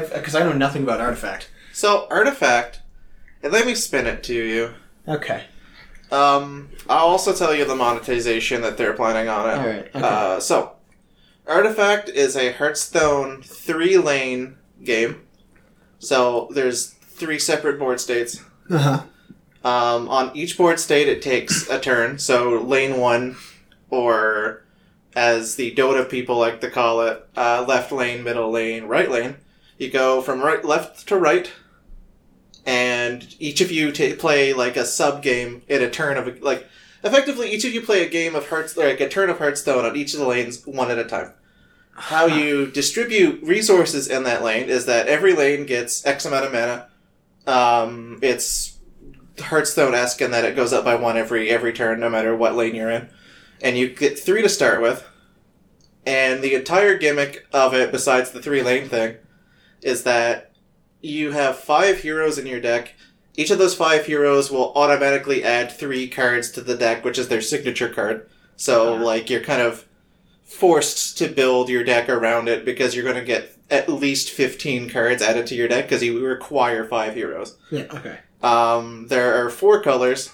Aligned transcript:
Because 0.00 0.34
I 0.34 0.40
know 0.40 0.52
nothing 0.52 0.82
about 0.82 1.00
Artifact. 1.00 1.50
So 1.72 2.06
artifact, 2.10 2.80
and 3.42 3.52
let 3.52 3.66
me 3.66 3.74
spin 3.74 4.06
it 4.06 4.22
to 4.24 4.34
you. 4.34 4.74
Okay. 5.08 5.44
Um, 6.10 6.68
I'll 6.88 7.06
also 7.06 7.32
tell 7.32 7.54
you 7.54 7.64
the 7.64 7.74
monetization 7.74 8.60
that 8.60 8.76
they're 8.76 8.92
planning 8.92 9.28
on 9.28 9.48
it. 9.48 9.58
All 9.58 9.66
right. 9.66 9.88
Okay. 9.94 10.00
Uh, 10.06 10.40
so, 10.40 10.72
Artifact 11.46 12.10
is 12.10 12.36
a 12.36 12.52
Hearthstone 12.52 13.42
three 13.42 13.96
lane 13.96 14.56
game. 14.84 15.22
So 15.98 16.48
there's 16.52 16.90
three 16.90 17.38
separate 17.38 17.78
board 17.78 18.00
states. 18.00 18.42
Uh 18.70 18.78
huh. 18.78 19.02
Um, 19.64 20.08
on 20.08 20.36
each 20.36 20.58
board 20.58 20.80
state, 20.80 21.08
it 21.08 21.22
takes 21.22 21.68
a 21.70 21.78
turn. 21.78 22.18
So 22.18 22.60
lane 22.60 22.98
one, 22.98 23.36
or 23.90 24.64
as 25.14 25.54
the 25.54 25.74
Dota 25.74 26.08
people 26.08 26.36
like 26.36 26.60
to 26.60 26.70
call 26.70 27.02
it, 27.02 27.26
uh, 27.36 27.64
left 27.66 27.92
lane, 27.92 28.24
middle 28.24 28.50
lane, 28.50 28.84
right 28.84 29.10
lane. 29.10 29.36
You 29.82 29.90
go 29.90 30.22
from 30.22 30.40
right, 30.40 30.64
left 30.64 31.08
to 31.08 31.18
right, 31.18 31.50
and 32.64 33.34
each 33.40 33.60
of 33.60 33.72
you 33.72 33.90
ta 33.90 34.14
play 34.16 34.52
like 34.52 34.76
a 34.76 34.84
sub 34.84 35.22
game 35.22 35.62
in 35.68 35.82
a 35.82 35.90
turn 35.90 36.16
of 36.16 36.28
a, 36.28 36.38
like. 36.40 36.68
Effectively, 37.04 37.50
each 37.50 37.64
of 37.64 37.74
you 37.74 37.82
play 37.82 38.06
a 38.06 38.08
game 38.08 38.36
of 38.36 38.48
Hearts, 38.48 38.76
like 38.76 39.00
a 39.00 39.08
turn 39.08 39.28
of 39.28 39.38
Hearthstone 39.38 39.84
on 39.84 39.96
each 39.96 40.14
of 40.14 40.20
the 40.20 40.26
lanes, 40.28 40.64
one 40.64 40.88
at 40.88 41.00
a 41.00 41.04
time. 41.04 41.32
How 41.94 42.26
you 42.26 42.70
distribute 42.70 43.42
resources 43.42 44.06
in 44.06 44.22
that 44.22 44.44
lane 44.44 44.68
is 44.68 44.86
that 44.86 45.08
every 45.08 45.32
lane 45.32 45.66
gets 45.66 46.06
X 46.06 46.24
amount 46.24 46.46
of 46.46 46.52
mana. 46.52 46.88
Um, 47.44 48.20
it's 48.22 48.78
Hearthstone 49.40 49.96
esque 49.96 50.20
in 50.20 50.30
that 50.30 50.44
it 50.44 50.54
goes 50.54 50.72
up 50.72 50.84
by 50.84 50.94
one 50.94 51.16
every 51.16 51.50
every 51.50 51.72
turn, 51.72 51.98
no 51.98 52.08
matter 52.08 52.36
what 52.36 52.54
lane 52.54 52.76
you're 52.76 52.88
in, 52.88 53.08
and 53.60 53.76
you 53.76 53.88
get 53.88 54.16
three 54.16 54.42
to 54.42 54.48
start 54.48 54.80
with. 54.80 55.04
And 56.06 56.40
the 56.40 56.54
entire 56.54 56.96
gimmick 56.96 57.48
of 57.52 57.74
it, 57.74 57.90
besides 57.90 58.30
the 58.30 58.40
three 58.40 58.62
lane 58.62 58.88
thing, 58.88 59.16
is 59.82 60.04
that 60.04 60.52
you 61.00 61.32
have 61.32 61.58
five 61.58 61.98
heroes 61.98 62.38
in 62.38 62.46
your 62.46 62.60
deck. 62.60 62.94
Each 63.36 63.50
of 63.50 63.58
those 63.58 63.74
five 63.74 64.06
heroes 64.06 64.50
will 64.50 64.72
automatically 64.74 65.42
add 65.42 65.72
three 65.72 66.06
cards 66.08 66.50
to 66.52 66.60
the 66.60 66.76
deck, 66.76 67.04
which 67.04 67.18
is 67.18 67.28
their 67.28 67.40
signature 67.40 67.88
card. 67.88 68.28
So, 68.56 68.94
Uh-huh. 68.94 69.04
like, 69.04 69.30
you're 69.30 69.40
kind 69.40 69.62
of 69.62 69.86
forced 70.44 71.16
to 71.18 71.28
build 71.28 71.68
your 71.68 71.82
deck 71.82 72.08
around 72.08 72.48
it 72.48 72.64
because 72.64 72.94
you're 72.94 73.04
going 73.04 73.16
to 73.16 73.24
get 73.24 73.56
at 73.70 73.88
least 73.88 74.30
15 74.30 74.90
cards 74.90 75.22
added 75.22 75.46
to 75.46 75.54
your 75.54 75.66
deck 75.66 75.86
because 75.86 76.02
you 76.02 76.24
require 76.24 76.84
five 76.84 77.14
heroes. 77.14 77.56
Yeah. 77.70 77.86
Okay. 77.90 78.18
Um, 78.42 79.06
there 79.08 79.44
are 79.44 79.48
four 79.50 79.80
colors. 79.82 80.30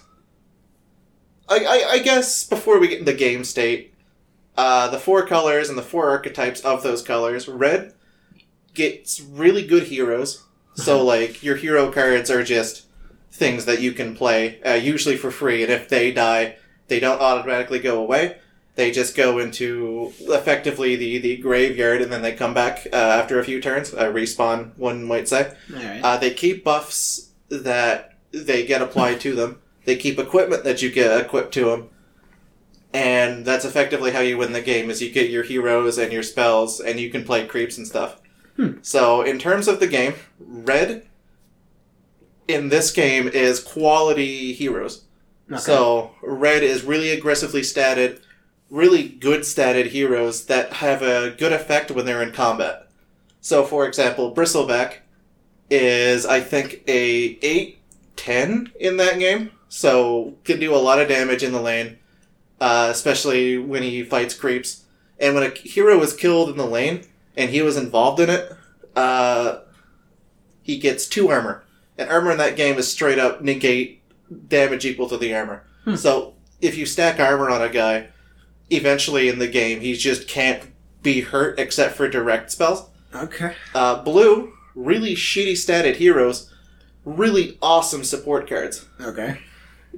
I, 1.48 1.58
I, 1.64 1.90
I 1.92 1.98
guess 2.00 2.44
before 2.44 2.78
we 2.78 2.88
get 2.88 2.98
into 2.98 3.12
game 3.14 3.44
state, 3.44 3.94
uh, 4.56 4.88
the 4.88 4.98
four 4.98 5.24
colors 5.24 5.68
and 5.68 5.78
the 5.78 5.82
four 5.82 6.10
archetypes 6.10 6.60
of 6.62 6.82
those 6.82 7.00
colors. 7.02 7.46
Red 7.48 7.94
gets 8.74 9.20
really 9.20 9.66
good 9.66 9.84
heroes. 9.84 10.44
So, 10.74 11.04
like, 11.04 11.42
your 11.42 11.56
hero 11.56 11.90
cards 11.90 12.30
are 12.30 12.44
just 12.44 12.86
things 13.32 13.64
that 13.64 13.80
you 13.80 13.92
can 13.92 14.14
play, 14.14 14.62
uh, 14.62 14.74
usually 14.74 15.16
for 15.16 15.30
free, 15.30 15.62
and 15.62 15.72
if 15.72 15.88
they 15.88 16.12
die, 16.12 16.56
they 16.86 17.00
don't 17.00 17.20
automatically 17.20 17.78
go 17.78 18.00
away. 18.00 18.38
They 18.74 18.92
just 18.92 19.16
go 19.16 19.38
into 19.38 20.12
effectively 20.20 20.94
the, 20.94 21.18
the 21.18 21.36
graveyard 21.38 22.00
and 22.00 22.12
then 22.12 22.22
they 22.22 22.32
come 22.32 22.54
back 22.54 22.86
uh, 22.92 22.96
after 22.96 23.40
a 23.40 23.44
few 23.44 23.60
turns. 23.60 23.92
Uh, 23.92 24.04
respawn, 24.04 24.70
one 24.76 25.02
might 25.02 25.26
say. 25.26 25.52
All 25.74 25.82
right. 25.82 26.00
Uh, 26.00 26.16
they 26.16 26.30
keep 26.30 26.62
buffs 26.62 27.30
that 27.48 28.14
they 28.30 28.64
get 28.64 28.80
applied 28.80 29.20
to 29.22 29.34
them. 29.34 29.60
They 29.84 29.96
keep 29.96 30.16
equipment 30.16 30.62
that 30.62 30.80
you 30.80 30.92
get 30.92 31.20
equipped 31.20 31.52
to 31.54 31.64
them. 31.64 31.88
And 32.94 33.44
that's 33.44 33.64
effectively 33.64 34.12
how 34.12 34.20
you 34.20 34.38
win 34.38 34.52
the 34.52 34.62
game 34.62 34.90
is 34.90 35.02
you 35.02 35.10
get 35.10 35.28
your 35.28 35.42
heroes 35.42 35.98
and 35.98 36.12
your 36.12 36.22
spells 36.22 36.78
and 36.78 37.00
you 37.00 37.10
can 37.10 37.24
play 37.24 37.46
creeps 37.48 37.78
and 37.78 37.86
stuff. 37.86 38.17
Hmm. 38.58 38.78
So 38.82 39.22
in 39.22 39.38
terms 39.38 39.68
of 39.68 39.78
the 39.78 39.86
game, 39.86 40.14
red 40.40 41.06
in 42.48 42.70
this 42.70 42.90
game 42.90 43.28
is 43.28 43.60
quality 43.60 44.52
heroes. 44.52 45.04
Okay. 45.50 45.60
So 45.60 46.10
red 46.22 46.62
is 46.62 46.82
really 46.82 47.10
aggressively 47.10 47.60
statted, 47.60 48.20
really 48.68 49.08
good 49.08 49.42
statted 49.42 49.86
heroes 49.86 50.46
that 50.46 50.74
have 50.74 51.02
a 51.02 51.30
good 51.30 51.52
effect 51.52 51.90
when 51.90 52.04
they're 52.04 52.22
in 52.22 52.32
combat. 52.32 52.88
So 53.40 53.64
for 53.64 53.86
example, 53.86 54.34
Bristleback 54.34 54.98
is 55.70 56.26
I 56.26 56.40
think 56.40 56.82
a 56.88 57.38
8 57.42 57.78
10 58.16 58.72
in 58.80 58.96
that 58.96 59.18
game. 59.20 59.52
So 59.68 60.34
can 60.44 60.58
do 60.58 60.74
a 60.74 60.76
lot 60.76 61.00
of 61.00 61.08
damage 61.08 61.42
in 61.42 61.52
the 61.52 61.60
lane, 61.60 61.98
uh, 62.60 62.88
especially 62.90 63.56
when 63.56 63.82
he 63.82 64.02
fights 64.02 64.34
creeps. 64.34 64.84
And 65.20 65.34
when 65.34 65.44
a 65.44 65.50
hero 65.50 66.02
is 66.02 66.12
killed 66.12 66.48
in 66.48 66.56
the 66.56 66.66
lane 66.66 67.04
and 67.38 67.50
he 67.50 67.62
was 67.62 67.76
involved 67.76 68.20
in 68.20 68.28
it, 68.28 68.52
uh, 68.96 69.60
he 70.60 70.76
gets 70.76 71.06
two 71.06 71.30
armor. 71.30 71.64
And 71.96 72.10
armor 72.10 72.32
in 72.32 72.38
that 72.38 72.56
game 72.56 72.76
is 72.76 72.90
straight 72.90 73.18
up 73.18 73.40
negate 73.40 74.02
damage 74.48 74.84
equal 74.84 75.08
to 75.08 75.16
the 75.16 75.34
armor. 75.34 75.64
Hmm. 75.84 75.94
So 75.94 76.34
if 76.60 76.76
you 76.76 76.84
stack 76.84 77.18
armor 77.18 77.48
on 77.48 77.62
a 77.62 77.68
guy, 77.68 78.08
eventually 78.70 79.28
in 79.28 79.38
the 79.38 79.48
game 79.48 79.80
he 79.80 79.94
just 79.94 80.28
can't 80.28 80.62
be 81.02 81.20
hurt 81.20 81.58
except 81.58 81.94
for 81.94 82.08
direct 82.08 82.50
spells. 82.50 82.90
okay. 83.14 83.54
Uh, 83.74 84.02
blue, 84.02 84.52
really 84.74 85.14
shitty 85.14 85.52
statted 85.52 85.96
heroes, 85.96 86.52
really 87.04 87.56
awesome 87.62 88.04
support 88.04 88.48
cards. 88.48 88.84
Okay. 89.00 89.38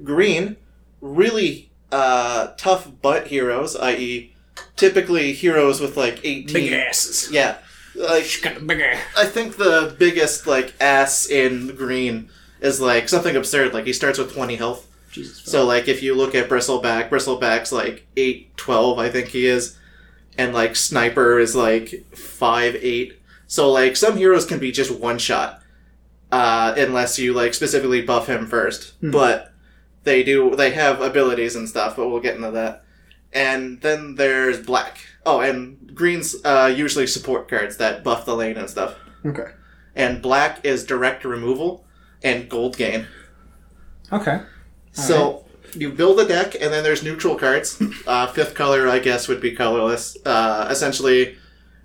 Green, 0.03 0.57
really 1.01 1.71
uh, 1.91 2.53
tough 2.55 2.89
butt 3.01 3.27
heroes, 3.27 3.75
i.e., 3.75 4.30
typically 4.75 5.33
heroes 5.33 5.79
with 5.79 5.97
like 5.97 6.19
18. 6.23 6.53
Big 6.53 6.73
asses. 6.73 7.31
Yeah. 7.31 7.57
Like, 7.95 8.27
Got 8.41 8.57
a 8.57 8.59
big 8.61 8.79
ass. 8.79 9.01
I 9.17 9.25
think 9.25 9.57
the 9.57 9.95
biggest 9.97 10.47
like 10.47 10.73
ass 10.79 11.29
in 11.29 11.75
green 11.75 12.29
is 12.61 12.79
like 12.79 13.09
something 13.09 13.35
absurd. 13.35 13.73
Like 13.73 13.85
he 13.85 13.93
starts 13.93 14.17
with 14.17 14.33
20 14.33 14.55
health. 14.55 14.87
Jesus. 15.11 15.43
So 15.43 15.65
like 15.65 15.87
if 15.87 16.01
you 16.01 16.15
look 16.15 16.33
at 16.35 16.49
Bristleback, 16.49 17.09
Bristleback's 17.09 17.71
like 17.71 18.07
eight 18.17 18.55
twelve, 18.57 18.97
I 18.97 19.09
think 19.09 19.27
he 19.27 19.45
is, 19.45 19.77
and 20.37 20.53
like 20.53 20.75
Sniper 20.75 21.37
is 21.39 21.55
like 21.55 22.05
five 22.15 22.75
eight. 22.75 23.19
So 23.47 23.69
like 23.69 23.95
some 23.97 24.17
heroes 24.17 24.45
can 24.45 24.59
be 24.59 24.71
just 24.71 24.91
one 24.91 25.19
shot, 25.19 25.61
uh, 26.31 26.73
unless 26.77 27.19
you 27.19 27.33
like 27.33 27.53
specifically 27.53 28.01
buff 28.01 28.27
him 28.27 28.47
first. 28.47 28.93
Hmm. 29.01 29.11
But 29.11 29.53
they 30.03 30.23
do 30.23 30.55
they 30.55 30.71
have 30.71 31.01
abilities 31.01 31.55
and 31.55 31.67
stuff, 31.67 31.97
but 31.97 32.07
we'll 32.07 32.21
get 32.21 32.35
into 32.35 32.51
that. 32.51 32.85
And 33.33 33.81
then 33.81 34.15
there's 34.15 34.59
Black. 34.59 34.97
Oh, 35.25 35.39
and 35.39 35.93
Green's 35.95 36.35
uh, 36.43 36.73
usually 36.75 37.07
support 37.07 37.47
cards 37.47 37.77
that 37.77 38.03
buff 38.03 38.25
the 38.25 38.35
lane 38.35 38.57
and 38.57 38.69
stuff. 38.69 38.95
Okay. 39.25 39.51
And 39.95 40.21
Black 40.21 40.65
is 40.65 40.85
direct 40.85 41.23
removal 41.25 41.85
and 42.23 42.49
gold 42.49 42.77
gain. 42.77 43.07
Okay. 44.11 44.41
So 44.91 45.45
you 45.73 45.91
build 45.91 46.19
a 46.19 46.27
deck, 46.27 46.55
and 46.55 46.73
then 46.73 46.83
there's 46.83 47.03
neutral 47.03 47.35
cards. 47.35 47.81
Uh, 48.07 48.25
fifth 48.27 48.55
color, 48.55 48.89
I 48.89 48.99
guess, 48.99 49.27
would 49.27 49.39
be 49.39 49.55
colorless. 49.55 50.17
Uh, 50.25 50.67
essentially, 50.69 51.37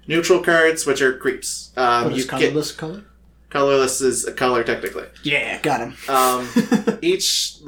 neutral 0.08 0.42
cards, 0.42 0.86
which 0.86 1.02
are 1.02 1.16
creeps. 1.18 1.72
Um, 1.76 2.04
What 2.04 2.12
you 2.14 2.18
is 2.20 2.24
get 2.24 2.40
colorless 2.40 2.72
color? 2.72 3.04
colorless 3.50 4.00
is 4.00 4.26
a 4.26 4.32
color 4.32 4.64
technically. 4.64 5.04
Yeah, 5.22 5.60
got 5.60 5.80
him. 5.80 5.94
Um, 6.08 6.48
each 7.02 7.58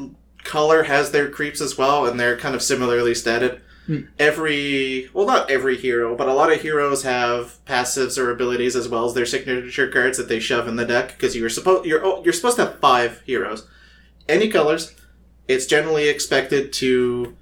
color 0.44 0.84
has 0.84 1.10
their 1.12 1.28
creeps 1.30 1.60
as 1.60 1.76
well, 1.78 2.06
and 2.06 2.18
they're 2.18 2.36
kind 2.38 2.54
of 2.54 2.62
similarly 2.62 3.12
statted. 3.12 3.60
Hmm. 3.88 4.00
Every 4.18 5.08
well, 5.14 5.26
not 5.26 5.50
every 5.50 5.78
hero, 5.78 6.14
but 6.14 6.28
a 6.28 6.34
lot 6.34 6.52
of 6.52 6.60
heroes 6.60 7.04
have 7.04 7.56
passives 7.64 8.18
or 8.18 8.30
abilities 8.30 8.76
as 8.76 8.86
well 8.86 9.06
as 9.06 9.14
their 9.14 9.24
signature 9.24 9.88
cards 9.88 10.18
that 10.18 10.28
they 10.28 10.40
shove 10.40 10.68
in 10.68 10.76
the 10.76 10.84
deck 10.84 11.08
because 11.08 11.34
you're 11.34 11.48
supposed 11.48 11.86
you're 11.86 12.04
oh, 12.04 12.22
you're 12.22 12.34
supposed 12.34 12.56
to 12.56 12.66
have 12.66 12.78
five 12.80 13.22
heroes, 13.22 13.66
any 14.28 14.50
colors. 14.50 14.94
It's 15.48 15.64
generally 15.64 16.06
expected 16.06 16.70
to 16.74 17.34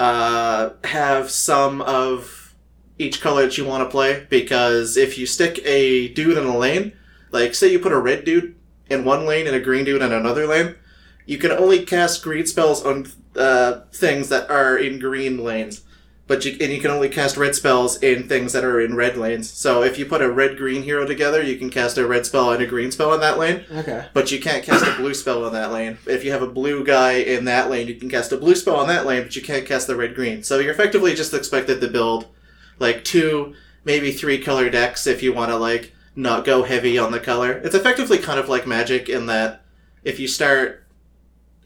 uh, 0.00 0.70
have 0.84 1.30
some 1.30 1.82
of 1.82 2.54
each 2.98 3.20
color 3.20 3.42
that 3.42 3.58
you 3.58 3.66
want 3.66 3.84
to 3.84 3.90
play 3.90 4.26
because 4.30 4.96
if 4.96 5.18
you 5.18 5.26
stick 5.26 5.60
a 5.66 6.08
dude 6.14 6.38
in 6.38 6.46
a 6.46 6.56
lane, 6.56 6.94
like 7.30 7.54
say 7.54 7.70
you 7.70 7.78
put 7.78 7.92
a 7.92 8.00
red 8.00 8.24
dude 8.24 8.54
in 8.88 9.04
one 9.04 9.26
lane 9.26 9.46
and 9.46 9.54
a 9.54 9.60
green 9.60 9.84
dude 9.84 10.00
in 10.00 10.12
another 10.12 10.46
lane, 10.46 10.76
you 11.26 11.38
can 11.38 11.50
only 11.50 11.84
cast 11.84 12.22
green 12.22 12.46
spells 12.46 12.84
on 12.84 13.06
uh, 13.36 13.80
things 13.92 14.28
that 14.28 14.50
are 14.50 14.76
in 14.76 14.98
green 14.98 15.38
lanes. 15.38 15.82
But 16.26 16.46
you 16.46 16.56
and 16.58 16.72
you 16.72 16.80
can 16.80 16.90
only 16.90 17.10
cast 17.10 17.36
red 17.36 17.54
spells 17.54 18.02
in 18.02 18.28
things 18.28 18.54
that 18.54 18.64
are 18.64 18.80
in 18.80 18.96
red 18.96 19.18
lanes. 19.18 19.50
So 19.50 19.82
if 19.82 19.98
you 19.98 20.06
put 20.06 20.22
a 20.22 20.30
red 20.30 20.56
green 20.56 20.82
hero 20.82 21.04
together, 21.04 21.42
you 21.42 21.58
can 21.58 21.68
cast 21.68 21.98
a 21.98 22.06
red 22.06 22.24
spell 22.24 22.50
and 22.50 22.62
a 22.62 22.66
green 22.66 22.90
spell 22.90 23.12
in 23.12 23.20
that 23.20 23.38
lane. 23.38 23.64
Okay. 23.70 24.06
But 24.14 24.32
you 24.32 24.40
can't 24.40 24.64
cast 24.64 24.86
a 24.86 24.96
blue 24.96 25.12
spell 25.14 25.46
in 25.46 25.52
that 25.52 25.70
lane. 25.70 25.98
If 26.06 26.24
you 26.24 26.32
have 26.32 26.40
a 26.40 26.46
blue 26.46 26.82
guy 26.82 27.12
in 27.16 27.44
that 27.44 27.68
lane, 27.68 27.88
you 27.88 27.96
can 27.96 28.08
cast 28.08 28.32
a 28.32 28.38
blue 28.38 28.54
spell 28.54 28.80
in 28.80 28.88
that 28.88 29.04
lane, 29.04 29.24
but 29.24 29.36
you 29.36 29.42
can't 29.42 29.66
cast 29.66 29.86
the 29.86 29.96
red 29.96 30.14
green. 30.14 30.42
So 30.42 30.60
you're 30.60 30.72
effectively 30.72 31.14
just 31.14 31.34
expected 31.34 31.82
to 31.82 31.88
build 31.88 32.28
like 32.78 33.04
two, 33.04 33.54
maybe 33.84 34.10
three 34.10 34.38
color 34.38 34.70
decks 34.70 35.06
if 35.06 35.22
you 35.22 35.34
want 35.34 35.50
to 35.50 35.56
like 35.56 35.92
not 36.16 36.46
go 36.46 36.62
heavy 36.62 36.96
on 36.98 37.12
the 37.12 37.20
color. 37.20 37.52
It's 37.52 37.74
effectively 37.74 38.16
kind 38.16 38.40
of 38.40 38.48
like 38.48 38.66
magic 38.66 39.10
in 39.10 39.26
that 39.26 39.62
if 40.04 40.18
you 40.18 40.26
start 40.26 40.83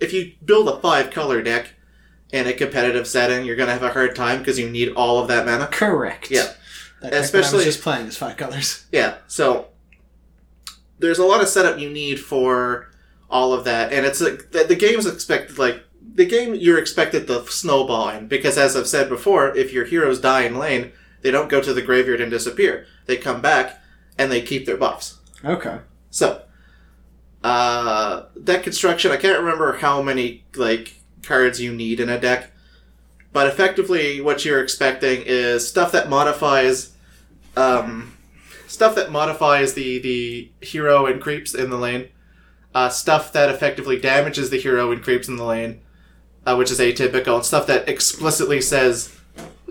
if 0.00 0.12
you 0.12 0.32
build 0.44 0.68
a 0.68 0.78
five 0.80 1.10
color 1.10 1.42
deck 1.42 1.70
in 2.32 2.46
a 2.46 2.52
competitive 2.52 3.06
setting, 3.06 3.44
you're 3.46 3.56
gonna 3.56 3.72
have 3.72 3.82
a 3.82 3.90
hard 3.92 4.14
time 4.14 4.38
because 4.38 4.58
you 4.58 4.68
need 4.68 4.92
all 4.94 5.18
of 5.18 5.28
that 5.28 5.46
mana. 5.46 5.66
Correct. 5.66 6.30
Yeah. 6.30 6.52
That 7.00 7.10
deck 7.10 7.10
that 7.10 7.14
I 7.14 7.18
Especially- 7.18 7.64
just 7.64 7.82
playing 7.82 8.06
is 8.06 8.16
five 8.16 8.36
colors. 8.36 8.84
Yeah, 8.92 9.18
so 9.26 9.68
there's 10.98 11.18
a 11.18 11.24
lot 11.24 11.40
of 11.40 11.48
setup 11.48 11.78
you 11.78 11.88
need 11.90 12.18
for 12.20 12.90
all 13.30 13.52
of 13.52 13.64
that, 13.64 13.92
and 13.92 14.04
it's 14.06 14.20
a, 14.20 14.36
the, 14.36 14.64
the 14.68 14.74
game's 14.76 15.06
expected 15.06 15.58
like 15.58 15.84
the 16.14 16.24
game 16.26 16.54
you're 16.54 16.78
expected 16.78 17.26
to 17.26 17.46
snowball 17.46 18.08
in 18.08 18.26
because 18.26 18.56
as 18.58 18.74
I've 18.76 18.88
said 18.88 19.08
before, 19.08 19.56
if 19.56 19.72
your 19.72 19.84
heroes 19.84 20.20
die 20.20 20.42
in 20.42 20.58
lane, 20.58 20.92
they 21.22 21.30
don't 21.30 21.48
go 21.50 21.60
to 21.60 21.72
the 21.72 21.82
graveyard 21.82 22.20
and 22.20 22.30
disappear. 22.30 22.86
They 23.06 23.16
come 23.16 23.40
back 23.40 23.80
and 24.16 24.32
they 24.32 24.40
keep 24.40 24.66
their 24.66 24.76
buffs. 24.76 25.18
Okay. 25.44 25.78
So, 26.10 26.42
uh, 27.48 28.26
deck 28.44 28.62
construction. 28.62 29.10
I 29.10 29.16
can't 29.16 29.38
remember 29.38 29.78
how 29.78 30.02
many 30.02 30.44
like 30.54 31.00
cards 31.22 31.60
you 31.60 31.74
need 31.74 31.98
in 31.98 32.10
a 32.10 32.20
deck, 32.20 32.50
but 33.32 33.46
effectively, 33.46 34.20
what 34.20 34.44
you're 34.44 34.62
expecting 34.62 35.22
is 35.24 35.66
stuff 35.66 35.90
that 35.92 36.10
modifies, 36.10 36.92
um, 37.56 38.14
stuff 38.66 38.94
that 38.96 39.10
modifies 39.10 39.72
the 39.72 39.98
the 39.98 40.50
hero 40.60 41.06
and 41.06 41.22
creeps 41.22 41.54
in 41.54 41.70
the 41.70 41.78
lane, 41.78 42.08
uh, 42.74 42.90
stuff 42.90 43.32
that 43.32 43.48
effectively 43.48 43.98
damages 43.98 44.50
the 44.50 44.60
hero 44.60 44.92
and 44.92 45.02
creeps 45.02 45.26
in 45.26 45.36
the 45.36 45.44
lane, 45.44 45.80
uh, 46.44 46.54
which 46.54 46.70
is 46.70 46.78
atypical, 46.78 47.36
and 47.36 47.46
stuff 47.46 47.66
that 47.66 47.88
explicitly 47.88 48.60
says 48.60 49.18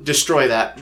destroy 0.01 0.47
that 0.47 0.79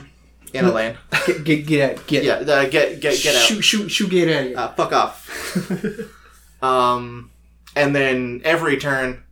in 0.54 0.64
a 0.64 0.72
lane. 0.72 0.96
Get 1.26 1.44
get 1.44 1.66
get 1.66 1.90
out. 1.90 2.06
Get 2.06 2.24
yeah, 2.24 2.34
uh, 2.36 2.68
get 2.68 3.00
get 3.00 3.20
get 3.22 3.36
out. 3.36 3.42
Shoot 3.42 3.62
shoot 3.62 3.88
shoot. 3.90 4.10
Get 4.10 4.28
out 4.28 4.40
of 4.40 4.48
here. 4.48 4.58
Uh, 4.58 4.68
fuck 4.68 4.92
off. 4.94 6.08
um, 6.62 7.30
and 7.74 7.94
then 7.94 8.40
every 8.44 8.76
turn, 8.76 9.24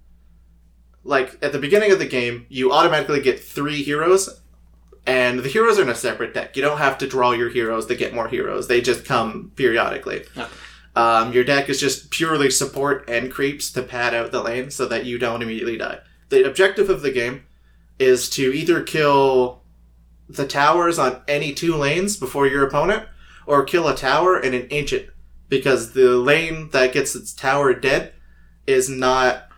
like 1.03 1.39
at 1.43 1.53
the 1.53 1.59
beginning 1.59 1.93
of 1.93 1.99
the 1.99 2.07
game, 2.07 2.47
you 2.49 2.73
automatically 2.73 3.21
get 3.21 3.43
three 3.43 3.83
heroes, 3.83 4.41
and 5.07 5.41
the 5.41 5.49
heroes 5.49 5.79
are 5.79 5.83
in 5.83 5.89
a 5.89 5.95
separate 5.95 6.35
deck. 6.35 6.57
You 6.57 6.63
don't 6.63 6.79
have 6.79 6.99
to 6.99 7.07
draw 7.07 7.33
your 7.33 7.51
heroes 7.51 7.87
to 7.87 7.95
get 7.95 8.15
more 8.15 8.29
heroes; 8.29 8.69
they 8.69 8.81
just 8.81 9.05
come 9.05 9.53
periodically. 9.57 10.25
Okay. 10.37 10.47
Um, 10.97 11.33
your 11.33 11.45
deck 11.45 11.69
is 11.69 11.81
just 11.81 12.11
purely 12.11 12.51
support 12.51 13.09
and 13.09 13.33
creeps 13.33 13.73
to 13.73 13.83
pad 13.83 14.15
out 14.15 14.31
the 14.31 14.43
lane 14.43 14.71
so 14.71 14.87
that 14.87 15.05
you 15.05 15.19
don't 15.19 15.43
immediately 15.43 15.77
die. 15.77 15.99
The 16.29 16.47
objective 16.47 16.89
of 16.89 17.03
the 17.03 17.11
game 17.11 17.45
is 17.99 18.31
to 18.31 18.53
either 18.55 18.83
kill 18.83 19.63
the 20.29 20.47
towers 20.47 20.99
on 20.99 21.21
any 21.29 21.53
two 21.53 21.75
lanes 21.75 22.17
before 22.17 22.47
your 22.47 22.67
opponent, 22.67 23.09
or 23.47 23.65
kill 23.65 23.89
a 23.89 23.97
tower 23.97 24.37
and 24.37 24.55
an 24.55 24.67
ancient, 24.71 25.09
because 25.49 25.93
the 25.93 26.17
lane 26.17 26.71
that 26.71 26.93
gets 26.93 27.15
its 27.15 27.33
tower 27.33 27.75
dead 27.75 28.13
is 28.67 28.89
not 28.89 29.49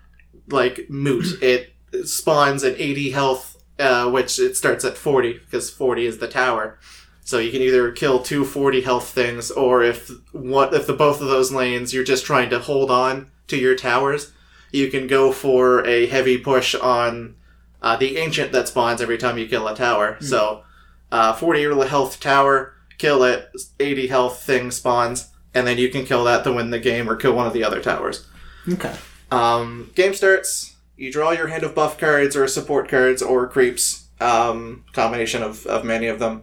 like 0.49 0.89
moot. 0.89 1.39
it 1.43 1.75
spawns 2.05 2.65
at 2.65 2.81
80 2.81 3.11
health, 3.11 3.63
uh, 3.79 4.11
which 4.11 4.39
it 4.39 4.57
starts 4.57 4.85
at 4.85 4.97
40 4.97 5.35
because 5.35 5.71
40 5.71 6.07
is 6.07 6.19
the 6.19 6.29
tower. 6.29 6.79
So 7.25 7.39
you 7.39 7.51
can 7.51 7.63
either 7.63 7.91
kill 7.91 8.21
two 8.21 8.45
40 8.45 8.83
health 8.83 9.09
things, 9.09 9.51
or 9.51 9.83
if 9.83 10.11
what 10.31 10.73
if 10.73 10.87
the 10.87 10.93
both 10.93 11.21
of 11.21 11.27
those 11.27 11.51
lanes 11.51 11.93
you're 11.93 12.05
just 12.05 12.25
trying 12.25 12.51
to 12.51 12.61
hold 12.61 12.89
on 12.89 13.33
to 13.49 13.57
your 13.57 13.75
towers, 13.75 14.33
you 14.71 14.89
can 14.91 15.09
go 15.09 15.33
for 15.33 15.85
a 15.87 16.07
heavy 16.07 16.39
push 16.39 16.77
on 16.77 17.35
uh, 17.83 17.97
the 17.97 18.17
ancient 18.19 18.53
that 18.53 18.69
spawns 18.69 19.01
every 19.01 19.19
time 19.19 19.39
you 19.39 19.49
kill 19.49 19.67
a 19.67 19.75
tower. 19.75 20.17
So, 20.21 20.63
uh, 21.11 21.33
40 21.33 21.87
health 21.89 22.21
tower, 22.21 22.75
kill 22.99 23.25
it, 23.25 23.51
80 23.81 24.07
health 24.07 24.43
thing 24.43 24.71
spawns, 24.71 25.31
and 25.57 25.67
then 25.67 25.79
you 25.79 25.89
can 25.89 26.05
kill 26.05 26.23
that 26.25 26.45
to 26.45 26.53
win 26.53 26.71
the 26.71 26.79
game 26.79 27.09
or 27.11 27.17
kill 27.17 27.35
one 27.35 27.47
of 27.47 27.53
the 27.53 27.65
other 27.65 27.81
towers. 27.81 28.27
Okay. 28.69 28.95
Um, 29.31 29.91
game 29.95 30.15
starts, 30.15 30.77
you 30.97 31.11
draw 31.11 31.31
your 31.33 31.49
hand 31.49 31.65
of 31.65 31.75
buff 31.75 31.99
cards 31.99 32.37
or 32.37 32.47
support 32.47 32.89
cards 32.89 33.23
or 33.23 33.49
creeps, 33.49 34.07
um, 34.21 34.85
combination 34.93 35.43
of, 35.43 35.67
of 35.67 35.85
many 35.85 36.07
of 36.07 36.19
them. 36.19 36.43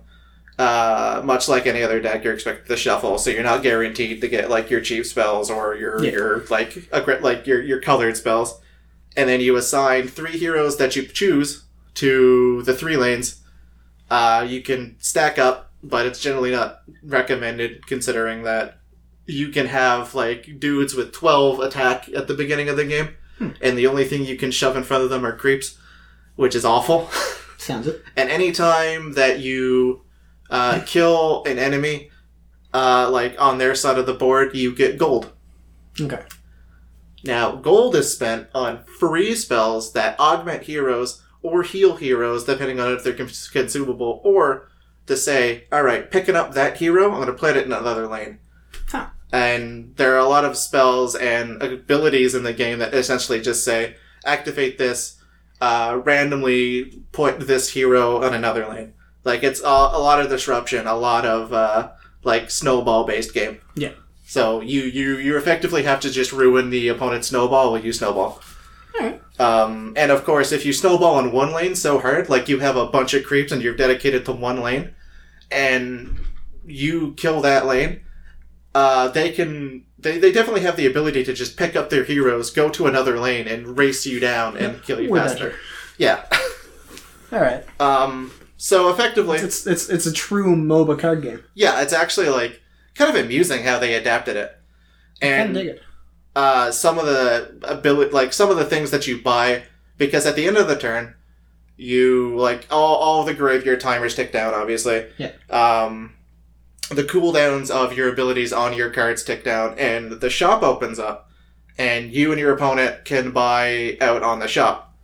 Uh, 0.59 1.21
much 1.25 1.49
like 1.49 1.65
any 1.65 1.81
other 1.81 1.99
deck, 1.99 2.23
you're 2.23 2.33
expected 2.35 2.67
to 2.67 2.77
shuffle, 2.77 3.17
so 3.17 3.29
you're 3.31 3.41
not 3.41 3.63
guaranteed 3.63 4.21
to 4.21 4.27
get 4.27 4.49
like 4.51 4.69
your 4.69 4.81
cheap 4.81 5.03
spells 5.05 5.49
or 5.49 5.75
your 5.75 6.03
Yeah. 6.03 6.11
your 6.11 6.45
like 6.51 6.87
like 7.21 7.47
your 7.47 7.59
your 7.63 7.81
colored 7.81 8.15
spells, 8.17 8.61
and 9.17 9.27
then 9.27 9.41
you 9.41 9.55
assign 9.55 10.07
three 10.07 10.37
heroes 10.37 10.77
that 10.77 10.95
you 10.95 11.07
choose 11.07 11.63
to 11.95 12.61
the 12.63 12.73
three 12.75 12.97
lanes. 12.97 13.41
Uh, 14.11 14.45
you 14.47 14.61
can 14.61 14.95
stack 14.99 15.39
up, 15.39 15.71
but 15.81 16.05
it's 16.05 16.19
generally 16.21 16.51
not 16.51 16.81
recommended 17.01 17.87
considering 17.87 18.43
that 18.43 18.77
you 19.25 19.49
can 19.49 19.67
have 19.67 20.13
like 20.15 20.59
dudes 20.59 20.93
with 20.95 21.11
12 21.13 21.59
attack 21.59 22.09
at 22.09 22.27
the 22.27 22.33
beginning 22.33 22.69
of 22.69 22.77
the 22.77 22.85
game, 22.85 23.09
and 23.61 23.77
the 23.77 23.87
only 23.87 24.05
thing 24.05 24.25
you 24.25 24.37
can 24.37 24.51
shove 24.51 24.75
in 24.77 24.83
front 24.83 25.03
of 25.03 25.09
them 25.09 25.25
are 25.25 25.35
creeps, 25.35 25.77
which 26.35 26.55
is 26.55 26.65
awful. 26.65 27.09
Sounds 27.57 27.87
it. 27.87 28.03
and 28.17 28.29
anytime 28.29 29.13
that 29.13 29.39
you 29.39 30.03
uh, 30.49 30.81
kill 30.85 31.43
an 31.45 31.57
enemy, 31.57 32.11
uh, 32.73 33.09
like 33.09 33.39
on 33.41 33.57
their 33.57 33.75
side 33.75 33.97
of 33.97 34.05
the 34.05 34.13
board, 34.13 34.53
you 34.55 34.75
get 34.75 34.97
gold. 34.97 35.31
Okay. 35.99 36.23
Now, 37.23 37.55
gold 37.55 37.95
is 37.95 38.11
spent 38.11 38.47
on 38.53 38.83
free 38.83 39.33
spells 39.35 39.93
that 39.93 40.19
augment 40.19 40.63
heroes 40.63 41.21
or 41.41 41.63
heal 41.63 41.95
heroes, 41.95 42.43
depending 42.43 42.79
on 42.79 42.91
if 42.91 43.03
they're 43.03 43.13
cons- 43.13 43.47
consumable, 43.47 44.21
or 44.25 44.69
to 45.07 45.15
say, 45.15 45.65
all 45.71 45.83
right, 45.83 46.09
picking 46.11 46.35
up 46.35 46.53
that 46.53 46.77
hero, 46.77 47.05
I'm 47.05 47.15
going 47.15 47.27
to 47.27 47.33
put 47.33 47.55
it 47.55 47.65
in 47.65 47.71
another 47.71 48.07
lane. 48.07 48.39
And 49.33 49.95
there 49.97 50.13
are 50.13 50.19
a 50.19 50.29
lot 50.29 50.45
of 50.45 50.55
spells 50.55 51.15
and 51.15 51.61
abilities 51.61 52.35
in 52.35 52.43
the 52.43 52.53
game 52.53 52.77
that 52.79 52.93
essentially 52.93 53.41
just 53.41 53.65
say, 53.65 53.95
activate 54.23 54.77
this, 54.77 55.17
uh, 55.59 55.99
randomly 56.05 57.03
put 57.11 57.47
this 57.47 57.69
hero 57.69 58.23
on 58.23 58.35
another 58.35 58.67
lane. 58.67 58.93
Like, 59.23 59.41
it's 59.41 59.59
a, 59.59 59.65
a 59.65 59.99
lot 59.99 60.21
of 60.21 60.29
disruption, 60.29 60.85
a 60.85 60.95
lot 60.95 61.25
of, 61.25 61.51
uh, 61.51 61.93
like, 62.23 62.51
snowball 62.51 63.05
based 63.05 63.33
game. 63.33 63.59
Yeah. 63.75 63.93
So 64.27 64.61
you, 64.61 64.83
you, 64.83 65.17
you 65.17 65.35
effectively 65.35 65.81
have 65.81 65.99
to 66.01 66.11
just 66.11 66.31
ruin 66.31 66.69
the 66.69 66.89
opponent's 66.89 67.29
snowball 67.29 67.71
while 67.71 67.83
you 67.83 67.91
snowball. 67.91 68.39
Alright. 68.95 69.19
Um, 69.39 69.93
and 69.97 70.11
of 70.11 70.23
course, 70.25 70.51
if 70.51 70.63
you 70.63 70.73
snowball 70.73 71.15
on 71.15 71.31
one 71.31 71.51
lane 71.51 71.73
so 71.73 71.97
hard, 71.97 72.29
like 72.29 72.47
you 72.47 72.59
have 72.59 72.77
a 72.77 72.85
bunch 72.85 73.15
of 73.15 73.23
creeps 73.23 73.51
and 73.51 73.63
you're 73.63 73.75
dedicated 73.75 74.25
to 74.25 74.31
one 74.31 74.61
lane, 74.61 74.93
and 75.49 76.19
you 76.65 77.15
kill 77.17 77.41
that 77.41 77.65
lane, 77.65 78.01
uh, 78.75 79.07
they 79.09 79.31
can. 79.31 79.85
They, 79.99 80.17
they 80.17 80.31
definitely 80.33 80.61
have 80.61 80.75
the 80.75 80.85
ability 80.85 81.23
to 81.23 81.33
just 81.33 81.55
pick 81.55 81.75
up 81.77 81.89
their 81.89 82.03
heroes, 82.03 82.49
go 82.51 82.69
to 82.69 82.87
another 82.87 83.17
lane, 83.19 83.47
and 83.47 83.77
race 83.77 84.05
you 84.05 84.19
down 84.19 84.57
and 84.57 84.83
kill 84.83 84.99
you 84.99 85.09
We're 85.09 85.19
faster. 85.21 85.45
better. 85.51 85.59
Yeah. 85.97 86.25
All 87.31 87.39
right. 87.39 87.63
Um, 87.79 88.31
so 88.57 88.89
effectively, 88.89 89.37
It's 89.39 89.65
it's 89.65 89.89
it's 89.89 90.05
a 90.05 90.11
true 90.13 90.55
MOBA 90.55 90.99
card 90.99 91.21
game. 91.21 91.43
yeah, 91.53 91.81
it's 91.81 91.93
actually 91.93 92.27
like 92.29 92.61
kind 92.95 93.15
of 93.15 93.23
amusing 93.23 93.63
how 93.63 93.79
they 93.79 93.93
adapted 93.95 94.35
it. 94.35 94.51
And 95.21 95.49
of 95.51 95.55
dig 95.63 95.67
it. 95.75 95.81
uh, 96.35 96.71
some 96.71 96.99
of 96.99 97.05
the 97.05 97.57
ability, 97.63 98.11
like 98.11 98.33
some 98.33 98.49
of 98.51 98.57
the 98.57 98.65
things 98.65 98.91
that 98.91 99.07
you 99.07 99.21
buy, 99.21 99.63
because 99.97 100.25
at 100.25 100.35
the 100.35 100.47
end 100.47 100.57
of 100.57 100.67
the 100.67 100.75
turn, 100.75 101.15
you 101.77 102.35
like 102.37 102.67
all 102.69 102.95
all 102.95 103.23
the 103.23 103.33
graveyard 103.33 103.79
timers 103.79 104.15
tick 104.15 104.31
down. 104.33 104.53
Obviously, 104.53 105.07
Yeah. 105.17 105.31
Um, 105.49 106.13
the 106.89 107.03
cooldowns 107.03 107.69
of 107.69 107.93
your 107.93 108.11
abilities 108.11 108.53
on 108.53 108.73
your 108.73 108.89
cards 108.89 109.23
tick 109.23 109.43
down, 109.43 109.77
and 109.77 110.11
the 110.11 110.29
shop 110.29 110.63
opens 110.63 110.99
up, 110.99 111.29
and 111.77 112.11
you 112.11 112.31
and 112.31 112.39
your 112.39 112.53
opponent 112.53 113.05
can 113.05 113.31
buy 113.31 113.97
out 114.01 114.23
on 114.23 114.39
the 114.39 114.47
shop, 114.47 114.95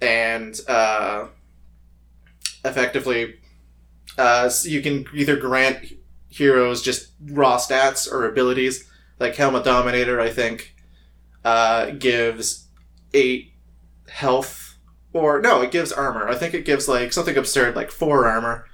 and 0.00 0.60
uh, 0.68 1.26
effectively, 2.64 3.36
uh, 4.16 4.48
so 4.48 4.68
you 4.68 4.80
can 4.80 5.06
either 5.14 5.36
grant 5.36 5.92
heroes 6.28 6.82
just 6.82 7.10
raw 7.30 7.56
stats 7.56 8.10
or 8.10 8.28
abilities 8.28 8.88
like 9.18 9.34
Helmet 9.34 9.64
Dominator, 9.64 10.20
I 10.20 10.30
think, 10.30 10.74
uh, 11.44 11.90
gives 11.90 12.68
eight 13.12 13.52
health, 14.08 14.76
or 15.12 15.40
no, 15.40 15.62
it 15.62 15.70
gives 15.70 15.92
armor. 15.92 16.28
I 16.28 16.36
think 16.36 16.54
it 16.54 16.64
gives 16.64 16.88
like 16.88 17.12
something 17.12 17.36
absurd, 17.36 17.74
like 17.74 17.90
four 17.90 18.26
armor, 18.26 18.66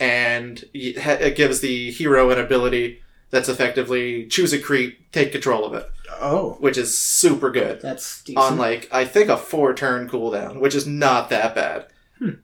and 0.00 0.64
it 0.74 1.36
gives 1.36 1.60
the 1.60 1.90
hero 1.90 2.30
an 2.30 2.38
ability 2.38 3.00
that's 3.30 3.48
effectively 3.48 4.26
choose 4.26 4.52
a 4.52 4.58
creep, 4.58 5.10
take 5.12 5.32
control 5.32 5.64
of 5.64 5.74
it, 5.74 5.88
Oh, 6.20 6.56
which 6.60 6.76
is 6.78 6.96
super 6.96 7.50
good 7.50 7.80
that's 7.80 8.22
decent. 8.22 8.38
on 8.44 8.58
like 8.58 8.88
I 8.92 9.04
think 9.04 9.28
a 9.28 9.36
four 9.36 9.74
turn 9.74 10.08
cooldown, 10.08 10.60
which 10.60 10.74
is 10.74 10.86
not 10.86 11.30
that 11.30 11.54
bad. 11.54 11.86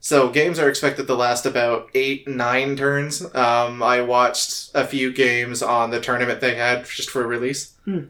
So 0.01 0.29
games 0.29 0.59
are 0.59 0.69
expected 0.69 1.07
to 1.07 1.15
last 1.15 1.47
about 1.47 1.89
eight 1.95 2.29
nine 2.29 2.77
turns. 2.77 3.23
Um, 3.35 3.83
I 3.83 4.03
watched 4.03 4.71
a 4.75 4.85
few 4.87 5.11
games 5.13 5.63
on 5.63 5.91
the 5.91 6.01
tournament 6.01 6.41
they 6.41 6.55
had 6.57 6.85
just 6.85 7.09
for 7.09 7.27
release. 7.27 7.75
Hmm. 7.87 8.01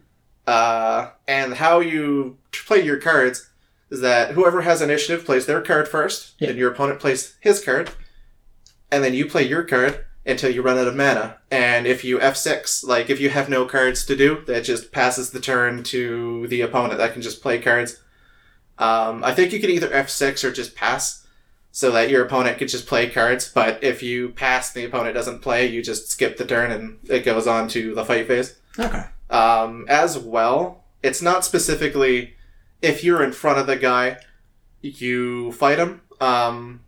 Uh, 0.47 1.11
and 1.28 1.54
how 1.54 1.78
you 1.80 2.38
play 2.50 2.82
your 2.82 2.97
cards 2.97 3.50
is 3.90 4.00
that 4.00 4.32
whoever 4.32 4.62
has 4.62 4.82
initiative 4.82 5.25
plays 5.25 5.47
their 5.47 5.61
card 5.61 5.87
first, 5.87 6.32
Yeah. 6.40 6.49
then 6.49 6.56
your 6.56 6.73
opponent 6.73 6.99
plays 6.99 7.37
his 7.40 7.62
card, 7.64 7.90
and 8.90 9.02
then 9.04 9.14
you 9.14 9.26
play 9.26 9.47
your 9.47 9.62
card 9.62 10.04
until 10.26 10.50
you 10.50 10.62
run 10.62 10.78
out 10.78 10.87
of 10.87 10.97
mana. 10.97 11.38
And 11.50 11.87
if 11.87 12.04
you 12.04 12.18
F6, 12.18 12.87
like 12.87 13.11
if 13.11 13.20
you 13.20 13.30
have 13.30 13.49
no 13.49 13.64
cards 13.64 14.04
to 14.06 14.16
do, 14.16 14.42
that 14.47 14.64
just 14.64 14.92
passes 14.92 15.30
the 15.30 15.40
turn 15.40 15.82
to 15.85 16.47
the 16.49 16.61
opponent 16.61 16.99
that 16.99 17.12
can 17.12 17.23
just 17.23 17.42
play 17.42 17.59
cards. 17.59 18.00
Um, 18.78 19.25
I 19.25 19.35
think 19.35 19.52
you 19.52 19.61
can 19.61 19.70
either 19.70 19.88
F6 19.88 20.44
or 20.44 20.52
just 20.52 20.75
pass 20.75 21.26
so 21.73 21.90
that 21.92 22.11
your 22.11 22.25
opponent 22.25 22.59
could 22.59 22.68
just 22.68 22.87
play 22.87 23.09
cards. 23.09 23.50
But 23.52 23.82
if 23.82 24.02
you 24.02 24.30
pass, 24.30 24.73
the 24.73 24.85
opponent 24.85 25.14
doesn't 25.14 25.40
play, 25.40 25.66
you 25.66 25.82
just 25.82 26.11
skip 26.11 26.37
the 26.37 26.47
turn 26.47 26.70
and 26.70 26.99
it 27.09 27.25
goes 27.25 27.47
on 27.47 27.68
to 27.68 27.94
the 27.94 28.04
fight 28.04 28.26
phase. 28.26 28.59
okay. 28.78 29.04
Um, 29.30 29.87
as 29.88 30.18
well, 30.18 30.85
it's 31.02 31.23
not 31.23 31.44
specifically 31.44 32.35
if 32.82 33.04
you're 33.04 33.23
in 33.23 33.32
front 33.32 33.59
of 33.59 33.66
the 33.66 33.76
guy, 33.76 34.18
you 34.82 35.52
fight 35.52 35.78
him. 35.78 36.02
Um, 36.20 36.80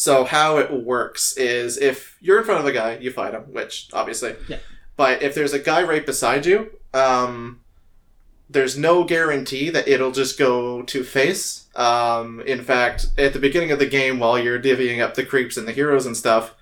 so 0.00 0.24
how 0.24 0.56
it 0.56 0.72
works 0.72 1.36
is 1.36 1.76
if 1.76 2.16
you're 2.22 2.38
in 2.38 2.44
front 2.44 2.58
of 2.58 2.64
a 2.66 2.72
guy, 2.72 2.96
you 2.96 3.10
fight 3.10 3.34
him, 3.34 3.42
which 3.52 3.90
obviously. 3.92 4.34
Yeah. 4.48 4.56
But 4.96 5.22
if 5.22 5.34
there's 5.34 5.52
a 5.52 5.58
guy 5.58 5.82
right 5.82 6.06
beside 6.06 6.46
you, 6.46 6.70
um, 6.94 7.60
there's 8.48 8.78
no 8.78 9.04
guarantee 9.04 9.68
that 9.68 9.86
it'll 9.86 10.10
just 10.10 10.38
go 10.38 10.80
to 10.80 11.04
face. 11.04 11.66
Um, 11.76 12.40
in 12.46 12.64
fact, 12.64 13.08
at 13.18 13.34
the 13.34 13.38
beginning 13.38 13.72
of 13.72 13.78
the 13.78 13.84
game, 13.84 14.18
while 14.18 14.38
you're 14.38 14.58
divvying 14.58 15.02
up 15.02 15.16
the 15.16 15.22
creeps 15.22 15.58
and 15.58 15.68
the 15.68 15.72
heroes 15.72 16.06
and 16.06 16.16
stuff, 16.16 16.54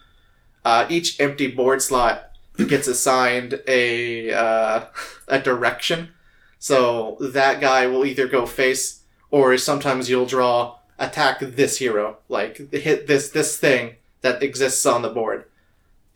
uh, 0.64 0.86
each 0.88 1.20
empty 1.20 1.46
board 1.46 1.80
slot 1.80 2.32
gets 2.66 2.88
assigned 2.88 3.62
a 3.68 4.32
uh, 4.32 4.86
a 5.28 5.38
direction. 5.38 6.08
So 6.58 7.16
that 7.20 7.60
guy 7.60 7.86
will 7.86 8.04
either 8.04 8.26
go 8.26 8.46
face, 8.46 9.04
or 9.30 9.56
sometimes 9.58 10.10
you'll 10.10 10.26
draw 10.26 10.77
attack 10.98 11.40
this 11.40 11.78
hero, 11.78 12.18
like 12.28 12.72
hit 12.72 13.06
this 13.06 13.30
this 13.30 13.56
thing 13.56 13.96
that 14.22 14.42
exists 14.42 14.84
on 14.86 15.02
the 15.02 15.08
board. 15.10 15.44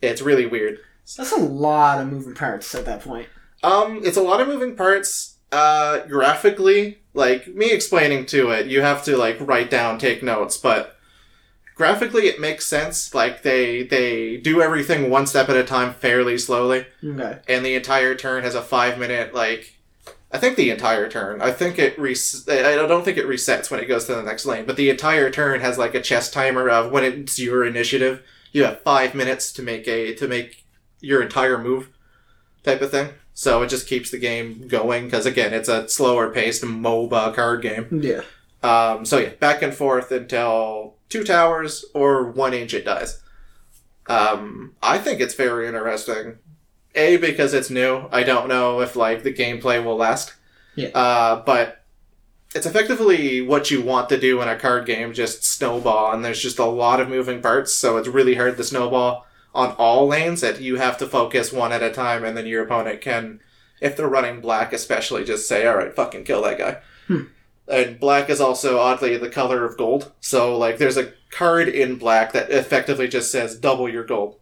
It's 0.01 0.21
really 0.21 0.45
weird. 0.45 0.79
That's 1.17 1.31
a 1.31 1.37
lot 1.37 1.99
of 2.01 2.07
moving 2.07 2.33
parts 2.35 2.73
at 2.75 2.85
that 2.85 3.01
point. 3.01 3.27
Um, 3.63 4.01
it's 4.03 4.17
a 4.17 4.21
lot 4.21 4.41
of 4.41 4.47
moving 4.47 4.75
parts. 4.75 5.37
Uh, 5.51 5.99
graphically, 6.07 6.97
like 7.13 7.47
me 7.47 7.71
explaining 7.71 8.25
to 8.25 8.49
it, 8.51 8.65
you 8.67 8.81
have 8.81 9.03
to 9.03 9.15
like 9.15 9.37
write 9.39 9.69
down, 9.69 9.99
take 9.99 10.23
notes, 10.23 10.57
but 10.57 10.97
graphically 11.75 12.27
it 12.27 12.39
makes 12.39 12.65
sense. 12.65 13.13
Like 13.13 13.43
they 13.43 13.83
they 13.83 14.37
do 14.37 14.61
everything 14.61 15.09
one 15.09 15.27
step 15.27 15.49
at 15.49 15.55
a 15.55 15.63
time, 15.63 15.93
fairly 15.93 16.37
slowly, 16.37 16.85
Okay. 17.03 17.39
and 17.47 17.65
the 17.65 17.75
entire 17.75 18.15
turn 18.15 18.43
has 18.43 18.55
a 18.55 18.61
five 18.61 18.97
minute 18.97 19.33
like. 19.33 19.72
I 20.33 20.39
think 20.39 20.57
the 20.57 20.71
entire 20.71 21.07
turn. 21.07 21.41
I 21.43 21.51
think 21.51 21.77
it 21.77 21.97
res- 21.97 22.49
I 22.49 22.75
don't 22.75 23.05
think 23.05 23.19
it 23.19 23.27
resets 23.27 23.69
when 23.69 23.79
it 23.79 23.85
goes 23.85 24.05
to 24.05 24.15
the 24.15 24.23
next 24.23 24.47
lane, 24.47 24.65
but 24.65 24.77
the 24.77 24.89
entire 24.89 25.29
turn 25.29 25.61
has 25.61 25.77
like 25.77 25.93
a 25.93 26.01
chess 26.01 26.31
timer 26.31 26.69
of 26.69 26.91
when 26.91 27.03
it's 27.03 27.37
your 27.37 27.63
initiative. 27.63 28.23
You 28.51 28.63
have 28.63 28.81
five 28.81 29.13
minutes 29.13 29.53
to 29.53 29.61
make 29.61 29.87
a 29.87 30.15
to 30.15 30.27
make 30.27 30.65
your 31.01 31.21
entire 31.21 31.59
move, 31.59 31.89
type 32.63 32.81
of 32.81 32.89
thing. 32.89 33.09
So 33.35 33.61
it 33.61 33.69
just 33.69 33.87
keeps 33.87 34.09
the 34.09 34.17
game 34.17 34.67
going 34.67 35.05
because 35.05 35.27
again, 35.27 35.53
it's 35.53 35.69
a 35.69 35.87
slower 35.87 36.31
paced 36.31 36.63
MOBA 36.63 37.35
card 37.35 37.61
game. 37.61 38.01
Yeah. 38.01 38.21
Um, 38.63 39.05
so 39.05 39.17
yeah, 39.19 39.29
back 39.39 39.61
and 39.61 39.73
forth 39.73 40.11
until 40.11 40.95
two 41.09 41.23
towers 41.23 41.85
or 41.93 42.23
one 42.31 42.53
ancient 42.53 42.85
dies. 42.85 43.21
Um, 44.07 44.75
I 44.81 44.97
think 44.97 45.19
it's 45.19 45.35
very 45.35 45.67
interesting. 45.67 46.39
A 46.95 47.17
because 47.17 47.53
it's 47.53 47.69
new. 47.69 48.07
I 48.11 48.23
don't 48.23 48.47
know 48.47 48.81
if 48.81 48.95
like 48.95 49.23
the 49.23 49.33
gameplay 49.33 49.83
will 49.83 49.97
last. 49.97 50.33
Yeah. 50.75 50.89
Uh, 50.89 51.43
but 51.43 51.83
it's 52.55 52.65
effectively 52.65 53.41
what 53.41 53.71
you 53.71 53.81
want 53.81 54.09
to 54.09 54.19
do 54.19 54.41
in 54.41 54.47
a 54.47 54.55
card 54.55 54.85
game, 54.85 55.13
just 55.13 55.43
snowball, 55.43 56.13
and 56.13 56.23
there's 56.23 56.41
just 56.41 56.59
a 56.59 56.65
lot 56.65 56.99
of 56.99 57.09
moving 57.09 57.41
parts, 57.41 57.73
so 57.73 57.97
it's 57.97 58.07
really 58.07 58.35
hard 58.35 58.57
to 58.57 58.63
snowball 58.63 59.25
on 59.55 59.71
all 59.77 60.07
lanes 60.07 60.41
that 60.41 60.61
you 60.61 60.77
have 60.77 60.97
to 60.97 61.07
focus 61.07 61.51
one 61.51 61.71
at 61.71 61.83
a 61.83 61.91
time, 61.91 62.23
and 62.23 62.37
then 62.37 62.45
your 62.45 62.63
opponent 62.63 63.01
can, 63.01 63.39
if 63.81 63.95
they're 63.95 64.07
running 64.07 64.41
black 64.41 64.73
especially, 64.73 65.23
just 65.23 65.47
say, 65.47 65.67
alright, 65.67 65.95
fucking 65.95 66.23
kill 66.23 66.43
that 66.43 66.57
guy. 66.57 66.77
Hmm. 67.07 67.23
And 67.67 67.99
black 67.99 68.29
is 68.29 68.41
also 68.41 68.79
oddly 68.79 69.17
the 69.17 69.29
color 69.29 69.65
of 69.65 69.77
gold, 69.77 70.11
so 70.19 70.57
like 70.57 70.77
there's 70.77 70.97
a 70.97 71.13
card 71.31 71.67
in 71.67 71.97
black 71.97 72.33
that 72.33 72.51
effectively 72.51 73.07
just 73.07 73.31
says 73.31 73.57
double 73.57 73.89
your 73.89 74.03
gold. 74.03 74.39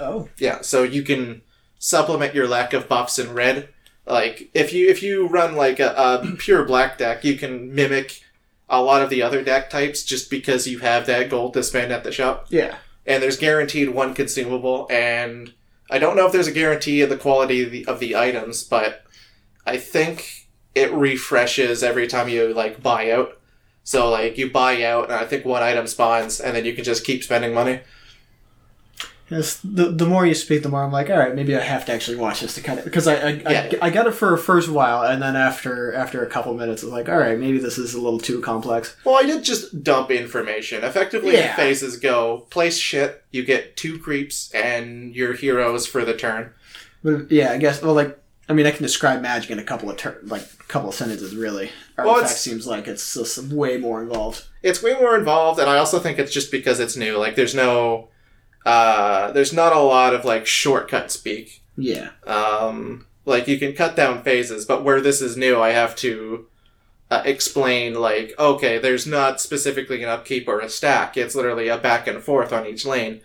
Oh. 0.00 0.28
Yeah, 0.38 0.62
so 0.62 0.82
you 0.82 1.02
can 1.02 1.42
supplement 1.82 2.32
your 2.32 2.46
lack 2.46 2.72
of 2.72 2.88
buffs 2.88 3.18
in 3.18 3.34
red. 3.34 3.68
Like 4.06 4.50
if 4.54 4.72
you 4.72 4.88
if 4.88 5.02
you 5.02 5.26
run 5.26 5.56
like 5.56 5.80
a, 5.80 5.92
a 5.92 6.36
pure 6.38 6.64
black 6.64 6.96
deck, 6.96 7.24
you 7.24 7.36
can 7.36 7.74
mimic 7.74 8.22
a 8.68 8.80
lot 8.80 9.02
of 9.02 9.10
the 9.10 9.20
other 9.20 9.42
deck 9.42 9.68
types 9.68 10.04
just 10.04 10.30
because 10.30 10.68
you 10.68 10.78
have 10.78 11.06
that 11.06 11.28
gold 11.28 11.54
to 11.54 11.62
spend 11.62 11.92
at 11.92 12.04
the 12.04 12.12
shop. 12.12 12.46
Yeah. 12.50 12.76
And 13.04 13.20
there's 13.20 13.36
guaranteed 13.36 13.90
one 13.90 14.14
consumable, 14.14 14.86
and 14.90 15.52
I 15.90 15.98
don't 15.98 16.14
know 16.14 16.24
if 16.24 16.32
there's 16.32 16.46
a 16.46 16.52
guarantee 16.52 17.02
of 17.02 17.10
the 17.10 17.16
quality 17.16 17.64
of 17.64 17.72
the, 17.72 17.84
of 17.86 17.98
the 17.98 18.14
items, 18.14 18.62
but 18.62 19.04
I 19.66 19.76
think 19.76 20.46
it 20.76 20.92
refreshes 20.92 21.82
every 21.82 22.06
time 22.06 22.28
you 22.28 22.54
like 22.54 22.80
buy 22.80 23.10
out. 23.10 23.40
So 23.82 24.08
like 24.08 24.38
you 24.38 24.52
buy 24.52 24.84
out, 24.84 25.06
and 25.06 25.14
I 25.14 25.24
think 25.24 25.44
one 25.44 25.64
item 25.64 25.88
spawns, 25.88 26.38
and 26.38 26.54
then 26.54 26.64
you 26.64 26.74
can 26.74 26.84
just 26.84 27.04
keep 27.04 27.24
spending 27.24 27.52
money. 27.52 27.80
Yes, 29.32 29.58
the, 29.64 29.90
the 29.90 30.06
more 30.06 30.26
you 30.26 30.34
speak, 30.34 30.62
the 30.62 30.68
more 30.68 30.82
I'm 30.84 30.92
like, 30.92 31.10
all 31.10 31.18
right, 31.18 31.34
maybe 31.34 31.56
I 31.56 31.60
have 31.60 31.84
to 31.86 31.92
actually 31.92 32.16
watch 32.18 32.40
this 32.40 32.54
to 32.56 32.60
kind 32.60 32.78
of 32.78 32.84
because 32.84 33.08
I 33.08 33.14
I, 33.14 33.28
Yeah. 33.30 33.72
I 33.82 33.86
I 33.86 33.90
got 33.90 34.06
it 34.06 34.12
for 34.12 34.32
a 34.34 34.38
first 34.38 34.68
while, 34.68 35.02
and 35.02 35.22
then 35.22 35.36
after 35.36 35.92
after 35.94 36.22
a 36.22 36.26
couple 36.28 36.54
minutes, 36.54 36.82
it's 36.82 36.92
like, 36.92 37.08
all 37.08 37.18
right, 37.18 37.38
maybe 37.38 37.58
this 37.58 37.78
is 37.78 37.94
a 37.94 38.00
little 38.00 38.18
too 38.20 38.40
complex. 38.40 38.96
Well, 39.04 39.16
I 39.16 39.22
did 39.22 39.42
just 39.42 39.82
dump 39.82 40.10
information. 40.10 40.84
Effectively, 40.84 41.34
Yeah. 41.34 41.56
phases 41.56 41.96
go 41.96 42.46
place 42.50 42.76
shit. 42.78 43.22
You 43.30 43.44
get 43.44 43.76
two 43.76 43.98
creeps 43.98 44.50
and 44.54 45.14
your 45.14 45.32
heroes 45.32 45.86
for 45.86 46.04
the 46.04 46.14
turn. 46.14 46.50
But 47.02 47.30
yeah, 47.32 47.52
I 47.52 47.58
guess 47.58 47.82
well, 47.82 47.94
like 47.94 48.18
I 48.48 48.54
mean, 48.54 48.66
I 48.66 48.70
can 48.72 48.82
describe 48.82 49.22
magic 49.22 49.50
in 49.50 49.58
a 49.58 49.64
couple 49.64 49.88
of 49.88 49.96
ter- 49.96 50.18
like 50.24 50.42
a 50.42 50.64
couple 50.64 50.88
of 50.90 50.94
sentences. 50.94 51.34
Really, 51.34 51.70
Well, 51.96 52.10
artifact 52.10 52.38
seems 52.38 52.66
like 52.66 52.86
it's 52.88 53.14
just 53.14 53.38
way 53.52 53.78
more 53.78 54.02
involved. 54.02 54.44
It's 54.62 54.82
way 54.82 54.94
more 54.94 55.16
involved, 55.16 55.58
and 55.60 55.70
I 55.70 55.78
also 55.78 55.98
think 55.98 56.18
it's 56.18 56.32
just 56.32 56.50
because 56.50 56.78
it's 56.80 56.96
new. 56.96 57.16
Like, 57.18 57.34
there's 57.36 57.54
no, 57.54 58.08
uh, 58.64 59.32
there's 59.32 59.52
not 59.52 59.72
a 59.72 59.80
lot 59.80 60.14
of 60.14 60.24
like 60.24 60.46
shortcut 60.46 61.10
speak. 61.10 61.62
Yeah, 61.76 62.10
Um, 62.26 63.06
like 63.24 63.48
you 63.48 63.58
can 63.58 63.72
cut 63.72 63.96
down 63.96 64.22
phases, 64.22 64.64
but 64.64 64.84
where 64.84 65.00
this 65.00 65.22
is 65.22 65.36
new, 65.36 65.60
I 65.60 65.70
have 65.70 65.96
to 65.96 66.46
uh, 67.10 67.22
explain 67.24 67.94
like, 67.94 68.34
okay, 68.38 68.78
there's 68.78 69.06
not 69.06 69.40
specifically 69.40 70.02
an 70.02 70.08
upkeep 70.08 70.48
or 70.48 70.60
a 70.60 70.68
stack. 70.68 71.16
It's 71.16 71.34
literally 71.34 71.68
a 71.68 71.78
back 71.78 72.06
and 72.06 72.22
forth 72.22 72.52
on 72.52 72.66
each 72.66 72.84
lane, 72.84 73.20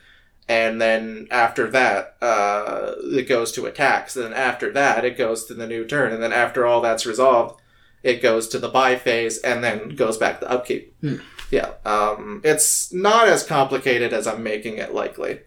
and 0.48 0.80
then 0.82 1.28
after 1.30 1.70
that, 1.72 2.16
uh, 2.22 2.94
it 3.04 3.28
goes 3.28 3.52
to 3.54 3.66
attacks. 3.66 4.16
And 4.16 4.26
then 4.26 4.34
after 4.34 4.72
that, 4.72 5.04
it 5.04 5.18
goes 5.18 5.46
to 5.46 5.54
the 5.54 5.68
new 5.68 5.86
turn, 5.86 6.14
and 6.14 6.24
then 6.24 6.34
after 6.34 6.66
all 6.66 6.80
that's 6.82 7.06
resolved, 7.06 7.60
it 8.04 8.22
goes 8.22 8.48
to 8.50 8.60
the 8.60 8.70
buy 8.70 8.96
phase, 8.96 9.40
and 9.40 9.64
then 9.64 9.90
goes 9.90 10.18
back 10.18 10.40
to 10.40 10.50
upkeep. 10.50 10.96
Hmm. 11.02 11.18
Yeah, 11.52 11.72
um, 11.86 12.42
it's 12.44 12.92
not 12.94 13.28
as 13.28 13.44
complicated 13.44 14.14
as 14.14 14.28
I'm 14.28 14.44
making 14.44 14.78
it 14.78 14.94
likely. 14.94 15.40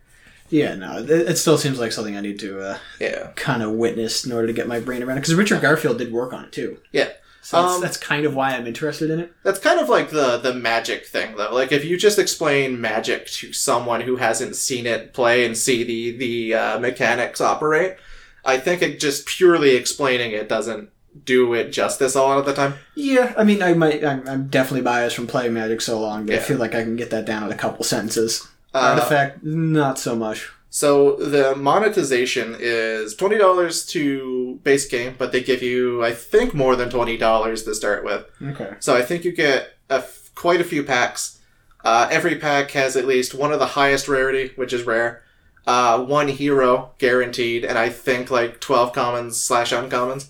yeah. 0.49 0.75
No, 0.75 0.99
it, 0.99 1.11
it 1.11 1.37
still 1.39 1.59
seems 1.59 1.79
like 1.79 1.93
something 1.93 2.17
I 2.17 2.21
need 2.21 2.39
to 2.41 2.61
uh, 2.61 2.79
Yeah. 2.99 3.31
kind 3.37 3.63
of 3.63 3.73
witness 3.73 4.25
in 4.25 4.33
order 4.33 4.47
to 4.47 4.53
get 4.53 4.67
my 4.67 4.81
brain 4.81 5.03
around 5.03 5.19
it. 5.19 5.21
Because 5.21 5.35
Richard 5.35 5.61
Garfield 5.61 5.99
did 5.99 6.13
work 6.13 6.33
on 6.33 6.45
it 6.45 6.53
too. 6.53 6.79
Yeah. 6.93 7.11
So 7.43 7.61
that's, 7.63 7.75
Um, 7.77 7.81
that's 7.81 7.97
kind 7.97 8.27
of 8.27 8.35
why 8.35 8.51
I'm 8.55 8.67
interested 8.67 9.11
in 9.11 9.19
it. 9.21 9.33
That's 9.45 9.59
kind 9.59 9.81
of 9.81 9.89
like 9.89 10.11
the 10.11 10.37
the 10.39 10.53
magic 10.55 11.07
thing 11.07 11.37
though. 11.37 11.55
Like 11.55 11.73
if 11.73 11.85
you 11.85 11.97
just 11.97 12.19
explain 12.19 12.81
magic 12.81 13.27
to 13.29 13.53
someone 13.55 14.03
who 14.03 14.17
hasn't 14.17 14.57
seen 14.57 14.87
it 14.87 15.13
play 15.15 15.45
and 15.47 15.57
see 15.57 15.83
the 15.83 16.17
the 16.19 16.55
uh, 16.55 16.79
mechanics 16.81 17.41
operate, 17.41 17.97
I 18.45 18.59
think 18.59 18.83
it 18.83 19.01
just 19.01 19.27
purely 19.27 19.75
explaining 19.77 20.33
it 20.33 20.49
doesn't 20.51 20.91
do 21.25 21.53
it 21.55 21.71
justice 21.73 22.15
a 22.15 22.23
lot 22.23 22.39
of 22.39 22.47
the 22.47 22.55
time. 22.55 22.75
Yeah, 22.95 23.35
I 23.37 23.45
mean, 23.45 23.63
I 23.63 23.75
might. 23.75 24.05
I'm, 24.05 24.27
I'm 24.29 24.47
definitely 24.49 24.83
biased 24.83 25.17
from 25.17 25.27
playing 25.27 25.53
Magic 25.55 25.81
so 25.81 26.01
long, 26.01 26.27
but 26.27 26.37
I 26.37 26.39
feel 26.39 26.59
like 26.59 26.75
I 26.75 26.83
can 26.83 26.97
get 26.97 27.11
that 27.11 27.25
down 27.27 27.45
in 27.45 27.53
a 27.53 27.57
couple 27.57 27.85
sentences. 27.85 28.47
Uh, 28.73 28.95
Artifact, 28.97 29.43
not 29.43 29.99
so 29.99 30.15
much. 30.15 30.49
so 30.69 31.17
the 31.17 31.57
monetization 31.57 32.55
is 32.61 33.15
twenty 33.17 33.37
dollars 33.39 33.85
to 33.87 34.61
base 34.63 34.87
game, 34.89 35.15
but 35.19 35.33
they 35.33 35.43
give 35.43 35.63
you 35.63 36.05
I 36.05 36.13
think 36.13 36.55
more 36.55 36.77
than 36.77 36.89
twenty 36.91 37.17
dollars 37.17 37.65
to 37.65 37.75
start 37.75 38.05
with. 38.05 38.25
Okay. 38.41 38.75
So 38.79 38.95
I 38.97 39.03
think 39.03 39.25
you 39.25 39.33
get 39.33 39.71
a 39.89 39.95
f- 39.95 40.31
quite 40.37 40.61
a 40.61 40.65
few 40.65 40.85
packs. 40.85 41.41
Uh, 41.85 42.07
every 42.11 42.37
pack 42.37 42.71
has 42.73 42.95
at 42.97 43.07
least 43.07 43.35
one 43.35 43.53
of 43.53 43.59
the 43.59 43.67
highest 43.67 44.07
rarity, 44.07 44.53
which 44.55 44.73
is 44.73 44.85
rare. 44.85 45.23
Uh, 45.67 46.03
one 46.05 46.29
hero 46.29 46.93
guaranteed, 46.99 47.65
and 47.65 47.77
I 47.77 47.89
think 47.89 48.31
like 48.31 48.61
twelve 48.61 48.93
commons 48.93 49.41
slash 49.41 49.73
uncommons. 49.73 50.29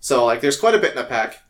So 0.00 0.24
like, 0.24 0.40
there's 0.40 0.60
quite 0.60 0.74
a 0.74 0.78
bit 0.78 0.92
in 0.92 0.98
a 0.98 1.04
pack. 1.04 1.42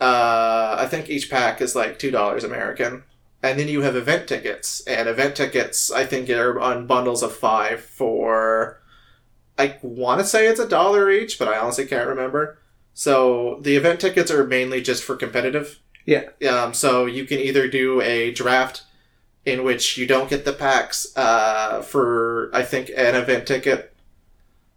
Uh, 0.00 0.76
I 0.78 0.86
think 0.86 1.08
each 1.08 1.30
pack 1.30 1.60
is 1.60 1.74
like 1.74 1.98
two 1.98 2.10
dollars 2.10 2.44
American, 2.44 3.02
and 3.42 3.58
then 3.58 3.68
you 3.68 3.80
have 3.82 3.96
event 3.96 4.28
tickets, 4.28 4.86
and 4.86 5.08
event 5.08 5.36
tickets 5.36 5.90
I 5.90 6.04
think 6.04 6.28
are 6.30 6.60
on 6.60 6.86
bundles 6.86 7.22
of 7.22 7.34
five 7.34 7.80
for. 7.80 8.80
I 9.58 9.78
want 9.80 10.20
to 10.20 10.26
say 10.26 10.46
it's 10.46 10.60
a 10.60 10.68
dollar 10.68 11.10
each, 11.10 11.38
but 11.38 11.48
I 11.48 11.58
honestly 11.58 11.86
can't 11.86 12.08
remember. 12.08 12.58
So 12.92 13.58
the 13.62 13.76
event 13.76 14.00
tickets 14.00 14.30
are 14.30 14.46
mainly 14.46 14.82
just 14.82 15.02
for 15.02 15.16
competitive. 15.16 15.80
Yeah. 16.04 16.28
Um, 16.48 16.72
so 16.72 17.06
you 17.06 17.24
can 17.24 17.38
either 17.38 17.68
do 17.68 18.00
a 18.00 18.32
draft 18.32 18.84
in 19.44 19.64
which 19.64 19.96
you 19.96 20.06
don't 20.06 20.30
get 20.30 20.44
the 20.44 20.52
packs 20.52 21.06
uh, 21.16 21.80
for 21.82 22.50
I 22.52 22.62
think 22.62 22.90
an 22.90 23.14
event 23.14 23.46
ticket, 23.46 23.94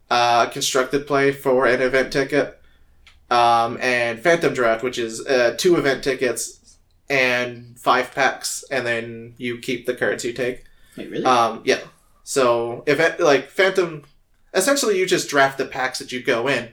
uh, 0.10 0.48
constructed 0.48 1.08
play 1.08 1.31
for 1.31 1.65
an 1.65 1.81
event 1.81 2.13
ticket, 2.13 2.59
um, 3.29 3.77
and 3.81 4.19
phantom 4.19 4.53
draft, 4.53 4.83
which 4.83 4.98
is 4.98 5.25
uh, 5.25 5.55
two 5.57 5.75
event 5.75 6.03
tickets 6.03 6.77
and 7.09 7.77
five 7.79 8.13
packs, 8.13 8.63
and 8.71 8.86
then 8.86 9.33
you 9.38 9.57
keep 9.57 9.86
the 9.86 9.95
cards 9.95 10.24
you 10.24 10.33
take. 10.33 10.63
Wait, 10.98 11.09
really? 11.09 11.25
Um, 11.25 11.62
yeah. 11.65 11.79
So 12.24 12.83
event 12.86 13.19
like 13.19 13.50
Phantom, 13.50 14.03
essentially 14.53 15.00
you 15.00 15.05
just 15.05 15.29
draft 15.29 15.57
the 15.57 15.65
packs 15.65 16.00
that 16.00 16.12
you 16.12 16.21
go 16.21 16.48
in, 16.48 16.69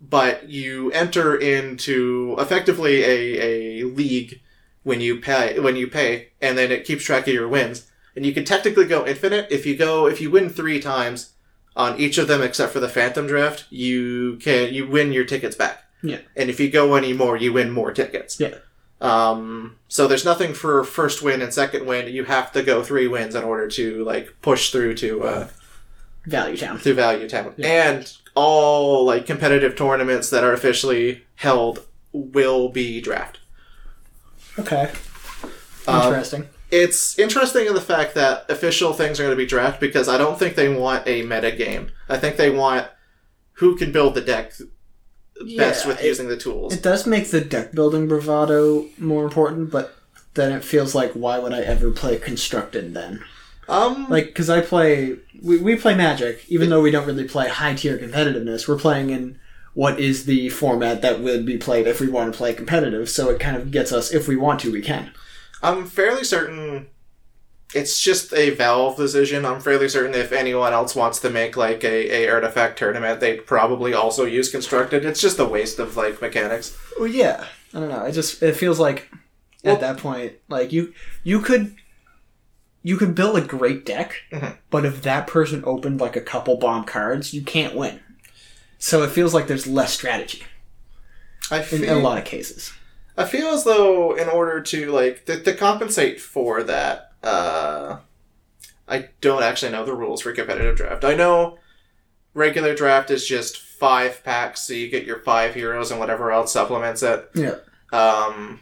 but 0.00 0.48
you 0.48 0.92
enter 0.92 1.34
into 1.36 2.36
effectively 2.38 3.02
a, 3.02 3.82
a 3.82 3.84
league 3.84 4.40
when 4.84 5.00
you 5.00 5.20
pay 5.20 5.58
when 5.58 5.76
you 5.76 5.88
pay, 5.88 6.28
and 6.40 6.56
then 6.56 6.70
it 6.70 6.84
keeps 6.84 7.04
track 7.04 7.26
of 7.26 7.34
your 7.34 7.48
wins. 7.48 7.88
And 8.14 8.26
you 8.26 8.34
can 8.34 8.44
technically 8.44 8.84
go 8.84 9.06
infinite 9.06 9.48
if 9.50 9.64
you 9.64 9.76
go 9.76 10.06
if 10.06 10.20
you 10.20 10.30
win 10.30 10.50
three 10.50 10.80
times 10.80 11.32
on 11.74 11.98
each 11.98 12.18
of 12.18 12.28
them 12.28 12.42
except 12.42 12.72
for 12.72 12.80
the 12.80 12.88
Phantom 12.88 13.26
Draft, 13.26 13.64
you 13.70 14.36
can 14.36 14.74
you 14.74 14.86
win 14.86 15.12
your 15.12 15.24
tickets 15.24 15.56
back. 15.56 15.84
Yeah. 16.02 16.18
And 16.36 16.50
if 16.50 16.58
you 16.60 16.70
go 16.70 16.94
any 16.94 17.12
more, 17.12 17.36
you 17.36 17.52
win 17.52 17.70
more 17.70 17.92
tickets. 17.92 18.40
Yeah. 18.40 18.54
Um, 19.00 19.76
so 19.88 20.06
there's 20.06 20.24
nothing 20.24 20.54
for 20.54 20.84
first 20.84 21.22
win 21.22 21.42
and 21.42 21.52
second 21.52 21.86
win. 21.86 22.12
You 22.12 22.24
have 22.24 22.52
to 22.52 22.62
go 22.62 22.82
three 22.82 23.08
wins 23.08 23.34
in 23.34 23.42
order 23.44 23.68
to 23.68 24.04
like 24.04 24.34
push 24.42 24.70
through 24.70 24.94
to 24.96 25.22
uh, 25.24 25.48
Value 26.26 26.56
Town. 26.56 26.78
through 26.78 26.94
Value 26.94 27.28
Town. 27.28 27.54
And 27.62 28.10
all 28.34 29.04
like 29.04 29.26
competitive 29.26 29.76
tournaments 29.76 30.30
that 30.30 30.44
are 30.44 30.52
officially 30.52 31.24
held 31.36 31.84
will 32.12 32.68
be 32.68 33.00
draft. 33.00 33.40
Okay. 34.58 34.90
Um, 35.88 36.02
Interesting. 36.04 36.48
it's 36.70 37.18
interesting 37.18 37.66
in 37.66 37.74
the 37.74 37.80
fact 37.80 38.14
that 38.14 38.48
official 38.48 38.92
things 38.92 39.18
are 39.18 39.24
going 39.24 39.32
to 39.32 39.36
be 39.36 39.46
draft 39.46 39.80
because 39.80 40.08
I 40.08 40.16
don't 40.16 40.38
think 40.38 40.54
they 40.54 40.68
want 40.68 41.06
a 41.08 41.22
meta 41.22 41.50
game. 41.50 41.90
I 42.08 42.18
think 42.18 42.36
they 42.36 42.50
want 42.50 42.86
who 43.54 43.76
can 43.76 43.90
build 43.92 44.14
the 44.14 44.20
deck 44.20 44.52
best 45.56 45.84
Yeah, 45.84 45.88
with 45.88 46.00
it- 46.00 46.06
using 46.06 46.28
the 46.28 46.36
tools. 46.36 46.72
It 46.74 46.82
does 46.82 47.06
make 47.06 47.30
the 47.30 47.40
deck 47.40 47.72
building 47.72 48.08
bravado 48.08 48.86
more 48.98 49.24
important, 49.24 49.70
but 49.70 49.96
then 50.34 50.52
it 50.52 50.64
feels 50.64 50.94
like 50.94 51.12
why 51.12 51.38
would 51.38 51.52
I 51.52 51.60
ever 51.60 51.90
play 51.90 52.18
constructed 52.18 52.94
then? 52.94 53.22
um, 53.68 54.06
Like, 54.08 54.26
because 54.26 54.50
I 54.50 54.60
play, 54.60 55.16
we, 55.40 55.58
we 55.58 55.76
play 55.76 55.94
Magic, 55.94 56.44
even 56.48 56.68
though 56.70 56.80
we 56.82 56.90
don't 56.90 57.06
really 57.06 57.24
play 57.24 57.48
high 57.48 57.74
tier 57.74 57.96
competitiveness. 57.98 58.66
We're 58.66 58.78
playing 58.78 59.10
in 59.10 59.38
what 59.74 59.98
is 60.00 60.24
the 60.26 60.48
format 60.50 61.00
that 61.02 61.20
would 61.20 61.46
be 61.46 61.56
played 61.56 61.86
if 61.86 62.00
we 62.00 62.08
want 62.08 62.32
to 62.32 62.36
play 62.36 62.52
competitive. 62.54 63.08
So 63.08 63.30
it 63.30 63.38
kind 63.40 63.56
of 63.56 63.70
gets 63.70 63.92
us, 63.92 64.12
if 64.12 64.26
we 64.28 64.36
want 64.36 64.60
to, 64.60 64.72
we 64.72 64.82
can. 64.82 65.12
I'm 65.62 65.86
fairly 65.86 66.24
certain 66.24 66.88
it's 67.74 68.00
just 68.00 68.32
a 68.34 68.50
Valve 68.50 68.96
decision. 68.96 69.44
I'm 69.46 69.60
fairly 69.60 69.88
certain 69.88 70.14
if 70.14 70.32
anyone 70.32 70.72
else 70.72 70.94
wants 70.94 71.20
to 71.20 71.30
make 71.30 71.56
like 71.56 71.84
a, 71.84 72.24
a 72.24 72.28
artifact 72.28 72.78
tournament, 72.78 73.20
they'd 73.20 73.46
probably 73.46 73.94
also 73.94 74.24
use 74.24 74.50
constructed. 74.50 75.04
It's 75.04 75.20
just 75.20 75.38
a 75.38 75.44
waste 75.44 75.78
of 75.78 75.96
like 75.96 76.20
mechanics. 76.20 76.76
Well, 76.98 77.08
yeah. 77.08 77.46
I 77.74 77.80
don't 77.80 77.88
know. 77.88 78.04
It 78.04 78.12
just 78.12 78.42
it 78.42 78.56
feels 78.56 78.78
like 78.78 79.10
Well- 79.64 79.74
at 79.74 79.80
that 79.80 79.96
point, 79.98 80.34
like 80.48 80.72
you 80.72 80.92
you 81.24 81.40
could 81.40 81.74
you 82.82 82.96
could 82.96 83.14
build 83.14 83.36
a 83.38 83.40
great 83.40 83.86
deck, 83.86 84.16
Mhm. 84.32 84.56
but 84.68 84.84
if 84.84 85.02
that 85.02 85.26
person 85.28 85.62
opened 85.64 86.00
like 86.00 86.16
a 86.16 86.20
couple 86.20 86.56
bomb 86.56 86.84
cards, 86.84 87.32
you 87.32 87.42
can't 87.42 87.74
win. 87.76 88.00
So 88.78 89.02
it 89.04 89.10
feels 89.10 89.32
like 89.32 89.46
there's 89.46 89.68
less 89.68 89.92
strategy 89.94 90.42
I 91.50 91.62
feel, 91.62 91.78
in 91.80 91.88
feel, 91.88 91.98
a 91.98 92.00
lot 92.02 92.18
of 92.18 92.24
cases. 92.24 92.72
I 93.16 93.24
feel 93.24 93.48
as 93.48 93.62
though 93.64 94.14
in 94.16 94.28
order 94.28 94.60
to 94.60 94.90
like 94.90 95.24
to, 95.26 95.40
to 95.42 95.54
compensate 95.54 96.20
for 96.20 96.62
that, 96.64 97.11
uh, 97.22 97.98
I 98.88 99.08
don't 99.20 99.42
actually 99.42 99.72
know 99.72 99.84
the 99.84 99.94
rules 99.94 100.22
for 100.22 100.32
competitive 100.32 100.76
draft. 100.76 101.04
I 101.04 101.14
know 101.14 101.58
regular 102.34 102.74
draft 102.74 103.10
is 103.10 103.26
just 103.26 103.58
five 103.58 104.22
packs, 104.24 104.62
so 104.62 104.74
you 104.74 104.88
get 104.88 105.04
your 105.04 105.20
five 105.20 105.54
heroes 105.54 105.90
and 105.90 106.00
whatever 106.00 106.32
else 106.32 106.52
supplements 106.52 107.02
it. 107.02 107.30
Yeah. 107.34 107.56
Um, 107.92 108.60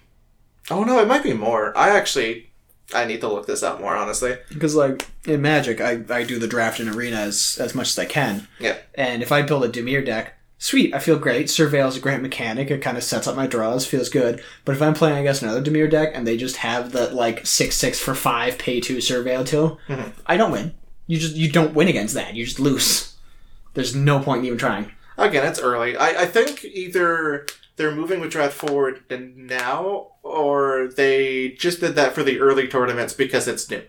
oh 0.71 0.85
no, 0.85 0.99
it 1.01 1.09
might 1.09 1.23
be 1.23 1.33
more. 1.33 1.77
I 1.77 1.91
actually, 1.91 2.51
I 2.95 3.05
need 3.05 3.21
to 3.21 3.29
look 3.29 3.47
this 3.47 3.63
up 3.63 3.81
more 3.81 3.97
honestly. 3.97 4.37
Because 4.49 4.75
like 4.75 5.09
in 5.25 5.43
Magic, 5.43 5.81
I, 5.81 6.03
I 6.09 6.25
do 6.25 6.39
the 6.39 6.49
draft 6.49 6.81
in 6.81 6.89
arena 6.89 7.17
as 7.17 7.59
as 7.61 7.75
much 7.75 7.89
as 7.89 7.99
I 7.99 8.07
can. 8.07 8.49
Yeah. 8.59 8.79
And 8.95 9.23
if 9.23 9.33
I 9.33 9.43
build 9.43 9.65
a 9.65 9.69
Dimir 9.69 10.05
deck, 10.05 10.35
sweet, 10.61 10.95
I 10.95 11.01
feel 11.01 11.19
great. 11.19 11.47
Surveil 11.47 11.89
is 11.89 11.97
a 11.97 12.01
great 12.01 12.21
mechanic. 12.21 12.71
It 12.71 12.81
kind 12.83 12.97
of 12.97 13.03
sets 13.03 13.27
up 13.27 13.35
my 13.35 13.49
draws, 13.49 13.85
feels 13.85 14.09
good. 14.09 14.41
But 14.65 14.77
if 14.77 14.83
I'm 14.83 14.95
playing 14.95 15.19
against 15.19 15.43
another 15.43 15.61
Dimir 15.63 15.91
deck 15.91 16.13
and 16.15 16.25
they 16.25 16.37
just 16.37 16.59
have 16.59 16.93
the 16.93 17.09
like 17.11 17.45
six 17.47 17.75
six 17.75 17.99
for 17.99 18.15
five 18.15 18.59
pay 18.59 18.79
two 18.81 18.99
Surveil 18.99 19.45
tool, 19.45 19.81
Mhm. 19.89 20.13
I 20.27 20.37
don't 20.37 20.53
win. 20.53 20.75
You 21.09 21.19
just 21.19 21.35
you 21.35 21.51
don't 21.51 21.75
win 21.75 21.89
against 21.89 22.15
that. 22.15 22.35
You 22.35 22.45
just 22.45 22.61
lose. 22.61 23.15
There's 23.75 23.97
no 23.97 24.21
point 24.21 24.41
in 24.41 24.45
even 24.47 24.59
trying. 24.59 24.93
Again, 25.19 25.45
it's 25.47 25.59
early. 25.61 25.97
I, 25.97 26.23
I 26.23 26.27
think 26.27 26.65
either 26.65 27.47
they're 27.77 27.95
moving 27.95 28.21
with 28.21 28.31
draft 28.31 28.55
forward 28.55 29.01
and 29.11 29.47
now, 29.49 30.09
or 30.23 30.89
they 30.97 31.51
just 31.59 31.81
did 31.81 31.95
that 31.97 32.15
for 32.15 32.23
the 32.23 32.39
early 32.41 32.69
tournaments 32.69 33.13
because 33.13 33.49
it's 33.49 33.69
new. 33.71 33.83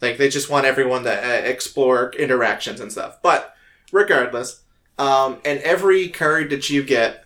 Like 0.00 0.18
they 0.18 0.28
just 0.28 0.50
want 0.50 0.66
everyone 0.66 1.04
to 1.04 1.12
uh, 1.12 1.40
explore 1.42 2.12
interactions 2.18 2.80
and 2.80 2.90
stuff. 2.92 3.18
But 3.22 3.54
regardless, 3.92 4.60
um, 4.98 5.38
and 5.44 5.60
every 5.60 6.08
card 6.08 6.50
that 6.50 6.70
you 6.70 6.82
get, 6.82 7.24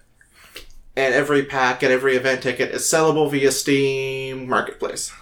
and 0.97 1.15
every 1.15 1.45
pack 1.45 1.83
and 1.83 1.93
every 1.93 2.17
event 2.17 2.43
ticket 2.43 2.71
is 2.75 2.83
sellable 2.83 3.31
via 3.31 3.53
Steam 3.53 4.49
Marketplace. 4.49 5.13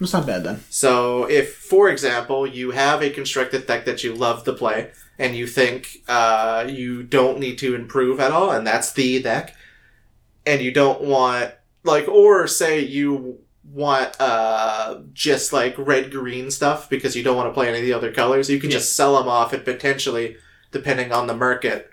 It's 0.00 0.12
not 0.12 0.26
bad 0.26 0.44
then. 0.44 0.62
So, 0.68 1.24
if, 1.28 1.54
for 1.56 1.88
example, 1.88 2.46
you 2.46 2.70
have 2.72 3.02
a 3.02 3.08
constructed 3.10 3.66
deck 3.66 3.86
that 3.86 4.04
you 4.04 4.14
love 4.14 4.44
to 4.44 4.52
play, 4.52 4.90
and 5.18 5.34
you 5.34 5.46
think 5.46 6.02
uh, 6.06 6.66
you 6.68 7.02
don't 7.02 7.38
need 7.38 7.56
to 7.58 7.74
improve 7.74 8.20
at 8.20 8.30
all, 8.30 8.50
and 8.50 8.66
that's 8.66 8.92
the 8.92 9.22
deck, 9.22 9.56
and 10.44 10.60
you 10.60 10.70
don't 10.70 11.00
want, 11.00 11.52
like, 11.82 12.06
or 12.08 12.46
say 12.46 12.80
you 12.80 13.38
want 13.72 14.14
uh, 14.20 15.00
just 15.12 15.52
like 15.52 15.74
red 15.78 16.10
green 16.12 16.50
stuff 16.50 16.88
because 16.88 17.16
you 17.16 17.22
don't 17.24 17.36
want 17.36 17.48
to 17.48 17.52
play 17.54 17.68
any 17.68 17.78
of 17.78 17.84
the 17.84 17.92
other 17.92 18.12
colors, 18.12 18.48
you 18.50 18.60
can 18.60 18.70
Yeah. 18.70 18.76
just 18.76 18.94
sell 18.94 19.18
them 19.18 19.28
off 19.28 19.52
and 19.54 19.64
potentially, 19.64 20.36
depending 20.76 21.12
on 21.12 21.26
the 21.26 21.34
market, 21.34 21.90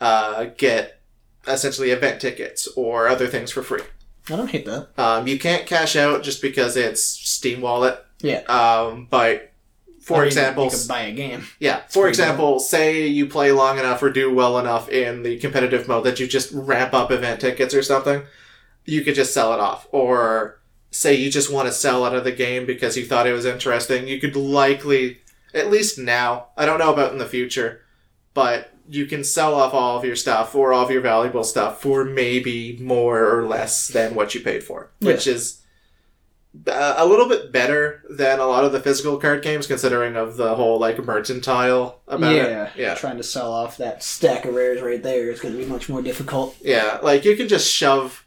uh, 0.00 0.46
get 0.56 1.00
essentially 1.46 1.90
event 1.90 2.20
tickets 2.20 2.66
or 2.76 3.06
other 3.06 3.26
things 3.26 3.50
for 3.50 3.62
free. 3.62 3.82
I 4.30 4.36
don't 4.36 4.48
hate 4.48 4.64
that. 4.64 4.88
Um, 4.96 5.26
you 5.26 5.38
can't 5.38 5.66
cash 5.66 5.96
out 5.96 6.22
just 6.22 6.40
because 6.40 6.76
it's 6.76 7.02
Steam 7.02 7.60
Wallet. 7.60 8.02
Yeah. 8.22 8.40
Um, 8.48 9.06
but 9.10 9.52
for 10.00 10.16
I 10.16 10.20
mean, 10.20 10.26
example, 10.28 10.64
you 10.64 10.70
could 10.70 10.88
buy 10.88 11.02
a 11.02 11.12
game. 11.12 11.44
yeah, 11.60 11.80
for 11.88 12.02
pretty 12.02 12.08
example, 12.08 12.58
say 12.58 13.06
you 13.06 13.26
play 13.26 13.52
long 13.52 13.78
enough 13.78 14.02
or 14.02 14.10
do 14.10 14.34
well 14.34 14.58
enough 14.58 14.88
in 14.88 15.22
the 15.22 15.38
competitive 15.38 15.86
mode 15.86 16.04
that 16.04 16.18
you 16.20 16.26
just 16.26 16.50
ramp 16.52 16.94
up 16.94 17.10
event 17.10 17.40
tickets 17.40 17.74
or 17.74 17.82
something, 17.82 18.22
you 18.86 19.02
could 19.02 19.14
just 19.14 19.34
sell 19.34 19.52
it 19.52 19.60
off. 19.60 19.86
Or 19.92 20.60
say 20.90 21.14
you 21.14 21.30
just 21.30 21.52
want 21.52 21.68
to 21.68 21.72
sell 21.72 22.04
out 22.04 22.14
of 22.14 22.24
the 22.24 22.32
game 22.32 22.64
because 22.64 22.96
you 22.96 23.04
thought 23.04 23.26
it 23.26 23.32
was 23.32 23.44
interesting, 23.44 24.08
you 24.08 24.18
could 24.20 24.36
likely, 24.36 25.18
at 25.52 25.70
least 25.70 25.98
now, 25.98 26.46
I 26.56 26.64
don't 26.64 26.78
know 26.78 26.92
about 26.92 27.12
in 27.12 27.18
the 27.18 27.26
future, 27.26 27.82
but 28.34 28.72
you 28.88 29.06
can 29.06 29.24
sell 29.24 29.54
off 29.54 29.72
all 29.72 29.96
of 29.96 30.04
your 30.04 30.16
stuff 30.16 30.54
or 30.54 30.72
all 30.72 30.84
of 30.84 30.90
your 30.90 31.00
valuable 31.00 31.44
stuff 31.44 31.80
for 31.80 32.04
maybe 32.04 32.76
more 32.80 33.38
or 33.38 33.46
less 33.46 33.88
than 33.88 34.14
what 34.14 34.34
you 34.34 34.40
paid 34.40 34.62
for, 34.62 34.90
which 35.00 35.26
is 35.26 35.62
uh, 36.68 36.94
a 36.98 37.06
little 37.06 37.28
bit 37.28 37.50
better 37.50 38.02
than 38.10 38.38
a 38.38 38.46
lot 38.46 38.64
of 38.64 38.72
the 38.72 38.80
physical 38.80 39.16
card 39.16 39.42
games, 39.42 39.66
considering 39.66 40.16
of 40.16 40.36
the 40.36 40.54
whole 40.54 40.78
like 40.78 41.02
mercantile 41.02 42.00
about 42.06 42.34
yeah. 42.34 42.66
it. 42.66 42.72
Yeah, 42.76 42.94
Trying 42.94 43.16
to 43.16 43.22
sell 43.22 43.52
off 43.52 43.78
that 43.78 44.02
stack 44.02 44.44
of 44.44 44.54
rares 44.54 44.82
right 44.82 45.02
there 45.02 45.30
is 45.30 45.40
going 45.40 45.54
to 45.54 45.60
be 45.60 45.66
much 45.66 45.88
more 45.88 46.02
difficult. 46.02 46.56
yeah. 46.60 46.98
Like 47.02 47.24
you 47.24 47.36
can 47.36 47.48
just 47.48 47.72
shove 47.72 48.24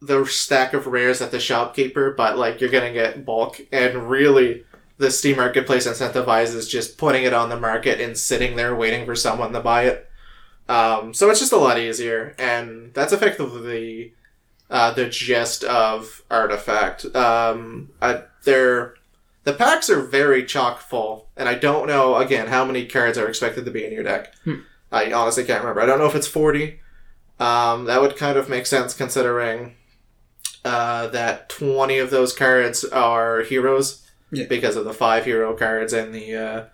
the 0.00 0.24
stack 0.24 0.72
of 0.72 0.86
rares 0.86 1.20
at 1.20 1.30
the 1.30 1.40
shopkeeper, 1.40 2.12
but 2.12 2.38
like 2.38 2.60
you're 2.60 2.70
gonna 2.70 2.92
get 2.92 3.24
bulk, 3.24 3.60
and 3.72 4.08
really. 4.08 4.64
The 5.00 5.10
Steam 5.10 5.38
Marketplace 5.38 5.88
incentivizes 5.88 6.68
just 6.68 6.98
putting 6.98 7.24
it 7.24 7.32
on 7.32 7.48
the 7.48 7.58
market 7.58 8.02
and 8.02 8.18
sitting 8.18 8.56
there 8.56 8.76
waiting 8.76 9.06
for 9.06 9.16
someone 9.16 9.54
to 9.54 9.60
buy 9.60 9.84
it. 9.84 10.06
Um, 10.68 11.14
so 11.14 11.30
it's 11.30 11.40
just 11.40 11.52
a 11.52 11.56
lot 11.56 11.78
easier, 11.78 12.34
and 12.38 12.92
that's 12.92 13.14
effectively 13.14 14.12
uh, 14.68 14.92
the 14.92 15.08
gist 15.08 15.64
of 15.64 16.22
Artifact. 16.30 17.06
Um, 17.16 17.88
I, 18.02 18.24
they're 18.44 18.94
the 19.44 19.54
packs 19.54 19.88
are 19.88 20.02
very 20.02 20.44
chock 20.44 20.80
full, 20.80 21.30
and 21.34 21.48
I 21.48 21.54
don't 21.54 21.86
know 21.86 22.16
again 22.16 22.48
how 22.48 22.66
many 22.66 22.84
cards 22.84 23.16
are 23.16 23.26
expected 23.26 23.64
to 23.64 23.70
be 23.70 23.86
in 23.86 23.92
your 23.94 24.02
deck. 24.02 24.34
Hmm. 24.44 24.60
I 24.92 25.10
honestly 25.12 25.44
can't 25.44 25.62
remember. 25.62 25.80
I 25.80 25.86
don't 25.86 25.98
know 25.98 26.06
if 26.08 26.14
it's 26.14 26.28
forty. 26.28 26.80
Um, 27.38 27.86
that 27.86 28.02
would 28.02 28.18
kind 28.18 28.36
of 28.36 28.50
make 28.50 28.66
sense 28.66 28.92
considering 28.92 29.76
uh, 30.62 31.06
that 31.06 31.48
twenty 31.48 31.96
of 31.96 32.10
those 32.10 32.34
cards 32.34 32.84
are 32.84 33.40
heroes 33.44 34.06
Yeah. 34.32 34.46
because 34.48 34.76
of 34.76 34.84
the 34.84 34.92
five 34.92 35.24
hero 35.24 35.54
cards 35.56 35.92
and 35.92 36.14
the 36.14 36.36
uh, 36.36 36.64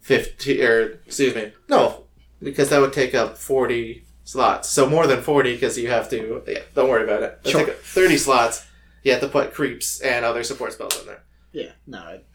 fifty 0.00 0.62
or 0.62 1.00
excuse 1.06 1.34
me, 1.34 1.52
no, 1.68 2.04
because 2.42 2.68
that 2.70 2.80
would 2.80 2.92
take 2.92 3.14
up 3.14 3.38
forty 3.38 4.04
slots. 4.24 4.68
So 4.68 4.88
more 4.88 5.06
than 5.06 5.22
forty 5.22 5.54
because 5.54 5.78
you 5.78 5.88
have 5.88 6.08
to. 6.10 6.42
Yeah, 6.46 6.60
don't 6.74 6.88
worry 6.88 7.04
about 7.04 7.22
it. 7.22 7.40
Sure. 7.46 7.66
thirty 7.66 8.16
slots. 8.16 8.66
You 9.02 9.12
have 9.12 9.20
to 9.22 9.28
put 9.28 9.54
creeps 9.54 10.00
and 10.00 10.24
other 10.24 10.42
support 10.44 10.74
spells 10.74 11.00
in 11.00 11.06
there. 11.06 11.22
Yeah, 11.52 11.72
no. 11.86 12.06
It, 12.08 12.26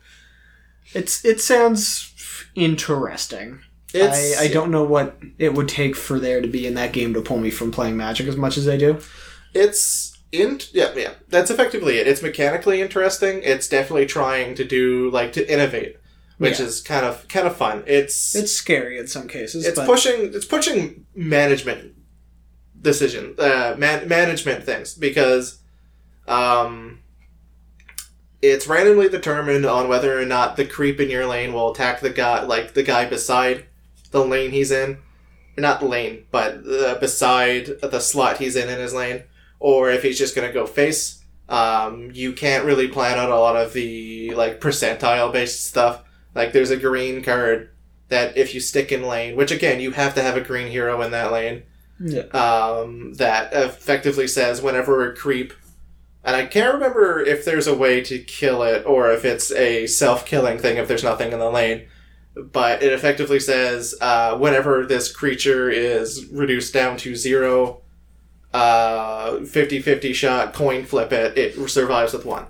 it's 0.94 1.24
it 1.24 1.42
sounds 1.42 2.14
interesting. 2.56 3.62
It's, 3.94 4.38
I, 4.38 4.46
I 4.46 4.48
don't 4.50 4.72
know 4.72 4.84
what 4.84 5.18
it 5.38 5.54
would 5.54 5.70
take 5.70 5.96
for 5.96 6.20
there 6.20 6.42
to 6.42 6.48
be 6.48 6.68
in 6.68 6.74
that 6.74 6.92
game 6.92 7.14
to 7.14 7.22
pull 7.22 7.38
me 7.38 7.50
from 7.50 7.72
playing 7.72 7.96
Magic 7.96 8.28
as 8.28 8.36
much 8.36 8.58
as 8.58 8.68
I 8.68 8.76
do. 8.76 9.00
It's 9.54 10.05
in 10.42 10.60
yeah 10.74 10.94
yeah. 10.96 11.14
That's 11.30 11.50
effectively 11.52 11.98
it. 12.00 12.08
It's 12.08 12.22
mechanically 12.22 12.82
interesting. 12.82 13.42
It's 13.44 13.68
definitely 13.68 14.06
trying 14.06 14.56
to 14.56 14.64
do 14.64 15.10
like 15.12 15.34
to 15.34 15.52
innovate, 15.52 15.98
which 16.38 16.60
Yeah. 16.60 16.66
is 16.66 16.82
kind 16.82 17.06
of 17.06 17.28
kind 17.28 17.48
of 17.48 17.56
fun. 17.56 17.84
It's 17.88 18.36
It's 18.36 18.52
scary 18.54 18.98
in 18.98 19.08
some 19.08 19.28
cases. 19.28 19.66
it's 19.66 19.80
pushing 19.80 20.34
it's 20.34 20.46
pushing 20.46 21.06
management 21.16 21.94
decision, 22.82 23.36
uh, 23.40 23.76
man- 23.78 24.08
management 24.08 24.64
things 24.64 24.94
because 24.94 25.60
um, 26.28 27.00
it's 28.42 28.68
randomly 28.68 29.10
determined 29.10 29.66
on 29.66 29.88
whether 29.88 30.20
or 30.20 30.26
not 30.26 30.56
the 30.56 30.66
creep 30.66 31.00
in 31.00 31.10
your 31.10 31.26
lane 31.26 31.54
will 31.54 31.72
attack 31.72 32.00
the 32.02 32.10
guy, 32.10 32.44
like 32.44 32.74
the 32.74 32.84
guy 32.84 33.06
beside 33.06 33.66
the 34.12 34.24
lane 34.24 34.52
he's 34.52 34.72
in, 34.72 34.98
not 35.58 35.80
the 35.80 35.86
lane, 35.88 36.26
but 36.32 36.62
uh, 36.68 36.96
beside 37.00 37.66
the 37.82 38.00
slot 38.00 38.38
he's 38.38 38.56
in 38.56 38.70
in 38.70 38.80
his 38.80 38.94
lane, 38.94 39.24
or 39.60 39.90
if 39.92 40.04
he's 40.04 40.18
just 40.18 40.36
gonna 40.36 40.52
go 40.54 40.66
face. 40.66 41.22
Um, 41.48 42.10
you 42.14 42.34
can't 42.34 42.66
really 42.66 42.88
plan 42.88 43.20
out 43.20 43.30
a 43.30 43.36
lot 43.38 43.56
of 43.56 43.74
the 43.74 44.34
like 44.34 44.60
percentile 44.60 45.32
based 45.32 45.66
stuff. 45.66 46.04
Like 46.34 46.54
there's 46.54 46.72
a 46.72 46.78
green 46.78 47.24
card 47.24 47.70
that 48.10 48.36
if 48.38 48.54
you 48.54 48.60
stick 48.60 48.92
in 48.92 49.04
lane, 49.04 49.36
which 49.36 49.52
again 49.52 49.80
you 49.80 49.92
have 49.92 50.16
to 50.16 50.22
have 50.24 50.38
a 50.38 50.42
green 50.42 50.68
hero 50.68 51.02
in 51.02 51.12
that 51.12 51.32
lane 51.32 51.64
Yeah. 52.00 52.24
um, 52.34 53.14
that 53.16 53.54
effectively 53.54 54.28
says 54.28 54.62
whenever 54.62 55.10
a 55.10 55.16
creep, 55.16 55.54
and 56.24 56.36
I 56.36 56.46
can't 56.48 56.74
remember 56.74 57.22
if 57.24 57.46
there's 57.46 57.68
a 57.68 57.76
way 57.76 58.02
to 58.02 58.18
kill 58.20 58.64
it 58.64 58.84
or 58.86 59.12
if 59.12 59.24
it's 59.24 59.52
a 59.52 59.86
self 59.88 60.26
killing 60.26 60.58
thing 60.58 60.78
if 60.78 60.88
there's 60.88 61.04
nothing 61.04 61.32
in 61.32 61.38
the 61.40 61.50
lane, 61.52 61.86
but 62.36 62.82
it 62.84 62.92
effectively 62.92 63.40
says 63.40 63.94
uh, 64.02 64.36
whenever 64.38 64.86
this 64.86 65.12
creature 65.12 65.70
is 65.70 66.26
reduced 66.32 66.74
down 66.74 66.98
to 66.98 67.16
zero, 67.16 67.82
uh, 68.56 69.44
50 69.46 69.80
50 69.82 70.14
shot, 70.14 70.54
coin 70.54 70.86
flip 70.86 71.12
it, 71.12 71.38
it 71.38 71.70
survives 71.70 72.14
with 72.14 72.26
one. 72.26 72.48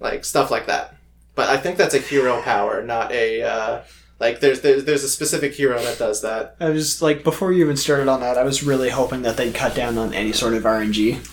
Like 0.00 0.24
stuff 0.24 0.50
like 0.50 0.66
that. 0.66 0.96
But 1.34 1.48
I 1.48 1.56
think 1.56 1.76
that's 1.76 1.94
a 1.94 1.98
hero 1.98 2.40
power, 2.42 2.82
not 2.82 3.12
a. 3.12 3.42
Uh, 3.42 3.82
like 4.18 4.40
there's, 4.40 4.62
there's 4.62 4.84
there's 4.84 5.04
a 5.04 5.08
specific 5.08 5.54
hero 5.54 5.78
that 5.82 5.98
does 5.98 6.22
that. 6.22 6.56
I 6.60 6.70
was 6.70 7.02
like, 7.02 7.22
before 7.24 7.52
you 7.52 7.62
even 7.64 7.76
started 7.76 8.08
on 8.08 8.20
that, 8.20 8.38
I 8.38 8.44
was 8.44 8.62
really 8.62 8.88
hoping 8.90 9.22
that 9.22 9.36
they'd 9.36 9.54
cut 9.54 9.74
down 9.74 9.98
on 9.98 10.14
any 10.14 10.32
sort 10.32 10.54
of 10.54 10.62
RNG. 10.62 11.26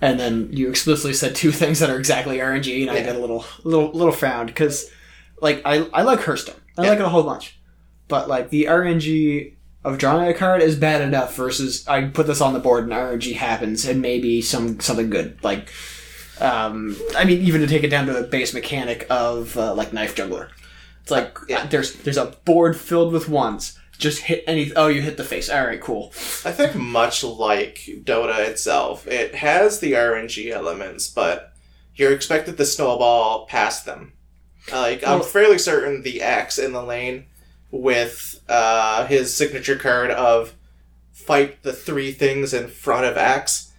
And 0.00 0.18
then 0.20 0.48
you 0.50 0.68
explicitly 0.68 1.12
said 1.14 1.34
two 1.34 1.52
things 1.60 1.78
that 1.80 1.90
are 1.90 1.98
exactly 1.98 2.38
RNG, 2.38 2.82
and 2.82 2.90
I 2.90 2.96
Yeah. 2.96 3.06
got 3.06 3.16
a 3.16 3.18
little, 3.18 3.44
little, 3.62 3.90
little 3.92 4.12
frowned 4.12 4.48
because, 4.48 4.90
like, 5.40 5.62
I, 5.64 5.86
I 5.92 6.02
like 6.02 6.20
Hearthstone, 6.20 6.56
I 6.78 6.82
Yeah. 6.84 6.90
like 6.90 6.98
it 6.98 7.04
a 7.04 7.08
whole 7.10 7.22
bunch, 7.22 7.58
but 8.08 8.28
like 8.28 8.48
the 8.50 8.64
RNG 8.66 9.53
of 9.84 9.98
drawing 9.98 10.28
a 10.28 10.34
card 10.34 10.62
is 10.62 10.76
bad 10.76 11.00
enough 11.02 11.36
versus 11.36 11.86
I 11.86 12.04
put 12.04 12.26
this 12.26 12.40
on 12.40 12.54
the 12.54 12.58
board 12.60 12.84
and 12.84 12.92
RNG 12.92 13.34
happens 13.36 13.84
and 13.84 14.00
maybe 14.00 14.40
some 14.42 14.80
something 14.80 15.10
good 15.10 15.38
like, 15.44 15.70
um, 16.40 16.96
I 17.16 17.24
mean, 17.24 17.42
even 17.42 17.60
to 17.60 17.66
take 17.66 17.84
it 17.84 17.90
down 17.90 18.06
to 18.06 18.12
the 18.12 18.22
base 18.24 18.54
mechanic 18.54 19.06
of 19.10 19.56
uh, 19.56 19.74
like 19.74 19.92
Knife 19.92 20.14
Juggler, 20.14 20.50
it's 21.02 21.10
like 21.10 21.36
Yeah. 21.48 21.66
there's 21.66 21.94
there's 21.96 22.16
a 22.16 22.34
board 22.44 22.76
filled 22.76 23.12
with 23.12 23.28
ones. 23.28 23.78
Just 23.96 24.22
hit 24.22 24.42
any. 24.48 24.72
Oh, 24.74 24.88
you 24.88 25.00
hit 25.02 25.16
the 25.16 25.22
face. 25.24 25.48
All 25.48 25.64
right, 25.64 25.80
cool. 25.80 26.08
I 26.44 26.50
think 26.50 26.74
much 26.74 27.22
like 27.22 27.76
Dota 28.02 28.48
itself, 28.48 29.06
it 29.06 29.36
has 29.36 29.78
the 29.78 29.92
RNG 29.92 30.50
elements, 30.50 31.06
but 31.06 31.52
you're 31.94 32.12
expected 32.12 32.56
to 32.56 32.64
snowball 32.66 33.46
past 33.46 33.86
them. 33.86 34.12
Uh, 34.72 34.80
Like 34.80 35.06
I'm 35.06 35.22
fairly 35.22 35.58
certain 35.58 36.02
the 36.02 36.22
Axe 36.22 36.58
in 36.58 36.72
the 36.72 36.82
lane 36.82 37.26
with 37.74 38.40
uh, 38.48 39.06
his 39.06 39.34
signature 39.34 39.76
card 39.76 40.10
of 40.10 40.54
fight 41.12 41.62
the 41.62 41.72
three 41.72 42.12
things 42.12 42.54
in 42.54 42.68
front 42.68 43.04
of 43.04 43.16
Axe 43.16 43.72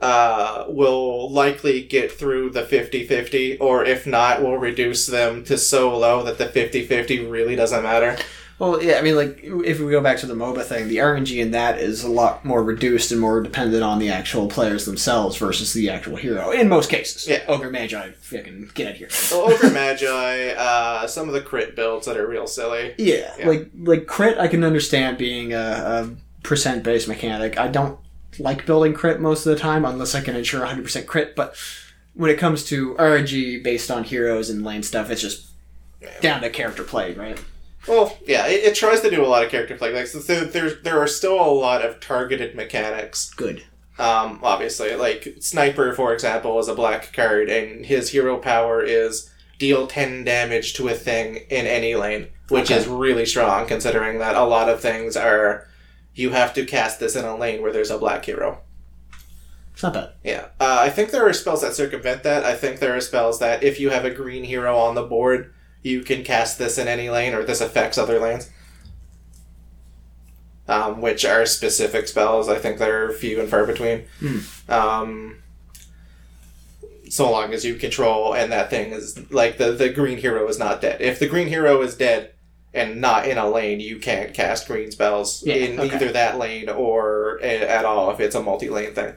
uh, 0.00 0.64
will 0.68 1.30
likely 1.30 1.82
get 1.82 2.10
through 2.10 2.50
the 2.50 2.62
50-50, 2.62 3.58
or 3.60 3.84
if 3.84 4.06
not, 4.06 4.42
will 4.42 4.58
reduce 4.58 5.06
them 5.06 5.44
to 5.44 5.56
so 5.56 5.96
low 5.96 6.24
that 6.24 6.38
the 6.38 6.46
50-50 6.46 7.30
really 7.30 7.54
doesn't 7.54 7.82
matter. 7.82 8.16
Well, 8.58 8.82
yeah, 8.82 8.94
I 8.98 9.02
mean, 9.02 9.16
like 9.16 9.40
if 9.42 9.80
we 9.80 9.90
go 9.90 10.00
back 10.00 10.18
to 10.18 10.26
the 10.26 10.34
MOBA 10.34 10.62
thing, 10.64 10.86
the 10.88 10.98
RNG 10.98 11.38
in 11.38 11.50
that 11.50 11.78
is 11.78 12.04
a 12.04 12.08
lot 12.10 12.44
more 12.44 12.62
reduced 12.62 13.10
and 13.10 13.20
more 13.20 13.40
dependent 13.42 13.82
on 13.82 13.98
the 13.98 14.08
actual 14.10 14.46
players 14.48 14.84
themselves 14.84 15.36
versus 15.36 15.72
the 15.72 15.90
actual 15.90 16.16
hero 16.16 16.50
in 16.52 16.68
most 16.68 16.88
cases. 16.88 17.26
Yeah. 17.26 17.42
Ogre 17.48 17.70
Magi, 17.70 18.10
fucking 18.20 18.70
get 18.74 18.86
out 18.86 18.92
of 18.92 18.98
here. 18.98 19.10
So 19.10 19.52
Ogre 19.52 19.70
Magi, 19.70 20.50
uh, 20.56 21.06
some 21.08 21.26
of 21.28 21.34
the 21.34 21.40
crit 21.40 21.74
builds 21.74 22.06
that 22.06 22.16
are 22.16 22.26
real 22.26 22.46
silly. 22.46 22.94
Yeah, 22.98 23.34
Yeah. 23.38 23.48
like 23.48 23.70
like 23.78 24.06
crit, 24.06 24.38
I 24.38 24.46
can 24.48 24.62
understand 24.62 25.18
being 25.18 25.52
a, 25.52 25.58
a 25.58 26.10
percent 26.44 26.84
based 26.84 27.08
mechanic. 27.08 27.58
I 27.58 27.66
don't 27.68 27.98
like 28.38 28.64
building 28.64 28.94
crit 28.94 29.20
most 29.20 29.44
of 29.44 29.52
the 29.54 29.58
time 29.60 29.84
unless 29.84 30.14
I 30.14 30.20
can 30.20 30.36
ensure 30.36 30.60
100 30.60 30.82
percent 30.84 31.06
crit. 31.08 31.34
But 31.34 31.56
when 32.14 32.30
it 32.30 32.38
comes 32.38 32.64
to 32.66 32.94
RNG 32.94 33.62
based 33.64 33.90
on 33.90 34.04
heroes 34.04 34.50
and 34.50 34.62
lane 34.64 34.82
stuff, 34.82 35.10
it's 35.10 35.20
just 35.22 35.48
down 36.20 36.42
to 36.42 36.50
character 36.50 36.84
play, 36.84 37.14
right? 37.14 37.40
Well, 37.88 38.16
yeah, 38.26 38.46
it, 38.46 38.64
it 38.64 38.74
tries 38.74 39.00
to 39.00 39.10
do 39.10 39.24
a 39.24 39.26
lot 39.26 39.44
of 39.44 39.50
character 39.50 39.76
play. 39.76 39.92
Like, 39.92 40.06
so 40.06 40.18
there, 40.20 40.70
there, 40.70 41.00
are 41.00 41.06
still 41.08 41.40
a 41.40 41.50
lot 41.50 41.84
of 41.84 42.00
targeted 42.00 42.54
mechanics. 42.54 43.30
Good. 43.34 43.64
Um, 43.98 44.40
obviously, 44.42 44.94
like 44.94 45.36
Sniper, 45.40 45.92
for 45.92 46.12
example, 46.14 46.58
is 46.58 46.68
a 46.68 46.74
black 46.74 47.12
card, 47.12 47.48
and 47.48 47.84
his 47.84 48.10
hero 48.10 48.38
power 48.38 48.82
is 48.82 49.30
deal 49.58 49.86
ten 49.86 50.24
damage 50.24 50.74
to 50.74 50.88
a 50.88 50.94
thing 50.94 51.36
in 51.50 51.66
any 51.66 51.94
lane, 51.94 52.28
which 52.48 52.70
Okay. 52.70 52.80
is 52.80 52.86
really 52.86 53.26
strong 53.26 53.66
considering 53.66 54.18
that 54.18 54.34
a 54.34 54.44
lot 54.44 54.68
of 54.68 54.80
things 54.80 55.16
are 55.16 55.66
you 56.14 56.30
have 56.30 56.54
to 56.54 56.64
cast 56.64 57.00
this 57.00 57.16
in 57.16 57.24
a 57.24 57.36
lane 57.36 57.62
where 57.62 57.72
there's 57.72 57.90
a 57.90 57.98
black 57.98 58.24
hero. 58.24 58.60
It's 59.72 59.82
not 59.82 59.94
bad. 59.94 60.10
Yeah, 60.22 60.46
uh, 60.60 60.78
I 60.80 60.90
think 60.90 61.10
there 61.10 61.26
are 61.26 61.32
spells 61.32 61.62
that 61.62 61.74
circumvent 61.74 62.22
that. 62.22 62.44
I 62.44 62.54
think 62.54 62.78
there 62.80 62.94
are 62.96 63.00
spells 63.00 63.38
that 63.40 63.62
if 63.62 63.80
you 63.80 63.90
have 63.90 64.04
a 64.04 64.10
green 64.10 64.44
hero 64.44 64.76
on 64.76 64.94
the 64.94 65.02
board, 65.02 65.52
you 65.82 66.02
can 66.02 66.22
cast 66.24 66.58
this 66.58 66.78
in 66.78 66.88
any 66.88 67.10
lane, 67.10 67.34
or 67.34 67.42
this 67.44 67.60
affects 67.60 67.98
other 67.98 68.18
lanes. 68.20 68.50
Um, 70.68 71.00
which 71.00 71.24
are 71.24 71.44
specific 71.44 72.06
spells. 72.06 72.48
I 72.48 72.56
think 72.58 72.78
they're 72.78 73.10
few 73.10 73.40
and 73.40 73.48
far 73.50 73.66
between. 73.66 74.04
Um, 74.68 75.42
so 77.10 77.30
long 77.30 77.52
as 77.52 77.64
you 77.64 77.74
control 77.74 78.32
and 78.34 78.52
that 78.52 78.70
thing 78.70 78.92
is 78.92 79.30
like 79.30 79.58
the 79.58 79.72
the 79.72 79.90
green 79.90 80.18
hero 80.18 80.46
is 80.48 80.58
not 80.58 80.80
dead. 80.80 81.00
If 81.02 81.18
the 81.18 81.26
green 81.28 81.48
hero 81.48 81.82
is 81.82 81.96
dead 81.96 82.30
and 82.72 83.00
not 83.00 83.26
in 83.26 83.36
a 83.38 83.50
lane, 83.50 83.80
you 83.80 83.98
can't 83.98 84.32
cast 84.32 84.66
green 84.68 84.90
spells 84.92 85.42
Yeah, 85.44 85.56
in 85.56 85.80
okay. 85.80 85.94
either 85.96 86.12
that 86.12 86.38
lane 86.38 86.70
or 86.70 87.38
a- 87.42 87.68
at 87.68 87.84
all 87.84 88.10
if 88.12 88.20
it's 88.20 88.36
a 88.36 88.42
multi 88.42 88.70
lane 88.70 88.94
thing. 88.94 89.14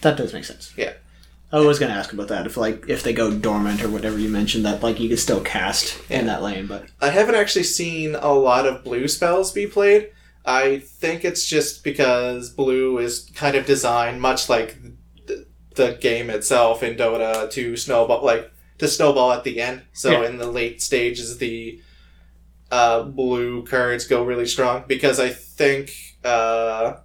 That 0.00 0.16
does 0.16 0.32
make 0.32 0.44
sense. 0.44 0.72
Yeah. 0.76 0.94
I 1.50 1.60
was 1.60 1.78
gonna 1.78 1.94
ask 1.94 2.12
about 2.12 2.28
that 2.28 2.44
if 2.46 2.56
like 2.56 2.84
if 2.88 3.02
they 3.02 3.12
go 3.14 3.32
dormant 3.32 3.82
or 3.82 3.88
whatever 3.88 4.18
you 4.18 4.28
mentioned 4.28 4.64
that 4.66 4.82
like 4.82 5.00
you 5.00 5.08
could 5.08 5.18
still 5.18 5.40
cast 5.40 5.98
in 6.10 6.26
that 6.26 6.42
lane, 6.42 6.66
but 6.66 6.86
I 7.00 7.08
haven't 7.10 7.36
actually 7.36 7.62
seen 7.62 8.14
a 8.14 8.32
lot 8.32 8.66
of 8.66 8.84
blue 8.84 9.08
spells 9.08 9.52
be 9.52 9.66
played. 9.66 10.10
I 10.44 10.78
think 10.80 11.24
it's 11.24 11.46
just 11.46 11.84
because 11.84 12.50
blue 12.50 12.98
is 12.98 13.30
kind 13.34 13.54
of 13.56 13.64
designed 13.66 14.20
much 14.20 14.48
like 14.48 14.76
th- 15.26 15.46
the 15.74 15.92
game 16.00 16.28
itself 16.30 16.82
in 16.82 16.96
Dota 16.96 17.50
to 17.50 17.76
snowball, 17.76 18.24
like 18.24 18.50
to 18.78 18.88
snowball 18.88 19.32
at 19.32 19.44
the 19.44 19.60
end. 19.60 19.82
So 19.92 20.10
Yeah. 20.10 20.28
in 20.28 20.36
the 20.38 20.46
late 20.50 20.80
stages, 20.82 21.38
the 21.38 21.80
uh, 22.70 23.02
blue 23.04 23.64
cards 23.64 24.06
go 24.06 24.22
really 24.22 24.46
strong 24.46 24.84
because 24.86 25.18
I 25.18 25.30
think. 25.30 25.92
Uh, 26.24 26.96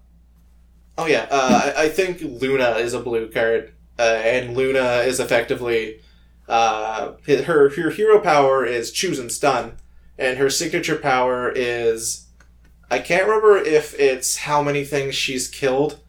oh 0.97 1.05
yeah, 1.05 1.27
uh, 1.31 1.73
I, 1.77 1.83
I 1.83 1.89
think 1.89 2.21
Luna 2.21 2.71
is 2.77 2.93
a 2.93 2.99
blue 2.99 3.29
card, 3.29 3.73
and 4.01 4.55
Luna 4.55 5.03
is 5.05 5.19
effectively 5.19 6.01
uh, 6.47 7.13
her 7.27 7.69
her 7.69 7.89
hero 7.89 8.19
power 8.19 8.65
is 8.65 8.91
choose 8.91 9.19
and 9.19 9.31
stun, 9.31 9.73
and 10.17 10.37
her 10.37 10.49
signature 10.49 10.97
power 10.97 11.51
is 11.55 12.27
I 12.89 12.99
can't 12.99 13.25
remember 13.25 13.57
if 13.57 13.97
it's 13.99 14.37
how 14.37 14.61
many 14.61 14.83
things 14.85 15.15
she's 15.15 15.47
killed 15.47 15.99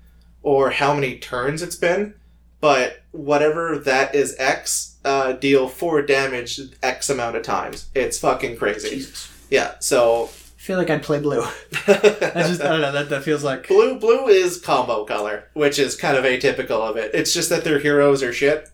or 0.43 0.71
how 0.71 0.95
many 0.95 1.19
turns 1.19 1.63
it's 1.63 1.77
been, 1.77 2.15
but 2.61 3.03
whatever 3.13 3.79
that 3.79 4.15
is 4.15 4.37
X, 4.39 4.97
uh, 5.05 5.33
deal 5.33 5.69
four 5.69 6.03
damage 6.03 6.61
X 6.83 7.09
amount 7.09 7.37
of 7.37 7.43
times. 7.43 7.89
It's 7.95 8.19
fucking 8.19 8.57
crazy. 8.57 8.91
Jesus. 8.91 9.31
Yeah, 9.51 9.75
so 9.79 10.31
feel 10.65 10.79
like 10.79 10.89
I'd 10.89 11.03
play 11.03 11.21
blue. 11.21 11.43
I 11.87 12.43
just 12.47 12.63
I 12.63 12.69
don't 12.69 12.81
know, 12.81 12.93
that 12.93 13.11
that 13.11 13.23
feels 13.23 13.45
like 13.45 13.69
blue 13.69 13.99
blue 13.99 14.27
is 14.29 14.59
combo 14.61 15.05
color, 15.05 15.45
which 15.53 15.79
is 15.79 15.95
kind 15.95 16.17
of 16.17 16.25
atypical 16.25 16.81
of 16.81 16.97
it. 16.97 17.11
It's 17.15 17.35
just 17.35 17.51
that 17.51 17.65
their 17.65 17.79
heroes 17.79 18.23
are 18.23 18.33
shit. 18.33 18.71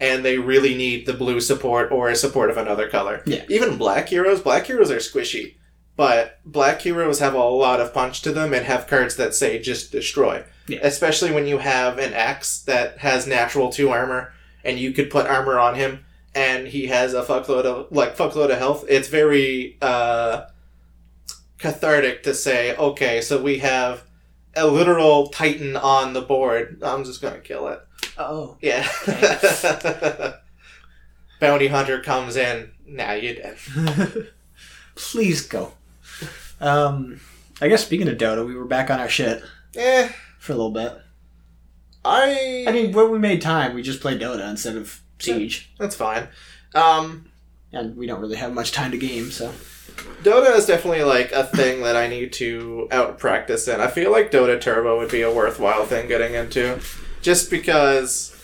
And 0.00 0.24
they 0.24 0.38
really 0.38 0.74
need 0.74 1.06
the 1.06 1.12
blue 1.12 1.40
support 1.40 1.92
or 1.92 2.08
a 2.08 2.16
support 2.16 2.50
of 2.50 2.56
another 2.56 2.88
color. 2.88 3.22
Yeah. 3.24 3.44
Even 3.48 3.78
black 3.78 4.08
heroes, 4.08 4.40
black 4.40 4.66
heroes 4.66 4.90
are 4.90 4.96
squishy. 4.96 5.54
But 5.96 6.40
black 6.44 6.80
heroes 6.80 7.20
have 7.20 7.34
a 7.34 7.38
lot 7.38 7.80
of 7.80 7.94
punch 7.94 8.22
to 8.22 8.32
them 8.32 8.52
and 8.52 8.64
have 8.64 8.88
cards 8.88 9.14
that 9.16 9.34
say 9.34 9.60
just 9.60 9.92
destroy. 9.92 10.44
Yeah. 10.66 10.80
Especially 10.82 11.30
when 11.30 11.46
you 11.46 11.58
have 11.58 11.98
an 11.98 12.14
Axe 12.14 12.62
that 12.62 12.98
has 12.98 13.28
natural 13.28 13.70
two 13.70 13.90
armor 13.90 14.32
and 14.64 14.78
you 14.78 14.92
could 14.92 15.10
put 15.10 15.26
armor 15.26 15.58
on 15.58 15.74
him 15.76 16.04
and 16.34 16.66
he 16.66 16.86
has 16.86 17.14
a 17.14 17.22
fuckload 17.22 17.64
of 17.64 17.92
like 17.92 18.16
fuckload 18.16 18.50
of 18.50 18.58
health. 18.58 18.84
It's 18.88 19.08
very 19.08 19.76
uh 19.82 20.46
cathartic 21.62 22.24
to 22.24 22.34
say, 22.34 22.76
okay, 22.76 23.20
so 23.20 23.40
we 23.40 23.58
have 23.58 24.02
a 24.54 24.66
literal 24.66 25.28
titan 25.28 25.76
on 25.76 26.12
the 26.12 26.20
board. 26.20 26.82
I'm 26.82 27.04
just 27.04 27.22
gonna 27.22 27.38
kill 27.38 27.68
it. 27.68 27.80
oh. 28.18 28.56
Yeah. 28.60 28.86
Bounty 31.40 31.68
hunter 31.68 32.02
comes 32.02 32.36
in. 32.36 32.72
Now 32.86 33.12
you're 33.12 33.34
dead. 33.34 33.56
Please 34.94 35.46
go. 35.46 35.72
Um 36.60 37.20
I 37.60 37.68
guess 37.68 37.84
speaking 37.86 38.08
of 38.08 38.18
Dota, 38.18 38.46
we 38.46 38.54
were 38.54 38.64
back 38.66 38.90
on 38.90 39.00
our 39.00 39.08
shit. 39.08 39.42
Eh. 39.76 40.10
for 40.38 40.52
a 40.52 40.56
little 40.56 40.70
bit. 40.70 40.92
I 42.04 42.64
I 42.68 42.72
mean, 42.72 42.92
when 42.92 43.10
we 43.10 43.18
made 43.18 43.40
time, 43.40 43.74
we 43.74 43.82
just 43.82 44.00
played 44.00 44.20
Dota 44.20 44.48
instead 44.50 44.76
of 44.76 45.00
Siege, 45.20 45.70
that's 45.78 45.94
fine. 45.94 46.26
Um, 46.74 47.30
and 47.72 47.96
we 47.96 48.06
don't 48.06 48.20
really 48.20 48.36
have 48.36 48.52
much 48.52 48.72
time 48.72 48.90
to 48.90 48.98
game. 48.98 49.30
So 49.30 49.52
Dota 50.22 50.54
is 50.56 50.66
definitely 50.66 51.02
like 51.02 51.32
a 51.32 51.44
thing 51.44 51.82
that 51.82 51.96
I 51.96 52.06
need 52.08 52.32
to 52.34 52.88
out 52.90 53.18
practice 53.18 53.68
in. 53.68 53.80
I 53.80 53.88
feel 53.88 54.10
like 54.10 54.30
Dota 54.30 54.60
Turbo 54.60 54.98
would 54.98 55.10
be 55.10 55.22
a 55.22 55.32
worthwhile 55.32 55.84
thing 55.84 56.08
getting 56.08 56.34
into, 56.34 56.80
just 57.20 57.50
because 57.50 58.36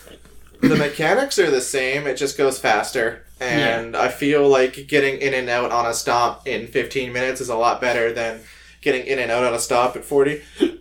the 0.61 0.77
mechanics 0.77 1.39
are 1.39 1.51
the 1.51 1.61
same. 1.61 2.07
It 2.07 2.17
just 2.17 2.37
goes 2.37 2.59
faster, 2.59 3.25
and 3.41 3.97
I 3.97 4.09
feel 4.09 4.49
like 4.49 4.87
getting 4.89 5.21
in 5.21 5.35
and 5.35 5.49
out 5.49 5.71
on 5.71 5.87
a 5.87 5.95
stop 5.95 6.47
in 6.49 6.67
15 6.67 7.13
minutes 7.13 7.41
is 7.41 7.49
a 7.49 7.57
lot 7.57 7.81
better 7.81 8.13
than 8.13 8.41
getting 8.81 9.07
in 9.07 9.19
and 9.19 9.31
out 9.31 9.45
on 9.45 9.55
a 9.55 9.59
stop 9.59 9.97
at 9.97 10.05
40. 10.05 10.43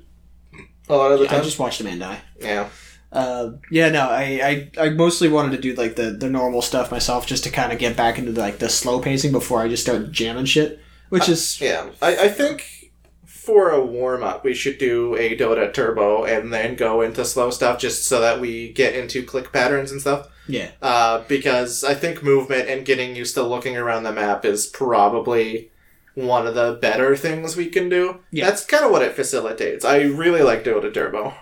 A 0.90 0.96
lot 0.96 1.12
of 1.12 1.20
the 1.20 1.26
yeah, 1.26 1.36
I 1.36 1.42
just 1.42 1.60
watched 1.60 1.82
a 1.82 1.84
man 1.84 2.00
die. 2.00 2.22
yeah. 2.40 2.70
Uh, 3.12 3.52
yeah, 3.72 3.90
no, 3.90 4.02
I, 4.10 4.70
I, 4.78 4.86
I 4.86 4.90
mostly 4.90 5.30
wanted 5.30 5.52
to 5.54 5.62
do 5.62 5.74
like 5.76 5.96
the, 5.96 6.12
the 6.12 6.30
normal 6.30 6.62
stuff 6.62 6.92
myself, 6.92 7.26
just 7.26 7.44
to 7.46 7.50
kind 7.50 7.72
of 7.72 7.80
get 7.80 7.96
back 7.96 8.18
into 8.18 8.32
like 8.32 8.60
the 8.60 8.70
slow 8.70 9.00
pacing 9.00 9.32
before 9.32 9.62
I 9.62 9.70
just 9.70 9.84
start 9.84 10.12
jamming 10.12 10.46
shit. 10.46 10.80
Which 11.10 11.30
is 11.30 11.62
Yeah, 11.62 11.90
I, 12.02 12.18
I 12.26 12.28
think 12.30 12.92
for 13.26 13.70
a 13.70 13.84
warm 13.86 14.24
up, 14.24 14.44
we 14.44 14.54
should 14.54 14.78
do 14.78 15.16
a 15.16 15.38
Dota 15.38 15.74
Turbo 15.74 16.26
and 16.26 16.54
then 16.54 16.76
go 16.76 17.02
into 17.02 17.24
slow 17.24 17.50
stuff 17.50 17.80
just 17.80 18.04
so 18.04 18.20
that 18.20 18.42
we 18.42 18.74
get 18.74 18.94
into 18.94 19.24
click 19.24 19.54
patterns 19.54 19.90
and 19.90 20.02
stuff. 20.02 20.28
yeah, 20.48 20.72
Uh, 20.82 21.24
because 21.30 21.86
I 21.86 21.94
think 21.94 22.22
movement 22.22 22.68
and 22.68 22.86
getting 22.86 23.16
used 23.16 23.36
to 23.36 23.44
looking 23.44 23.78
around 23.78 24.04
the 24.04 24.12
map 24.12 24.44
is 24.44 24.68
probably 24.68 25.72
one 26.14 26.46
of 26.46 26.56
the 26.56 26.78
better 26.82 27.16
things 27.16 27.56
we 27.56 27.68
can 27.68 27.88
do. 27.88 28.20
Yeah. 28.32 28.50
That's 28.50 28.66
kind 28.66 28.84
of 28.84 28.92
what 28.92 29.02
it 29.02 29.14
facilitates. 29.16 29.86
I 29.86 30.02
really 30.02 30.42
like 30.42 30.66
Dota 30.66 30.94
Turbo. 30.94 31.34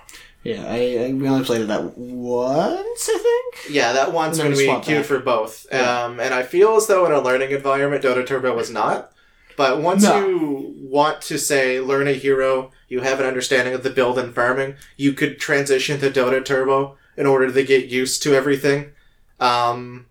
Yeah. 0.46 0.64
I, 0.66 1.08
I 1.08 1.12
we 1.14 1.28
only 1.28 1.44
played 1.44 1.62
it 1.62 1.68
that 1.68 1.98
once, 1.98 3.10
I 3.10 3.18
think. 3.18 3.76
Yeah, 3.76 3.92
that 3.94 4.14
once 4.14 4.38
when 4.40 4.54
we 4.54 4.80
queued 4.82 5.06
for 5.06 5.20
both. 5.20 5.66
Yeah. 5.72 6.04
Um, 6.06 6.20
and 6.22 6.34
I 6.34 6.44
feel 6.44 6.76
as 6.78 6.88
though 6.88 7.06
in 7.06 7.12
a 7.12 7.20
learning 7.20 7.52
environment, 7.52 8.04
Dota 8.04 8.26
Turbo 8.26 8.56
was 8.56 8.70
not. 8.72 9.12
But 9.58 9.82
once 9.82 10.04
No. 10.04 10.20
you 10.28 10.74
want 10.78 11.22
to 11.24 11.38
say 11.40 11.80
learn 11.80 12.08
a 12.08 12.14
hero, 12.14 12.72
you 12.90 13.02
have 13.02 13.20
an 13.20 13.26
understanding 13.26 13.74
of 13.74 13.84
the 13.84 13.90
build 13.90 14.20
and 14.20 14.34
farming, 14.34 14.76
you 14.98 15.14
could 15.14 15.40
transition 15.40 16.00
to 16.00 16.12
Dota 16.12 16.44
Turbo 16.44 16.98
in 17.18 17.26
order 17.26 17.52
to 17.52 17.64
get 17.64 17.86
used 17.88 18.22
to 18.24 18.34
everything. 18.36 18.92
Um, 19.40 20.06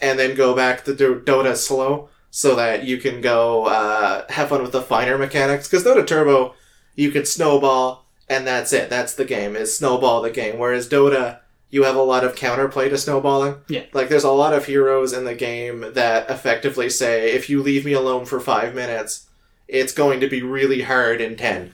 and 0.00 0.18
then 0.18 0.34
go 0.34 0.54
back 0.54 0.84
to 0.84 0.94
Do- 0.94 1.20
Dota 1.20 1.54
slow 1.56 2.08
so 2.30 2.54
that 2.56 2.84
you 2.84 2.96
can 2.96 3.20
go 3.20 3.66
uh, 3.66 4.24
have 4.30 4.48
fun 4.48 4.62
with 4.62 4.72
the 4.72 4.80
finer 4.82 5.18
mechanics. 5.18 5.68
Because 5.68 5.84
Dota 5.84 6.06
Turbo, 6.06 6.54
you 6.96 7.10
could 7.10 7.28
snowball, 7.28 8.01
and 8.32 8.46
that's 8.46 8.72
it. 8.72 8.88
That's 8.90 9.14
the 9.14 9.24
game, 9.24 9.56
is 9.56 9.76
snowball 9.76 10.22
the 10.22 10.30
game. 10.30 10.58
Whereas 10.58 10.88
Dota, 10.88 11.38
you 11.70 11.84
have 11.84 11.96
a 11.96 12.02
lot 12.02 12.24
of 12.24 12.34
counterplay 12.34 12.88
to 12.90 12.98
snowballing. 12.98 13.56
Yeah. 13.68 13.84
Like, 13.92 14.08
there's 14.08 14.24
a 14.24 14.30
lot 14.30 14.52
of 14.54 14.66
heroes 14.66 15.12
in 15.12 15.24
the 15.24 15.34
game 15.34 15.92
that 15.94 16.28
effectively 16.30 16.90
say, 16.90 17.32
if 17.32 17.48
you 17.48 17.62
leave 17.62 17.84
me 17.84 17.92
alone 17.92 18.24
for 18.26 18.40
five 18.40 18.74
minutes, 18.74 19.28
it's 19.68 19.92
going 19.92 20.20
to 20.20 20.28
be 20.28 20.42
really 20.42 20.82
hard 20.82 21.20
in 21.20 21.36
10, 21.36 21.72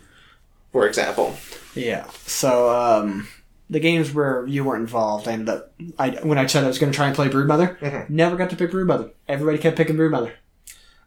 for 0.73 0.87
example. 0.87 1.37
Yeah. 1.75 2.07
So 2.27 2.71
um, 2.71 3.27
the 3.71 3.81
games 3.81 4.13
where 4.15 4.47
you 4.47 4.65
weren't 4.65 4.83
involved, 4.83 5.27
I 5.29 5.33
ended 5.33 5.49
up. 5.49 5.73
I 5.99 6.11
when 6.23 6.39
I 6.39 6.47
said 6.47 6.65
I 6.65 6.69
was 6.69 6.79
going 6.79 6.93
to 6.93 6.97
try 6.97 7.07
and 7.07 7.15
play 7.17 7.29
Broodmother, 7.29 7.79
Mhm. 7.79 8.09
never 8.11 8.37
got 8.37 8.51
to 8.51 8.57
pick 8.57 8.71
Broodmother. 8.71 9.11
Everybody 9.29 9.59
kept 9.59 9.77
picking 9.77 9.97
Broodmother. 9.97 10.33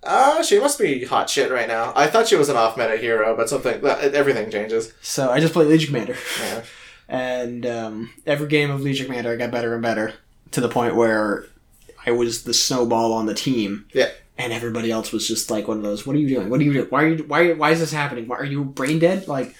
Uh, 0.03 0.41
she 0.41 0.59
must 0.59 0.79
be 0.79 1.05
hot 1.05 1.29
shit 1.29 1.51
right 1.51 1.67
now. 1.67 1.93
I 1.95 2.07
thought 2.07 2.27
she 2.27 2.35
was 2.35 2.49
an 2.49 2.57
off 2.57 2.75
meta 2.75 2.97
hero, 2.97 3.35
but 3.35 3.49
something, 3.49 3.83
everything 3.85 4.49
changes. 4.49 4.93
So 5.01 5.29
I 5.29 5.39
just 5.39 5.53
played 5.53 5.67
Legion 5.67 5.93
Commander. 5.93 6.17
Yeah. 6.39 6.63
and 7.09 7.65
um, 7.65 8.13
every 8.25 8.47
game 8.47 8.71
of 8.71 8.81
Legion 8.81 9.05
Commander 9.05 9.31
I 9.31 9.35
got 9.35 9.51
better 9.51 9.73
and 9.73 9.83
better 9.83 10.13
to 10.51 10.61
the 10.61 10.69
point 10.69 10.95
where 10.95 11.45
I 12.05 12.11
was 12.11 12.43
the 12.43 12.53
snowball 12.53 13.13
on 13.13 13.27
the 13.27 13.35
team. 13.35 13.85
Yeah. 13.93 14.09
And 14.37 14.51
everybody 14.51 14.89
else 14.89 15.11
was 15.11 15.27
just 15.27 15.51
like 15.51 15.67
one 15.67 15.77
of 15.77 15.83
those. 15.83 16.07
What 16.07 16.15
are 16.15 16.19
you 16.19 16.27
doing? 16.27 16.49
What 16.49 16.59
are 16.61 16.63
you 16.63 16.73
doing? 16.73 16.87
Why 16.87 17.03
are 17.03 17.07
you? 17.07 17.23
Why? 17.25 17.53
Why 17.53 17.71
is 17.71 17.79
this 17.79 17.91
happening? 17.91 18.27
Why 18.27 18.37
are 18.37 18.45
you 18.45 18.63
brain 18.63 18.97
dead? 18.97 19.27
Like 19.27 19.53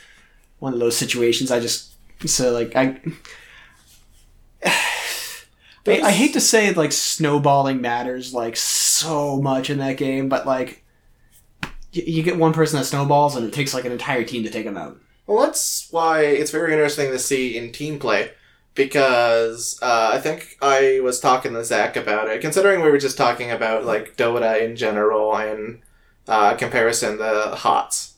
one 0.57 0.73
of 0.73 0.79
those 0.79 0.97
situations. 0.97 1.51
I 1.51 1.59
just 1.59 1.93
so 2.25 2.51
like 2.51 2.75
I. 2.75 2.99
I, 5.87 6.01
I 6.01 6.11
hate 6.11 6.33
to 6.33 6.41
say 6.41 6.73
like 6.73 6.91
snowballing 6.91 7.81
matters 7.81 8.33
like 8.33 8.55
so 9.01 9.41
much 9.41 9.69
in 9.69 9.77
that 9.79 9.97
game, 9.97 10.29
but 10.29 10.45
like 10.45 10.83
you, 11.91 12.03
you 12.05 12.23
get 12.23 12.37
one 12.37 12.53
person 12.53 12.79
that 12.79 12.85
snowballs 12.85 13.35
and 13.35 13.45
it 13.45 13.53
takes 13.53 13.73
like 13.73 13.85
an 13.85 13.91
entire 13.91 14.23
team 14.23 14.43
to 14.43 14.49
take 14.49 14.65
them 14.65 14.77
out. 14.77 14.97
Well, 15.27 15.45
that's 15.45 15.87
why 15.91 16.21
it's 16.23 16.51
very 16.51 16.73
interesting 16.73 17.11
to 17.11 17.19
see 17.19 17.57
in 17.57 17.71
team 17.71 17.99
play 17.99 18.31
because 18.75 19.79
uh, 19.81 20.11
I 20.13 20.19
think 20.19 20.57
I 20.61 20.99
was 21.03 21.19
talking 21.19 21.53
to 21.53 21.63
Zach 21.63 21.95
about 21.95 22.29
it. 22.29 22.41
Considering 22.41 22.81
we 22.81 22.89
were 22.89 22.97
just 22.97 23.17
talking 23.17 23.51
about 23.51 23.85
like 23.85 24.17
Dota 24.17 24.61
in 24.61 24.75
general 24.75 25.35
and 25.35 25.81
uh, 26.27 26.55
comparison 26.55 27.17
to 27.17 27.53
HOTS. 27.55 28.15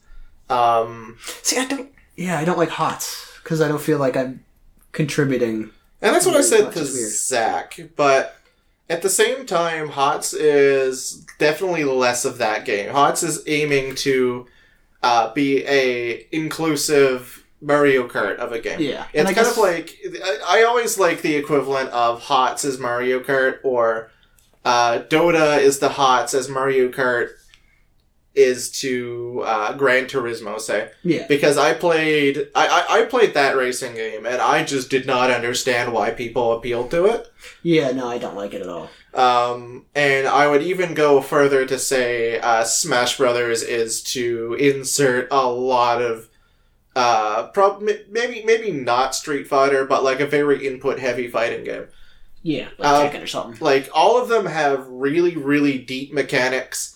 Um, 0.50 1.18
See, 1.42 1.58
I 1.60 1.66
don't. 1.66 1.92
Yeah, 2.16 2.40
I 2.40 2.46
don't 2.46 2.58
like 2.60 2.70
hots 2.70 3.32
because 3.44 3.62
I 3.62 3.68
don't 3.68 3.82
feel 3.82 3.98
like 3.98 4.16
I'm 4.16 4.44
contributing. 4.92 5.72
and 6.02 6.14
that's 6.14 6.26
what 6.26 6.36
I 6.36 6.42
said 6.42 6.72
to. 6.74 6.86
Zach, 6.86 7.80
but 7.96 8.38
at 8.94 9.02
the 9.02 9.10
same 9.10 9.46
time, 9.46 9.90
HOTS 9.90 10.34
is 10.34 11.26
definitely 11.40 11.84
less 11.84 12.26
of 12.26 12.38
that 12.38 12.66
game. 12.66 12.90
HOTS 12.92 13.24
is 13.24 13.44
aiming 13.48 13.96
to 13.96 14.46
uh, 15.02 15.34
be 15.34 15.66
a 15.68 16.28
inclusive 16.32 17.44
Mario 17.62 18.08
Kart 18.08 18.38
of 18.38 18.52
a 18.52 18.60
game. 18.60 18.80
Yeah, 18.80 19.06
It's 19.14 19.24
kind 19.24 19.36
guess- 19.36 19.52
of 19.52 19.58
like 19.58 19.98
I, 20.48 20.64
always 20.64 20.98
like 20.98 21.22
the 21.22 21.36
equivalent 21.36 21.90
of 21.90 22.22
HOTS 22.22 22.66
as 22.66 22.78
Mario 22.80 23.20
Kart, 23.22 23.60
or 23.64 24.12
uh, 24.66 25.00
Dota 25.10 25.60
is 25.60 25.80
the 25.80 25.90
HOTS 25.90 26.34
as 26.34 26.48
Mario 26.50 26.90
Kart 26.90 27.30
is 28.36 28.72
to 28.72 29.44
uh, 29.46 29.74
Gran 29.74 30.06
Turismo, 30.06 30.60
say. 30.60 30.90
Yeah, 31.04 31.26
Because 31.28 31.58
I 31.58 31.74
played 31.74 32.50
I, 32.56 32.68
I, 32.68 33.00
I 33.02 33.06
played 33.06 33.34
that 33.36 33.56
racing 33.56 33.94
game, 33.96 34.26
and 34.26 34.42
I 34.42 34.64
just 34.64 34.90
did 34.90 35.06
not 35.06 35.30
understand 35.30 35.94
why 35.94 36.12
people 36.12 36.54
appealed 36.54 36.90
to 36.92 37.06
it. 37.06 37.32
yeah. 37.62 37.92
No, 37.92 38.08
I 38.08 38.18
don't 38.18 38.36
like 38.36 38.54
it 38.54 38.62
at 38.62 38.70
all. 38.70 38.90
Um, 39.14 39.86
and 39.94 40.28
I 40.28 40.48
would 40.48 40.64
even 40.64 40.96
go 40.96 41.22
further 41.22 41.66
to 41.68 41.78
say 41.78 42.40
uh, 42.40 42.64
Smash 42.64 43.18
Brothers 43.18 43.62
is 43.62 44.02
to 44.14 44.56
insert 44.60 45.28
a 45.30 45.48
lot 45.48 46.02
of 46.02 46.28
uh, 46.96 47.48
prob- 47.50 47.84
maybe 48.10 48.44
maybe 48.46 48.72
not 48.72 49.14
Street 49.16 49.48
Fighter, 49.48 49.86
but 49.86 50.04
like 50.04 50.20
a 50.20 50.26
very 50.28 50.66
input 50.66 50.98
heavy 51.00 51.28
fighting 51.28 51.64
game. 51.64 51.86
Yeah, 52.42 52.70
like 52.78 52.88
Um, 52.90 53.10
Tekken 53.10 53.24
or 53.24 53.28
something. 53.28 53.58
Like 53.64 53.90
all 53.94 54.22
of 54.22 54.28
them 54.30 54.48
have 54.48 54.88
really 54.88 55.36
really 55.38 55.78
deep 55.78 56.12
mechanics. 56.14 56.93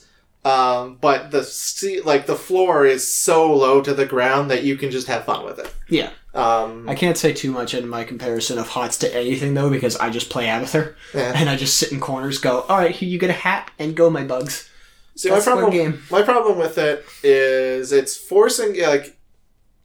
Um, 0.47 0.97
but 1.01 1.31
the 1.31 1.43
se- 1.43 2.01
like 2.01 2.25
the 2.25 2.35
floor 2.35 2.85
is 2.85 3.11
so 3.13 3.53
low 3.53 3.81
to 3.81 3.93
the 3.93 4.05
ground 4.05 4.49
that 4.49 4.63
you 4.63 4.77
can 4.77 4.91
just 4.91 5.07
have 5.07 5.25
fun 5.25 5.43
with 5.43 5.59
it. 5.59 5.73
Yeah, 5.89 6.11
Um, 6.33 6.87
I 6.87 6.95
can't 6.95 7.17
say 7.17 7.33
too 7.33 7.51
much 7.51 7.73
in 7.73 7.87
my 7.87 8.05
comparison 8.05 8.57
of 8.57 8.69
hots 8.69 8.97
to 8.99 9.13
anything 9.13 9.55
though 9.55 9.69
because 9.69 9.97
I 9.97 10.09
just 10.09 10.29
play 10.29 10.45
Abathur 10.45 10.95
yeah. 11.13 11.33
and 11.35 11.49
I 11.49 11.57
just 11.57 11.75
sit 11.75 11.91
in 11.91 11.99
corners, 11.99 12.37
go, 12.37 12.61
all 12.69 12.77
right, 12.77 12.95
here 12.95 13.09
you 13.09 13.19
get 13.19 13.29
a 13.29 13.33
hat 13.47 13.71
and 13.77 13.93
go, 13.93 14.09
my 14.09 14.23
bugs. 14.23 14.69
See, 15.15 15.29
That's 15.29 15.45
my 15.47 15.53
problem, 15.53 16.03
my 16.11 16.21
problem 16.21 16.57
with 16.59 16.77
it 16.77 17.03
is 17.23 17.91
it's 17.91 18.15
forcing 18.15 18.79
like 18.81 19.17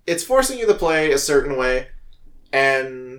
it's 0.06 0.22
forcing 0.22 0.58
you 0.58 0.66
to 0.66 0.74
play 0.74 1.10
a 1.10 1.18
certain 1.18 1.56
way, 1.56 1.88
and 2.52 3.11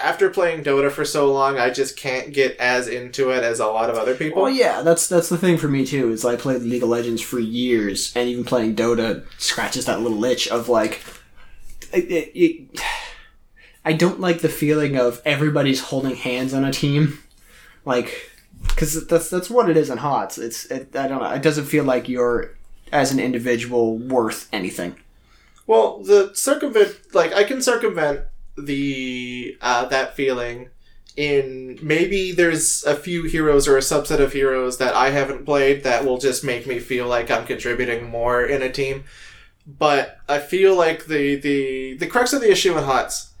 after 0.00 0.30
playing 0.30 0.64
Dota 0.64 0.90
for 0.90 1.04
so 1.04 1.32
long, 1.32 1.58
I 1.58 1.70
just 1.70 1.96
can't 1.96 2.32
get 2.32 2.56
as 2.58 2.88
into 2.88 3.30
it 3.30 3.42
as 3.44 3.60
a 3.60 3.66
lot 3.66 3.90
of 3.90 3.96
other 3.96 4.14
people. 4.14 4.42
Well, 4.42 4.50
yeah, 4.50 4.82
that's 4.82 5.08
that's 5.08 5.28
the 5.28 5.38
thing 5.38 5.58
for 5.58 5.68
me 5.68 5.84
too. 5.86 6.10
Is 6.10 6.24
I 6.24 6.36
played 6.36 6.62
League 6.62 6.82
of 6.82 6.88
Legends 6.88 7.22
for 7.22 7.38
years, 7.38 8.12
and 8.16 8.28
even 8.28 8.44
playing 8.44 8.76
Dota 8.76 9.24
scratches 9.38 9.84
that 9.86 10.00
little 10.00 10.24
itch 10.24 10.48
of 10.48 10.68
like, 10.68 11.02
it, 11.92 12.04
it, 12.10 12.32
it- 12.38 12.80
I 13.84 13.92
don't 13.94 14.20
like 14.20 14.40
the 14.42 14.48
feeling 14.48 14.96
of 14.96 15.20
everybody's 15.24 15.80
holding 15.80 16.14
hands 16.14 16.54
on 16.54 16.64
a 16.64 16.70
team, 16.72 17.18
like, 17.84 18.30
because 18.68 19.06
that's 19.08 19.28
that's 19.28 19.50
what 19.50 19.68
it 19.68 19.76
is 19.76 19.90
in 19.90 19.98
HOTS. 19.98 20.38
It's 20.38 20.66
it, 20.66 20.94
I 20.94 21.08
don't 21.08 21.20
know. 21.20 21.30
It 21.32 21.42
doesn't 21.42 21.64
feel 21.64 21.82
like 21.84 22.08
you're 22.08 22.54
as 22.92 23.10
an 23.10 23.18
individual 23.18 23.98
worth 23.98 24.48
anything. 24.52 24.94
Well, 25.66 25.98
the 26.02 26.30
circumvent 26.34 26.96
like 27.12 27.32
I 27.32 27.42
can 27.44 27.60
circumvent 27.60 28.20
the 28.56 29.56
uh, 29.60 29.86
that 29.86 30.14
feeling 30.16 30.70
in 31.16 31.78
maybe 31.82 32.32
there's 32.32 32.84
a 32.84 32.96
few 32.96 33.24
heroes 33.24 33.68
or 33.68 33.76
a 33.76 33.80
subset 33.80 34.18
of 34.18 34.32
heroes 34.32 34.78
that 34.78 34.94
I 34.94 35.10
haven't 35.10 35.44
played 35.44 35.84
that 35.84 36.04
will 36.06 36.16
just 36.18 36.42
make 36.42 36.66
me 36.66 36.78
feel 36.78 37.06
like 37.06 37.30
I'm 37.30 37.44
contributing 37.46 38.08
more 38.08 38.42
in 38.44 38.62
a 38.62 38.72
team. 38.72 39.04
But 39.66 40.18
I 40.28 40.38
feel 40.38 40.74
like 40.74 41.06
the 41.06 41.36
the 41.36 41.96
the 41.98 42.06
crux 42.06 42.32
of 42.32 42.40
the 42.40 42.50
issue 42.50 42.76
in 42.76 42.82
HOTS 42.84 43.32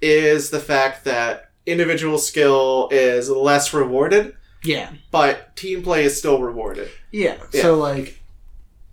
is 0.00 0.50
the 0.50 0.60
fact 0.60 1.04
that 1.04 1.50
individual 1.66 2.16
skill 2.18 2.88
is 2.90 3.28
less 3.28 3.74
rewarded, 3.74 4.34
Yeah, 4.64 4.90
but 5.10 5.54
team 5.56 5.82
play 5.82 6.04
is 6.04 6.16
still 6.16 6.40
rewarded. 6.40 6.88
yeah. 7.12 7.36
Yeah. 7.52 7.62
So 7.62 7.74
like, 7.76 8.19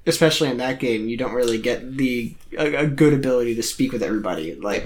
especially 0.08 0.50
in 0.50 0.58
that 0.58 0.80
game, 0.80 1.08
you 1.08 1.17
don't 1.17 1.34
really 1.34 1.58
get 1.58 1.98
the 1.98 2.34
a, 2.58 2.76
a 2.76 2.88
good 2.88 3.13
ability 3.13 3.54
to 3.56 3.63
speak 3.63 3.91
with 3.91 4.02
everybody. 4.02 4.56
Like 4.56 4.86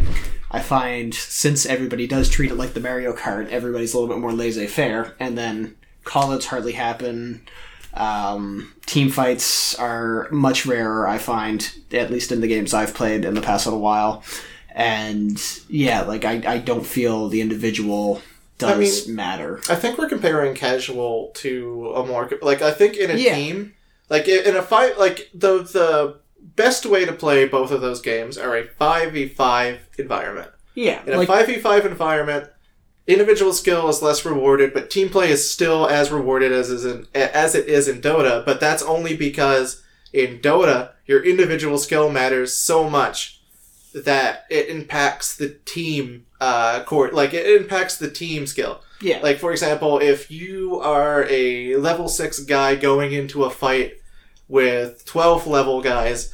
I 0.49 0.59
find 0.59 1.13
since 1.13 1.65
everybody 1.65 2.07
does 2.07 2.29
treat 2.29 2.51
it 2.51 2.55
like 2.55 2.73
the 2.73 2.79
Mario 2.81 3.13
Kart, 3.13 3.47
everybody's 3.49 3.93
a 3.93 3.99
little 3.99 4.13
bit 4.13 4.19
more 4.21 4.33
laissez-faire, 4.33 5.15
and 5.19 5.37
then 5.37 5.75
call-outs 6.03 6.47
hardly 6.47 6.73
happen. 6.73 7.41
Um, 7.93 8.73
team 8.85 9.09
fights 9.09 9.75
are 9.75 10.27
much 10.31 10.65
rarer, 10.65 11.07
I 11.07 11.17
find, 11.17 11.69
at 11.91 12.09
least 12.09 12.31
in 12.31 12.39
the 12.41 12.47
games 12.47 12.73
I've 12.73 12.93
played 12.93 13.25
in 13.25 13.33
the 13.33 13.41
past 13.41 13.65
little 13.65 13.81
while. 13.81 14.23
And 14.73 15.41
yeah, 15.69 16.01
like 16.03 16.23
I, 16.23 16.41
I 16.45 16.57
don't 16.59 16.85
feel 16.85 17.27
the 17.27 17.41
individual 17.41 18.21
does 18.57 19.07
matter. 19.07 19.59
I 19.69 19.75
think 19.75 19.97
we're 19.97 20.07
comparing 20.07 20.55
casual 20.55 21.31
to 21.35 21.91
a 21.95 22.05
more 22.05 22.29
like 22.41 22.61
I 22.61 22.71
think 22.71 22.95
in 22.95 23.11
a 23.11 23.15
Yeah. 23.15 23.35
team, 23.35 23.73
like 24.11 24.27
in 24.27 24.55
a 24.55 24.61
fight, 24.61 24.99
like 24.99 25.29
the 25.33 25.63
the 25.63 26.19
best 26.39 26.85
way 26.85 27.05
to 27.05 27.13
play 27.13 27.47
both 27.47 27.71
of 27.71 27.81
those 27.81 28.01
games 28.01 28.37
are 28.37 28.55
a 28.57 28.67
five 28.67 29.13
v 29.13 29.27
five 29.27 29.87
environment. 29.97 30.51
Yeah, 30.75 31.01
In 31.05 31.13
a 31.13 31.25
five 31.25 31.47
v 31.47 31.57
five 31.57 31.85
environment, 31.85 32.49
individual 33.07 33.53
skill 33.53 33.89
is 33.89 34.01
less 34.01 34.25
rewarded, 34.25 34.73
but 34.73 34.89
team 34.89 35.09
play 35.09 35.29
is 35.31 35.49
still 35.49 35.87
as 35.87 36.11
rewarded 36.11 36.51
as 36.51 36.69
is 36.69 36.85
in 36.85 37.07
as 37.15 37.55
it 37.55 37.67
is 37.67 37.87
in 37.87 38.01
Dota. 38.01 38.45
But 38.45 38.59
that's 38.59 38.83
only 38.83 39.15
because 39.15 39.81
in 40.13 40.39
Dota, 40.39 40.91
your 41.05 41.23
individual 41.23 41.77
skill 41.77 42.09
matters 42.11 42.53
so 42.53 42.89
much 42.89 43.41
that 43.93 44.45
it 44.49 44.67
impacts 44.69 45.35
the 45.37 45.49
team 45.65 46.25
uh 46.41 46.83
core 46.83 47.11
like 47.11 47.33
it 47.33 47.45
impacts 47.61 47.97
the 47.97 48.09
team 48.09 48.45
skill. 48.47 48.81
yeah, 49.01 49.19
Like 49.21 49.37
for 49.39 49.51
example, 49.51 49.99
if 49.99 50.29
you 50.31 50.79
are 50.79 51.25
a 51.29 51.75
level 51.77 52.07
six 52.09 52.39
guy 52.39 52.75
going 52.75 53.13
into 53.13 53.43
a 53.45 53.49
fight 53.49 53.93
with 54.51 55.05
twelve 55.05 55.47
level 55.47 55.81
guys, 55.81 56.33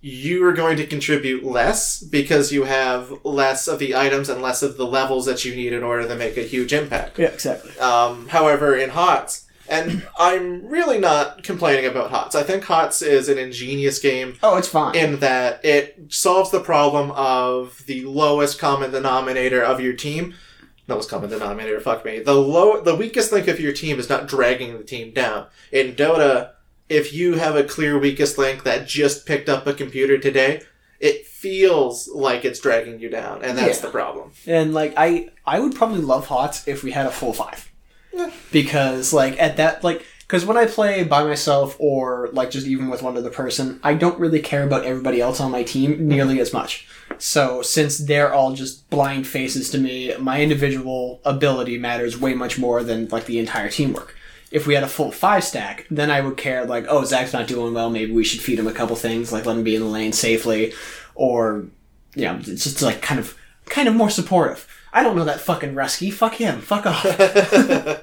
you 0.00 0.44
are 0.44 0.52
going 0.52 0.76
to 0.78 0.86
contribute 0.86 1.44
less 1.44 2.00
because 2.02 2.52
you 2.52 2.64
have 2.64 3.12
less 3.24 3.68
of 3.68 3.78
the 3.78 3.94
items 3.96 4.28
and 4.28 4.40
less 4.42 4.62
of 4.62 4.76
the 4.76 4.86
levels 4.86 5.26
that 5.26 5.44
you 5.44 5.54
need 5.54 5.72
in 5.72 5.82
order 5.82 6.06
to 6.08 6.14
make 6.16 6.36
a 6.36 6.42
huge 6.42 6.72
impact. 6.72 7.18
yeah, 7.18 7.26
exactly. 7.28 7.76
Um, 7.78 8.28
however, 8.28 8.76
in 8.76 8.90
HOTS, 8.90 9.44
and 9.68 10.06
I'm 10.18 10.66
really 10.66 10.98
not 10.98 11.42
complaining 11.42 11.84
about 11.84 12.10
HOTS. 12.10 12.34
I 12.34 12.42
think 12.42 12.64
HOTS 12.64 13.02
is 13.02 13.28
an 13.28 13.36
ingenious 13.38 13.98
game 13.98 14.36
Oh, 14.42 14.56
it's 14.56 14.68
fine. 14.68 14.94
in 14.94 15.18
that 15.20 15.62
it 15.64 16.06
solves 16.08 16.50
the 16.50 16.60
problem 16.60 17.10
of 17.10 17.84
the 17.86 18.04
lowest 18.06 18.58
common 18.58 18.92
denominator 18.92 19.62
of 19.62 19.78
your 19.80 19.92
team. 19.92 20.34
Lowest 20.86 21.10
common 21.10 21.28
denominator, 21.28 21.80
fuck 21.80 22.02
me. 22.06 22.20
The 22.20 22.32
low, 22.32 22.80
the 22.80 22.94
weakest 22.94 23.30
link 23.30 23.46
of 23.46 23.60
your 23.60 23.72
team 23.74 23.98
is 23.98 24.08
not 24.08 24.26
dragging 24.26 24.78
the 24.78 24.84
team 24.84 25.12
down. 25.12 25.48
In 25.70 25.92
Dota, 25.94 26.52
if 26.88 27.12
you 27.12 27.34
have 27.34 27.56
a 27.56 27.64
clear 27.64 27.98
weakest 27.98 28.38
link 28.38 28.64
that 28.64 28.86
just 28.86 29.26
picked 29.26 29.48
up 29.48 29.66
a 29.66 29.74
computer 29.74 30.18
today, 30.18 30.62
it 31.00 31.26
feels 31.26 32.08
like 32.08 32.44
it's 32.44 32.60
dragging 32.60 32.98
you 33.00 33.08
down, 33.08 33.42
and 33.44 33.56
that's 33.56 33.78
Yeah. 33.78 33.86
the 33.86 33.90
problem. 33.90 34.32
And 34.46 34.74
like 34.74 34.94
I 34.96 35.28
I 35.46 35.60
would 35.60 35.74
probably 35.74 36.00
love 36.00 36.26
HOTS 36.26 36.66
if 36.66 36.82
we 36.82 36.90
had 36.92 37.06
a 37.06 37.10
full 37.10 37.32
five. 37.32 37.70
Yeah. 38.12 38.30
Because 38.50 39.12
like 39.12 39.40
at 39.40 39.56
that 39.58 39.84
like 39.84 40.04
because 40.20 40.44
when 40.44 40.56
I 40.58 40.66
play 40.66 41.04
by 41.04 41.22
myself 41.24 41.76
or 41.78 42.28
like 42.32 42.50
just 42.50 42.66
even 42.66 42.90
with 42.90 43.02
one 43.02 43.16
other 43.16 43.30
person, 43.30 43.80
I 43.82 43.94
don't 43.94 44.18
really 44.18 44.40
care 44.40 44.64
about 44.64 44.84
everybody 44.84 45.20
else 45.20 45.40
on 45.40 45.50
my 45.50 45.62
team 45.62 46.06
nearly 46.08 46.40
as 46.40 46.52
much. 46.52 46.86
So 47.18 47.62
since 47.62 47.96
they're 47.98 48.34
all 48.34 48.52
just 48.52 48.90
blind 48.90 49.26
faces 49.26 49.70
to 49.70 49.78
me, 49.78 50.14
my 50.18 50.42
individual 50.42 51.20
ability 51.24 51.78
matters 51.78 52.18
way 52.20 52.34
much 52.34 52.58
more 52.58 52.82
than 52.82 53.08
like 53.08 53.24
the 53.26 53.38
entire 53.38 53.70
teamwork. 53.70 54.14
If 54.50 54.66
we 54.66 54.74
had 54.74 54.82
a 54.84 54.88
full 54.88 55.10
five 55.12 55.44
stack, 55.44 55.86
then 55.90 56.10
I 56.10 56.20
would 56.22 56.36
care 56.36 56.64
like, 56.64 56.86
oh, 56.88 57.04
Zach's 57.04 57.32
not 57.32 57.46
doing 57.48 57.74
well, 57.74 57.90
maybe 57.90 58.12
we 58.12 58.24
should 58.24 58.40
feed 58.40 58.58
him 58.58 58.66
a 58.66 58.72
couple 58.72 58.96
things, 58.96 59.32
like 59.32 59.44
let 59.46 59.56
him 59.56 59.64
be 59.64 59.74
in 59.76 59.82
the 59.82 59.88
lane 59.88 60.12
safely, 60.12 60.72
or 61.14 61.66
you 62.14 62.22
know, 62.24 62.36
it's 62.38 62.64
just 62.64 62.80
like 62.82 63.02
kind 63.02 63.20
of 63.20 63.36
kind 63.66 63.88
of 63.88 63.94
more 63.94 64.10
supportive. 64.10 64.66
I 64.92 65.02
don't 65.02 65.16
know 65.16 65.24
that 65.26 65.40
fucking 65.40 65.74
Rusky. 65.74 66.10
Fuck 66.12 66.34
him. 66.36 66.60
Fuck 66.60 66.86
off. 66.86 67.04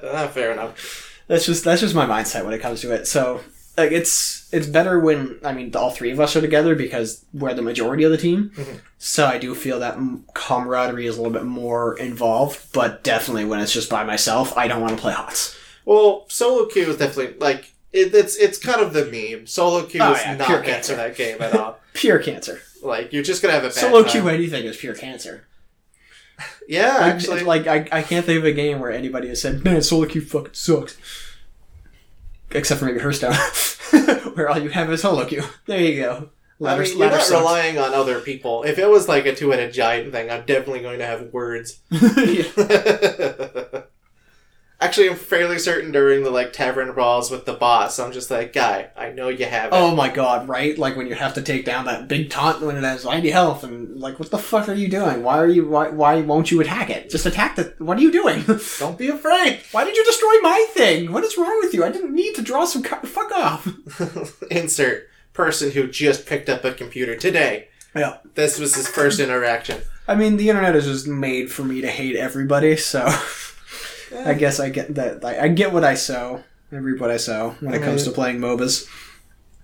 Ah, 0.04 0.28
Fair 0.32 0.52
enough. 0.52 1.20
that's 1.26 1.44
just 1.46 1.64
that's 1.64 1.80
just 1.80 1.94
my 1.94 2.06
mindset 2.06 2.44
when 2.44 2.54
it 2.54 2.60
comes 2.60 2.80
to 2.82 2.92
it. 2.92 3.06
So 3.06 3.40
like 3.76 3.90
it's 3.92 4.48
it's 4.54 4.68
better 4.68 5.00
when 5.00 5.38
I 5.44 5.52
mean 5.52 5.74
all 5.74 5.90
three 5.90 6.12
of 6.12 6.20
us 6.20 6.36
are 6.36 6.40
together 6.40 6.74
because 6.76 7.24
we're 7.34 7.52
the 7.54 7.60
majority 7.62 8.04
of 8.04 8.12
the 8.12 8.16
team. 8.18 8.52
So 8.98 9.26
I 9.26 9.36
do 9.38 9.54
feel 9.54 9.80
that 9.80 9.98
camaraderie 10.34 11.06
is 11.06 11.16
a 11.18 11.20
little 11.22 11.32
bit 11.36 11.44
more 11.44 11.98
involved. 11.98 12.72
But 12.72 13.02
definitely 13.02 13.44
when 13.46 13.58
it's 13.60 13.72
just 13.72 13.90
by 13.90 14.04
myself, 14.04 14.56
I 14.56 14.68
don't 14.68 14.80
want 14.80 14.94
to 14.94 15.00
play 15.02 15.12
HOTS. 15.12 15.56
Well, 15.86 16.26
solo 16.28 16.66
queue 16.66 16.90
is 16.90 16.98
definitely 16.98 17.38
like 17.38 17.72
it, 17.92 18.14
it's 18.14 18.36
it's 18.36 18.58
kind 18.58 18.82
of 18.82 18.92
the 18.92 19.06
meme. 19.06 19.46
Solo 19.46 19.84
queue 19.86 20.00
Oh, 20.02 20.12
is 20.12 20.20
yeah, 20.20 20.34
not 20.36 20.46
pure 20.48 20.60
cancer. 20.60 20.96
that 20.96 21.16
game 21.16 21.40
at 21.40 21.54
all. 21.54 21.78
Pure 21.94 22.18
cancer. 22.18 22.60
like 22.82 23.10
you're 23.14 23.22
just 23.22 23.40
gonna 23.40 23.54
have 23.54 23.64
a 23.64 23.68
bad 23.68 23.74
Solo 23.74 24.02
time. 24.02 24.10
queue 24.10 24.28
anything 24.28 24.66
is 24.66 24.76
pure 24.76 24.94
cancer. 24.94 25.46
Yeah, 26.68 26.88
Like, 26.98 27.14
actually, 27.14 27.40
like 27.44 27.66
I, 27.66 27.88
I 27.90 28.02
can't 28.02 28.26
think 28.26 28.36
of 28.40 28.44
a 28.44 28.52
game 28.52 28.80
where 28.80 28.90
anybody 28.92 29.28
has 29.28 29.40
said, 29.40 29.64
"Man, 29.64 29.80
solo 29.80 30.04
queue 30.06 30.20
fucking 30.20 30.52
sucks." 30.52 30.98
Except 32.50 32.78
for 32.78 32.84
maybe 32.86 32.98
Hearthstone, 33.00 33.32
where 34.34 34.48
all 34.50 34.58
you 34.58 34.68
have 34.68 34.92
is 34.92 35.00
solo 35.00 35.24
queue. 35.24 35.44
There 35.64 35.80
you 35.80 36.02
go. 36.02 36.28
I 36.62 36.78
mean, 36.78 36.98
you're 36.98 37.08
not 37.10 37.22
sucks. 37.22 37.30
relying 37.40 37.78
on 37.78 37.94
other 37.94 38.20
people. 38.20 38.62
If 38.64 38.78
it 38.78 38.88
was 38.90 39.08
like 39.08 39.24
a 39.26 39.34
two-headed 39.34 39.72
giant 39.72 40.12
thing, 40.12 40.30
I'm 40.30 40.44
definitely 40.44 40.80
going 40.80 40.98
to 40.98 41.06
have 41.06 41.32
words. 41.32 41.80
Actually, 44.86 45.08
I'm 45.10 45.16
fairly 45.16 45.58
certain 45.58 45.90
during 45.90 46.22
the 46.22 46.30
like 46.30 46.52
tavern 46.52 46.92
brawls 46.92 47.28
with 47.28 47.44
the 47.44 47.54
boss, 47.54 47.98
I'm 47.98 48.12
just 48.12 48.30
like, 48.30 48.52
guy, 48.52 48.90
I 48.96 49.10
know 49.10 49.28
you 49.28 49.44
have 49.44 49.72
it. 49.72 49.76
Oh 49.76 49.96
my 49.96 50.08
god, 50.08 50.48
right? 50.48 50.78
Like 50.78 50.94
when 50.94 51.08
you 51.08 51.16
have 51.16 51.34
to 51.34 51.42
take 51.42 51.64
down 51.64 51.86
that 51.86 52.06
big 52.06 52.30
taunt 52.30 52.62
when 52.62 52.76
it 52.76 52.84
has 52.84 53.04
90 53.04 53.30
health, 53.30 53.64
and 53.64 53.98
like, 53.98 54.20
what 54.20 54.30
the 54.30 54.38
fuck 54.38 54.68
are 54.68 54.74
you 54.74 54.86
doing? 54.86 55.24
Why 55.24 55.38
are 55.38 55.48
you? 55.48 55.66
Why, 55.68 55.88
why 55.88 56.20
won't 56.20 56.52
you 56.52 56.60
attack 56.60 56.88
it? 56.88 57.10
Just 57.10 57.26
attack 57.26 57.56
the. 57.56 57.74
What 57.78 57.98
are 57.98 58.02
you 58.02 58.12
doing? 58.12 58.44
Don't 58.78 58.96
be 58.96 59.08
afraid. 59.08 59.60
why 59.72 59.82
did 59.82 59.96
you 59.96 60.04
destroy 60.04 60.38
my 60.42 60.66
thing? 60.70 61.10
What 61.10 61.24
is 61.24 61.36
wrong 61.36 61.58
with 61.64 61.74
you? 61.74 61.82
I 61.82 61.90
didn't 61.90 62.14
need 62.14 62.36
to 62.36 62.42
draw 62.42 62.64
some. 62.64 62.84
Co- 62.84 63.04
fuck 63.06 63.32
off. 63.32 63.68
Insert 64.52 65.08
person 65.36 65.70
who 65.70 65.86
just 65.86 66.26
picked 66.26 66.48
up 66.48 66.64
a 66.64 66.72
computer 66.72 67.14
today. 67.14 67.68
Yeah. 67.94 68.18
This 68.34 68.58
was 68.58 68.74
his 68.74 68.88
first 68.88 69.20
interaction. 69.20 69.82
I 70.08 70.14
mean, 70.14 70.36
the 70.36 70.48
internet 70.48 70.74
is 70.74 70.86
just 70.86 71.06
made 71.06 71.50
for 71.50 71.62
me 71.62 71.80
to 71.80 71.88
hate 71.88 72.16
everybody, 72.16 72.76
so 72.76 73.06
I 74.14 74.34
guess 74.34 74.60
I 74.60 74.70
get 74.70 74.94
that. 74.94 75.24
I, 75.24 75.44
I 75.44 75.48
get 75.48 75.72
what 75.72 75.84
I 75.84 75.94
sow. 75.94 76.42
I 76.72 76.76
reap 76.76 77.00
what 77.00 77.10
I 77.10 77.16
sow 77.16 77.54
when 77.60 77.74
it 77.74 77.82
comes 77.82 78.04
to 78.04 78.10
playing 78.10 78.38
MOBAs. 78.38 78.88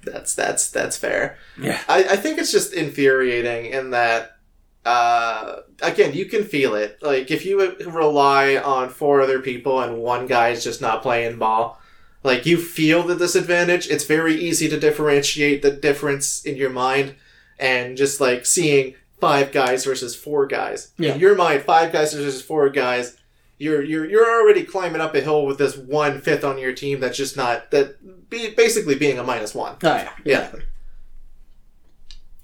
That's 0.04 0.34
that's 0.34 0.70
that's 0.70 0.96
fair. 0.96 1.38
Yeah. 1.60 1.80
I, 1.88 2.04
I 2.04 2.16
think 2.16 2.38
it's 2.38 2.52
just 2.52 2.72
infuriating 2.72 3.66
in 3.66 3.90
that 3.90 4.36
uh 4.84 5.60
again 5.80 6.12
you 6.12 6.26
can 6.26 6.44
feel 6.44 6.74
it. 6.74 6.98
Like 7.02 7.30
if 7.30 7.44
you 7.46 7.76
rely 7.86 8.56
on 8.56 8.88
four 8.88 9.20
other 9.20 9.40
people 9.40 9.80
and 9.80 9.98
one 9.98 10.26
guy 10.26 10.48
is 10.48 10.64
just 10.64 10.80
not 10.80 11.02
playing 11.02 11.38
ball, 11.38 11.80
like 12.24 12.46
you 12.46 12.56
feel 12.58 13.02
the 13.02 13.16
disadvantage. 13.16 13.88
It's 13.88 14.04
very 14.04 14.34
easy 14.34 14.68
to 14.68 14.78
differentiate 14.78 15.62
the 15.62 15.70
difference 15.70 16.44
in 16.44 16.56
your 16.56 16.70
mind 16.70 17.14
and 17.58 17.96
just 17.96 18.20
like 18.20 18.44
seeing 18.44 18.94
five 19.20 19.52
guys 19.52 19.84
versus 19.84 20.16
four 20.16 20.46
guys. 20.46 20.92
Yeah. 20.98 21.14
In 21.14 21.20
your 21.20 21.36
mind, 21.36 21.62
five 21.62 21.92
guys 21.92 22.12
versus 22.12 22.42
four 22.42 22.68
guys. 22.70 23.16
You're, 23.58 23.82
you're 23.82 24.04
you're 24.08 24.40
already 24.40 24.64
climbing 24.64 25.00
up 25.00 25.14
a 25.14 25.20
hill 25.20 25.46
with 25.46 25.58
this 25.58 25.76
one 25.76 26.20
fifth 26.20 26.42
on 26.42 26.58
your 26.58 26.72
team 26.72 26.98
that's 26.98 27.16
just 27.16 27.36
not 27.36 27.70
that 27.70 28.28
be, 28.28 28.50
basically 28.50 28.96
being 28.96 29.18
a 29.18 29.22
minus 29.22 29.54
one. 29.54 29.76
Oh 29.82 29.94
yeah. 29.94 30.10
Yeah. 30.24 30.52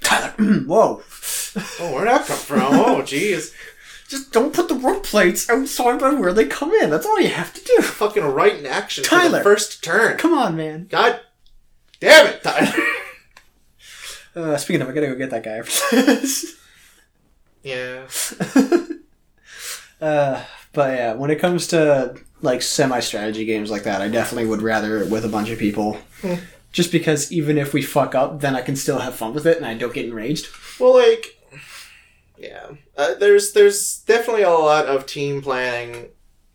Tyler. 0.03 0.33
Whoa. 0.39 1.03
Oh, 1.81 1.93
where'd 1.93 2.07
that 2.09 2.27
come 2.27 2.37
from? 2.37 2.61
Oh, 2.63 3.03
jeez. 3.05 3.53
Just 4.09 4.33
don't 4.33 4.55
put 4.55 4.69
the 4.69 4.75
rope 4.75 5.05
plates 5.05 5.51
outside 5.51 5.99
by 6.01 6.15
where 6.15 6.33
they 6.33 6.47
come 6.47 6.73
in. 6.73 6.89
That's 6.91 7.05
all 7.05 7.21
you 7.21 7.29
have 7.29 7.53
to 7.53 7.63
do. 7.65 7.83
Fucking 7.83 8.25
right 8.25 8.55
in 8.57 8.65
action 8.65 9.05
Tyler. 9.05 9.39
the 9.39 9.45
first 9.45 9.85
turn. 9.85 10.17
Come 10.17 10.33
on, 10.33 10.57
man. 10.57 10.87
God 10.89 11.21
damn 12.01 12.27
it, 12.27 12.43
Tyler. 12.43 12.73
Uh, 14.37 14.57
speaking 14.57 14.83
of, 14.83 14.89
I 14.89 14.93
gotta 14.93 15.09
go 15.09 15.17
get 15.17 15.31
that 15.31 15.43
guy 15.43 15.57
after 15.57 15.97
this. 15.97 16.57
yeah. 17.65 18.07
uh, 20.01 20.45
but 20.79 20.97
yeah, 20.97 21.15
when 21.15 21.33
it 21.33 21.41
comes 21.41 21.67
to 21.67 22.15
like 22.41 22.63
semi-strategy 22.63 23.45
games 23.45 23.69
like 23.69 23.83
that, 23.83 24.01
I 24.01 24.07
definitely 24.07 24.49
would 24.49 24.63
rather 24.63 24.99
it 24.99 25.11
with 25.11 25.25
a 25.25 25.29
bunch 25.29 25.51
of 25.51 25.59
people. 25.59 25.95
Hmm. 26.23 26.35
Just 26.71 26.93
because 26.93 27.33
even 27.33 27.59
if 27.59 27.75
we 27.75 27.83
fuck 27.83 28.15
up, 28.15 28.43
then 28.43 28.55
I 28.55 28.63
can 28.63 28.77
still 28.77 29.01
have 29.01 29.17
fun 29.17 29.35
with 29.35 29.45
it 29.45 29.57
and 29.57 29.67
I 29.67 29.75
don't 29.75 29.93
get 29.93 30.07
enraged. 30.07 30.47
Well, 30.79 30.95
like, 30.95 31.37
yeah. 32.39 32.69
Uh, 32.97 33.15
there's 33.15 33.55
there's 33.55 34.05
definitely 34.07 34.45
a 34.45 34.51
lot 34.51 34.87
of 34.87 35.05
team 35.05 35.43
planning. 35.43 36.11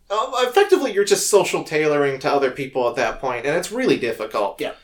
Um, 0.10 0.32
effectively, 0.36 0.94
you're 0.94 1.04
just 1.04 1.30
social 1.30 1.66
tailoring 1.66 2.18
to 2.20 2.32
other 2.32 2.52
people 2.52 2.88
at 2.88 2.96
that 2.96 3.20
point, 3.20 3.46
and 3.46 3.58
it's 3.58 3.74
really 3.74 3.98
difficult. 3.98 4.62
Yeah. 4.62 4.76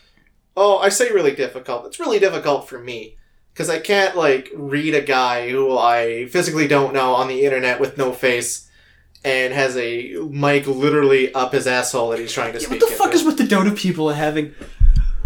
Oh, 0.58 0.80
I 0.80 0.90
say 0.90 1.14
really 1.14 1.34
difficult. 1.34 1.86
It's 1.86 2.02
really 2.02 2.20
difficult 2.20 2.68
for 2.68 2.78
me 2.78 3.16
because 3.54 3.70
I 3.70 3.80
can't 3.80 4.18
like 4.18 4.52
read 4.54 4.96
a 4.96 5.02
guy 5.02 5.50
who 5.50 5.78
I 5.78 6.26
physically 6.26 6.68
don't 6.68 6.94
know 6.94 7.14
on 7.14 7.30
the 7.30 7.46
internet 7.46 7.80
with 7.80 7.98
no 7.98 8.12
face 8.12 8.66
and 9.24 9.54
has 9.54 9.76
a 9.78 10.16
mic 10.32 10.66
literally 10.68 11.34
up 11.34 11.54
his 11.54 11.68
asshole 11.68 12.10
that 12.12 12.20
he's 12.20 12.32
trying 12.34 12.54
to 12.54 12.60
Yeah, 12.60 12.68
speak. 12.68 12.82
what 12.82 12.90
the 12.90 12.96
fuck 12.96 13.08
into. 13.08 13.18
is 13.18 13.24
with 13.26 13.38
the 13.38 13.44
Dota 13.44 13.76
people 13.78 14.10
and 14.10 14.18
having 14.18 14.54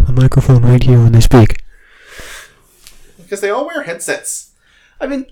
a 0.08 0.12
microphone 0.12 0.62
right 0.64 0.82
here 0.84 0.98
when 1.00 1.12
they 1.12 1.22
speak. 1.22 1.62
Because 3.18 3.41
they 3.41 3.50
all 3.50 3.66
wear 3.68 3.84
headsets. 3.84 4.52
I 5.00 5.08
mean, 5.08 5.26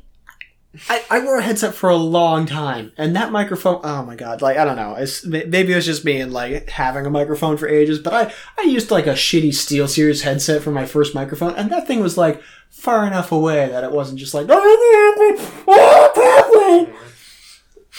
I, 0.89 1.03
I 1.09 1.19
wore 1.19 1.39
a 1.39 1.43
headset 1.43 1.75
for 1.75 1.89
a 1.89 1.95
long 1.97 2.45
time, 2.45 2.93
and 2.97 3.13
that 3.15 3.31
microphone. 3.31 3.81
Oh 3.83 4.03
my 4.03 4.15
god! 4.15 4.41
Like 4.41 4.57
I 4.57 4.63
don't 4.63 4.77
know. 4.77 4.95
It's, 4.95 5.25
maybe 5.25 5.73
it 5.73 5.75
was 5.75 5.85
just 5.85 6.05
me 6.05 6.21
and 6.21 6.31
like 6.31 6.69
having 6.69 7.05
a 7.05 7.09
microphone 7.09 7.57
for 7.57 7.67
ages. 7.67 7.99
But 7.99 8.13
I 8.13 8.33
I 8.57 8.63
used 8.67 8.89
like 8.89 9.05
a 9.05 9.13
shitty 9.13 9.49
SteelSeries 9.49 10.21
headset 10.21 10.61
for 10.61 10.71
my 10.71 10.85
first 10.85 11.13
microphone, 11.13 11.55
and 11.55 11.69
that 11.71 11.87
thing 11.87 11.99
was 11.99 12.17
like 12.17 12.41
far 12.69 13.05
enough 13.05 13.33
away 13.33 13.67
that 13.67 13.83
it 13.83 13.91
wasn't 13.91 14.19
just 14.19 14.33
like. 14.33 14.47
Oh, 14.49 14.67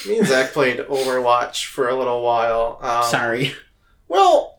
Me 0.07 0.19
and 0.19 0.27
Zach 0.27 0.53
played 0.53 0.79
Overwatch 0.79 1.67
for 1.67 1.89
a 1.89 1.95
little 1.97 2.23
while. 2.23 2.79
Um, 2.81 3.05
Sorry. 3.05 3.53
Well, 4.09 4.59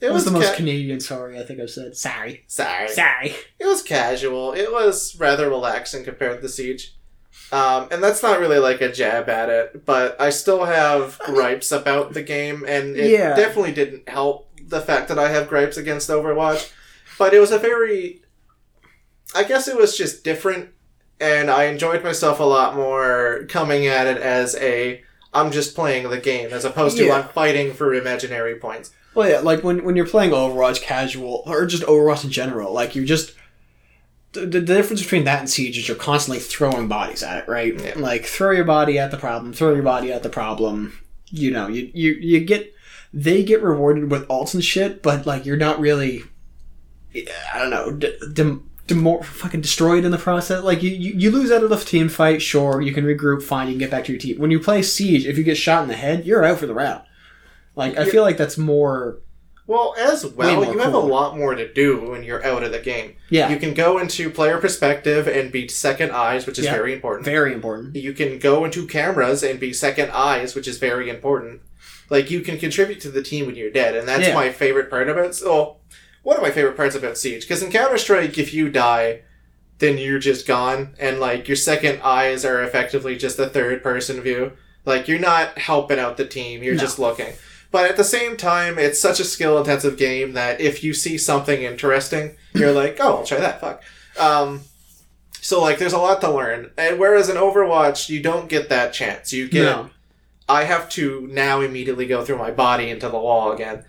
it 0.00 0.06
It 0.06 0.12
was, 0.12 0.24
was, 0.24 0.32
the 0.32 0.38
most 0.38 0.50
ca- 0.50 0.56
Canadian 0.56 1.00
sorry 1.00 1.38
I 1.38 1.42
think 1.44 1.60
I've 1.60 1.70
said. 1.70 1.96
Sorry. 1.96 2.44
sorry. 2.46 2.88
Sorry. 2.88 3.34
It 3.58 3.66
was 3.66 3.82
casual. 3.82 4.52
It 4.52 4.70
was 4.70 5.16
rather 5.18 5.48
relaxing 5.48 6.04
compared 6.04 6.40
to 6.42 6.48
Siege. 6.48 6.94
Um, 7.50 7.88
and 7.90 8.02
that's 8.02 8.22
not 8.22 8.40
really 8.40 8.58
like 8.58 8.80
a 8.80 8.92
jab 8.92 9.28
at 9.28 9.48
it, 9.48 9.84
but 9.86 10.20
I 10.20 10.30
still 10.30 10.64
have 10.66 11.18
gripes 11.20 11.72
about 11.72 12.12
the 12.12 12.22
game, 12.22 12.64
and 12.68 12.96
it 12.96 13.10
Yeah. 13.10 13.34
definitely 13.34 13.72
didn't 13.72 14.08
help 14.08 14.50
the 14.62 14.80
fact 14.80 15.08
that 15.08 15.18
I 15.18 15.30
have 15.30 15.48
gripes 15.48 15.76
against 15.76 16.08
Overwatch. 16.10 16.70
But 17.18 17.32
it 17.34 17.40
was 17.40 17.50
a 17.50 17.58
very. 17.58 18.22
I 19.34 19.44
guess 19.44 19.66
it 19.66 19.76
was 19.76 19.96
just 19.96 20.24
different, 20.24 20.70
and 21.20 21.50
I 21.50 21.64
enjoyed 21.64 22.02
myself 22.04 22.40
a 22.40 22.44
lot 22.44 22.74
more 22.76 23.44
coming 23.48 23.86
at 23.86 24.06
it 24.06 24.18
as 24.18 24.54
a. 24.56 25.02
I'm 25.34 25.50
just 25.52 25.74
playing 25.74 26.08
the 26.08 26.18
game, 26.18 26.50
as 26.52 26.64
opposed 26.64 26.96
to 26.96 27.04
Yeah. 27.06 27.14
I'm 27.14 27.28
fighting 27.28 27.74
for 27.74 27.92
imaginary 27.94 28.54
points. 28.56 28.92
Well, 29.14 29.28
yeah, 29.28 29.40
like 29.40 29.62
when 29.64 29.84
when 29.84 29.96
you're 29.96 30.06
playing 30.06 30.30
Overwatch 30.30 30.80
casual 30.80 31.42
or 31.46 31.66
just 31.66 31.82
Overwatch 31.82 32.24
in 32.24 32.30
general, 32.30 32.72
like 32.72 32.94
you 32.94 33.04
just 33.04 33.34
the, 34.32 34.46
the 34.46 34.60
difference 34.60 35.02
between 35.02 35.24
that 35.24 35.40
and 35.40 35.50
Siege 35.50 35.76
is 35.78 35.88
you're 35.88 35.96
constantly 35.96 36.40
throwing 36.40 36.88
bodies 36.88 37.22
at 37.22 37.38
it, 37.38 37.48
right? 37.48 37.78
Yeah. 37.78 37.94
Like 37.96 38.24
throw 38.26 38.50
your 38.52 38.64
body 38.64 38.98
at 38.98 39.10
the 39.10 39.16
problem, 39.16 39.52
throw 39.52 39.74
your 39.74 39.82
body 39.82 40.12
at 40.12 40.22
the 40.22 40.28
problem. 40.28 40.98
You 41.30 41.50
know, 41.50 41.66
you 41.68 41.90
you 41.94 42.12
you 42.12 42.40
get 42.40 42.72
they 43.12 43.42
get 43.42 43.62
rewarded 43.62 44.10
with 44.10 44.28
ults 44.28 44.54
and 44.54 44.64
shit, 44.64 45.02
but 45.02 45.26
like 45.26 45.44
you're 45.46 45.56
not 45.56 45.80
really, 45.80 46.24
I 47.14 47.58
don't 47.58 47.70
know, 47.70 47.92
d- 47.92 48.16
dem- 48.32 48.67
demor- 48.88 49.22
fucking 49.24 49.60
destroyed 49.60 50.04
in 50.04 50.10
the 50.10 50.18
process. 50.18 50.64
Like 50.64 50.82
you, 50.82 50.90
you 50.90 51.12
you 51.14 51.30
lose 51.30 51.52
out 51.52 51.62
of 51.62 51.70
the 51.70 51.76
team 51.76 52.08
fight, 52.08 52.42
sure, 52.42 52.80
you 52.80 52.92
can 52.92 53.04
regroup, 53.04 53.42
fine, 53.42 53.68
you 53.68 53.74
can 53.74 53.78
get 53.78 53.90
back 53.90 54.04
to 54.06 54.12
your 54.12 54.20
team. 54.20 54.38
When 54.38 54.50
you 54.50 54.58
play 54.58 54.82
Siege, 54.82 55.26
if 55.26 55.38
you 55.38 55.44
get 55.44 55.56
shot 55.56 55.82
in 55.84 55.88
the 55.88 55.94
head, 55.96 56.26
you're 56.26 56.44
out 56.44 56.58
for 56.58 56.66
the 56.66 56.74
round. 56.74 57.02
Like 57.76 57.96
I 57.96 58.04
feel 58.06 58.22
like 58.24 58.36
that's 58.36 58.58
more 58.58 59.20
Well, 59.68 59.94
as 59.98 60.26
well, 60.26 60.64
you 60.64 60.78
have 60.78 60.94
a 60.94 60.98
lot 60.98 61.36
more 61.38 61.54
to 61.54 61.72
do 61.72 62.10
when 62.10 62.24
you're 62.24 62.44
out 62.44 62.64
of 62.64 62.72
the 62.72 62.80
game. 62.80 63.14
yeah. 63.30 63.48
You 63.50 63.56
can 63.58 63.72
go 63.74 63.98
into 63.98 64.30
player 64.30 64.58
perspective 64.58 65.28
and 65.28 65.52
be 65.52 65.68
second 65.68 66.10
eyes, 66.10 66.46
which 66.46 66.58
is 66.58 66.64
Yeah. 66.64 66.72
very 66.74 66.92
important. 66.92 67.24
Very 67.24 67.52
important. 67.52 67.94
You 67.94 68.12
can 68.14 68.38
go 68.40 68.64
into 68.64 68.86
cameras 68.86 69.42
and 69.44 69.60
be 69.60 69.72
second 69.72 70.10
eyes, 70.12 70.54
which 70.56 70.66
is 70.66 70.78
very 70.78 71.08
important. 71.08 71.60
Like 72.10 72.30
you 72.30 72.40
can 72.40 72.58
contribute 72.58 73.00
to 73.02 73.10
the 73.10 73.22
team 73.22 73.46
when 73.46 73.54
you're 73.54 73.70
dead, 73.70 73.94
and 73.94 74.08
that's 74.08 74.26
Yeah. 74.28 74.34
my 74.34 74.50
favorite 74.50 74.88
part 74.90 75.08
about. 75.08 75.38
Oh, 75.44 75.76
one 76.22 76.36
of 76.36 76.42
my 76.42 76.50
favorite 76.50 76.76
parts 76.76 76.94
about 76.94 77.16
Siege, 77.18 77.42
because 77.42 77.62
in 77.62 77.70
Counter 77.70 77.98
Strike, 77.98 78.36
if 78.38 78.52
you 78.52 78.68
die, 78.70 79.22
then 79.78 79.96
you're 79.98 80.18
just 80.18 80.46
gone, 80.46 80.94
and 80.98 81.20
like 81.20 81.46
your 81.48 81.56
second 81.56 82.00
eyes 82.02 82.44
are 82.44 82.62
effectively 82.62 83.16
just 83.16 83.38
a 83.38 83.46
third 83.48 83.82
person 83.82 84.20
view. 84.20 84.52
Like 84.84 85.06
you're 85.08 85.18
not 85.18 85.58
helping 85.58 85.98
out 85.98 86.16
the 86.16 86.26
team; 86.26 86.62
you're 86.62 86.74
No. 86.74 86.80
just 86.80 86.98
looking. 86.98 87.34
But 87.70 87.90
at 87.90 87.96
the 87.98 88.04
same 88.04 88.36
time, 88.36 88.78
it's 88.78 88.98
such 89.00 89.20
a 89.20 89.24
skill 89.24 89.58
intensive 89.58 89.98
game 89.98 90.32
that 90.32 90.60
if 90.60 90.82
you 90.82 90.94
see 90.94 91.18
something 91.18 91.62
interesting, 91.62 92.34
you're 92.54 92.72
like, 92.72 92.96
oh, 92.98 93.18
I'll 93.18 93.24
try 93.24 93.38
that. 93.40 93.60
Fuck. 93.60 93.82
Um, 94.18 94.62
so 95.40 95.60
like, 95.60 95.78
there's 95.78 95.92
a 95.92 95.98
lot 95.98 96.20
to 96.22 96.30
learn, 96.30 96.70
and 96.78 96.98
whereas 96.98 97.28
in 97.28 97.36
Overwatch, 97.36 98.08
you 98.08 98.20
don't 98.22 98.48
get 98.48 98.68
that 98.70 98.92
chance. 98.94 99.32
You 99.32 99.48
get 99.48 99.62
No. 99.64 99.90
I 100.48 100.64
have 100.64 100.88
to 100.90 101.28
now 101.30 101.60
immediately 101.60 102.06
go 102.06 102.24
through 102.24 102.38
my 102.38 102.50
body 102.50 102.88
into 102.88 103.08
the 103.10 103.18
wall 103.18 103.52
again. 103.52 103.84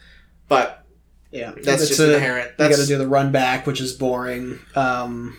But 0.50 0.84
Yeah. 1.32 1.52
that's 1.56 1.82
It's 1.84 1.90
just 1.90 2.00
a- 2.00 2.16
inherent. 2.16 2.52
You 2.60 2.70
got 2.70 2.76
to 2.78 2.86
do 2.86 2.98
the 2.98 3.08
run 3.08 3.32
back, 3.32 3.68
which 3.68 3.80
is 3.82 3.94
boring. 3.94 4.60
Um, 4.76 5.38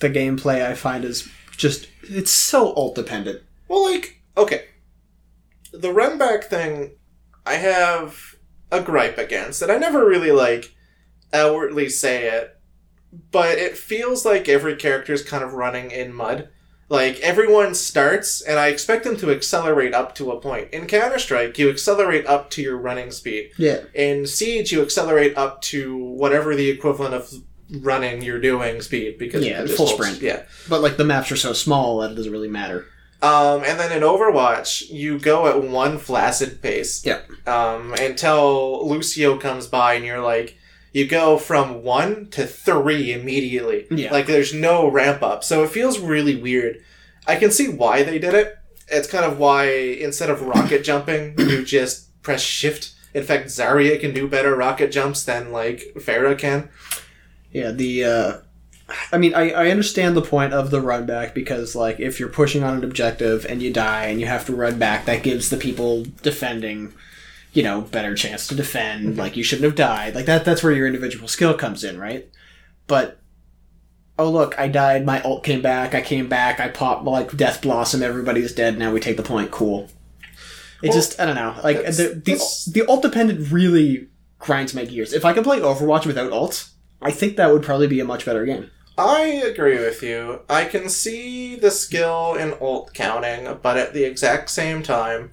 the 0.00 0.10
gameplay 0.10 0.64
I 0.64 0.74
find 0.74 1.04
is 1.04 1.28
just 1.56 1.88
it's 2.02 2.30
so 2.30 2.74
ult 2.74 2.94
dependent. 2.94 3.42
well, 3.68 3.90
like 3.90 4.20
okay, 4.36 4.64
the 5.72 5.92
run 5.92 6.18
back 6.18 6.44
thing. 6.44 6.92
I 7.46 7.54
have 7.54 8.36
a 8.72 8.80
gripe 8.80 9.18
against 9.18 9.62
it. 9.62 9.70
I 9.70 9.78
never 9.78 10.06
really 10.06 10.30
like 10.32 10.74
outwardly 11.32 11.88
say 11.88 12.28
it, 12.28 12.56
but 13.30 13.58
it 13.58 13.76
feels 13.76 14.24
like 14.24 14.48
every 14.48 14.76
character 14.76 15.12
is 15.12 15.22
kind 15.22 15.42
of 15.44 15.54
running 15.54 15.90
in 15.90 16.12
mud. 16.14 16.48
Like 16.90 17.20
everyone 17.20 17.74
starts, 17.74 18.40
and 18.42 18.58
I 18.58 18.66
expect 18.66 19.04
them 19.04 19.16
to 19.18 19.30
accelerate 19.30 19.94
up 19.94 20.16
to 20.16 20.32
a 20.32 20.40
point. 20.40 20.70
In 20.72 20.88
Counter 20.88 21.20
Strike, 21.20 21.56
you 21.56 21.70
accelerate 21.70 22.26
up 22.26 22.50
to 22.50 22.62
your 22.62 22.76
running 22.76 23.12
speed. 23.12 23.52
Yeah. 23.56 23.84
In 23.94 24.26
Siege, 24.26 24.72
you 24.72 24.82
accelerate 24.82 25.36
up 25.38 25.62
to 25.62 25.96
whatever 25.96 26.56
the 26.56 26.68
equivalent 26.68 27.14
of 27.14 27.32
running 27.80 28.22
you're 28.22 28.40
doing 28.40 28.82
speed 28.82 29.18
because 29.18 29.46
Yeah, 29.46 29.64
full 29.66 29.86
sprint. 29.86 30.20
Yeah. 30.20 30.42
But 30.68 30.82
like 30.82 30.96
the 30.96 31.04
maps 31.04 31.30
are 31.30 31.36
so 31.36 31.52
small 31.52 32.00
that 32.00 32.10
it 32.10 32.14
doesn't 32.16 32.32
really 32.32 32.48
matter. 32.48 32.86
Um, 33.22 33.62
and 33.64 33.78
then 33.78 33.92
in 33.92 34.02
Overwatch, 34.02 34.90
you 34.90 35.18
go 35.20 35.46
at 35.46 35.62
one 35.62 35.96
flaccid 35.98 36.60
pace. 36.60 37.06
Yeah. 37.06 37.20
Um, 37.46 37.94
until 38.00 38.88
Lucio 38.88 39.38
comes 39.38 39.66
by, 39.66 39.94
and 39.94 40.04
you're 40.04 40.20
like, 40.20 40.56
you 40.92 41.06
go 41.06 41.38
from 41.38 41.82
one 41.82 42.28
to 42.30 42.46
three 42.46 43.12
immediately. 43.12 43.86
Yeah. 43.90 44.12
Like 44.12 44.26
there's 44.26 44.52
no 44.52 44.88
ramp 44.88 45.22
up, 45.22 45.44
so 45.44 45.62
it 45.62 45.70
feels 45.70 45.98
really 45.98 46.40
weird. 46.40 46.82
I 47.26 47.36
can 47.36 47.50
see 47.50 47.68
why 47.68 48.02
they 48.02 48.18
did 48.18 48.34
it. 48.34 48.58
It's 48.88 49.10
kind 49.10 49.24
of 49.24 49.38
why 49.38 49.70
instead 49.70 50.30
of 50.30 50.42
rocket 50.42 50.82
jumping, 50.82 51.34
you 51.38 51.64
just 51.64 52.22
press 52.22 52.42
shift. 52.42 52.92
In 53.14 53.24
fact, 53.24 53.48
Zarya 53.48 54.00
can 54.00 54.14
do 54.14 54.28
better 54.28 54.54
rocket 54.54 54.92
jumps 54.92 55.24
than 55.24 55.52
like 55.52 55.92
Pharah 55.96 56.38
can. 56.38 56.68
Yeah. 57.52 57.70
The 57.70 58.04
uh, 58.04 58.32
I 59.12 59.18
mean, 59.18 59.34
I, 59.34 59.50
I 59.50 59.70
understand 59.70 60.16
the 60.16 60.22
point 60.22 60.52
of 60.52 60.70
the 60.70 60.80
run 60.80 61.06
back 61.06 61.34
because 61.34 61.74
like 61.74 62.00
if 62.00 62.18
you're 62.18 62.28
pushing 62.28 62.62
on 62.62 62.78
an 62.78 62.84
objective 62.84 63.44
and 63.46 63.62
you 63.62 63.72
die 63.72 64.06
and 64.06 64.20
you 64.20 64.26
have 64.26 64.46
to 64.46 64.54
run 64.54 64.78
back, 64.78 65.04
that 65.04 65.22
gives 65.22 65.50
the 65.50 65.56
people 65.56 66.04
defending. 66.22 66.92
You 67.52 67.62
know, 67.64 67.80
better 67.80 68.14
chance 68.14 68.46
to 68.48 68.54
defend. 68.54 69.08
Mm-hmm. 69.10 69.18
Like 69.18 69.36
you 69.36 69.42
shouldn't 69.42 69.64
have 69.64 69.74
died. 69.74 70.14
Like 70.14 70.26
that. 70.26 70.44
That's 70.44 70.62
where 70.62 70.72
your 70.72 70.86
individual 70.86 71.26
skill 71.28 71.54
comes 71.54 71.82
in, 71.84 71.98
right? 71.98 72.28
But 72.86 73.18
oh 74.18 74.30
look, 74.30 74.58
I 74.58 74.68
died. 74.68 75.04
My 75.04 75.20
ult 75.22 75.42
came 75.44 75.62
back. 75.62 75.94
I 75.94 76.00
came 76.00 76.28
back. 76.28 76.60
I 76.60 76.68
popped 76.68 77.04
like 77.04 77.36
Death 77.36 77.62
Blossom. 77.62 78.02
Everybody's 78.02 78.54
dead. 78.54 78.78
Now 78.78 78.92
we 78.92 79.00
take 79.00 79.16
the 79.16 79.22
point. 79.22 79.50
Cool. 79.50 79.88
It 80.82 80.88
Well, 80.88 80.92
just 80.92 81.20
I 81.20 81.26
don't 81.26 81.34
know. 81.34 81.56
Like 81.64 81.84
the 81.86 81.92
the, 81.92 82.32
that's- 82.32 82.64
the 82.66 82.86
ult 82.86 83.02
dependent 83.02 83.50
really 83.52 84.08
grinds 84.38 84.72
my 84.74 84.84
gears. 84.84 85.12
If 85.12 85.24
I 85.24 85.32
could 85.32 85.44
play 85.44 85.58
Overwatch 85.60 86.06
without 86.06 86.30
ults, 86.32 86.70
I 87.02 87.10
think 87.10 87.36
that 87.36 87.52
would 87.52 87.62
probably 87.62 87.86
be 87.88 88.00
a 88.00 88.04
much 88.04 88.24
better 88.24 88.46
game. 88.46 88.70
I 88.96 89.20
agree 89.20 89.78
with 89.78 90.02
you. 90.02 90.40
I 90.48 90.64
can 90.66 90.88
see 90.90 91.56
the 91.56 91.70
skill 91.70 92.34
in 92.34 92.54
ult 92.60 92.92
counting, 92.94 93.58
but 93.62 93.76
at 93.78 93.94
the 93.94 94.04
exact 94.04 94.50
same 94.50 94.82
time, 94.82 95.32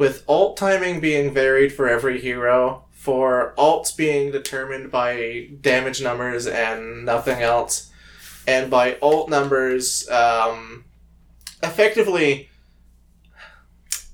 with 0.00 0.24
alt 0.26 0.56
timing 0.56 0.98
being 0.98 1.30
varied 1.30 1.70
for 1.74 1.86
every 1.86 2.18
hero, 2.18 2.82
for 2.90 3.52
ults 3.58 3.94
being 3.94 4.30
determined 4.32 4.90
by 4.90 5.50
damage 5.60 6.02
numbers 6.02 6.46
and 6.46 7.04
nothing 7.04 7.42
else, 7.42 7.90
and 8.48 8.70
by 8.70 8.96
alt 9.02 9.28
numbers, 9.28 10.08
um, 10.08 10.86
effectively, 11.62 12.48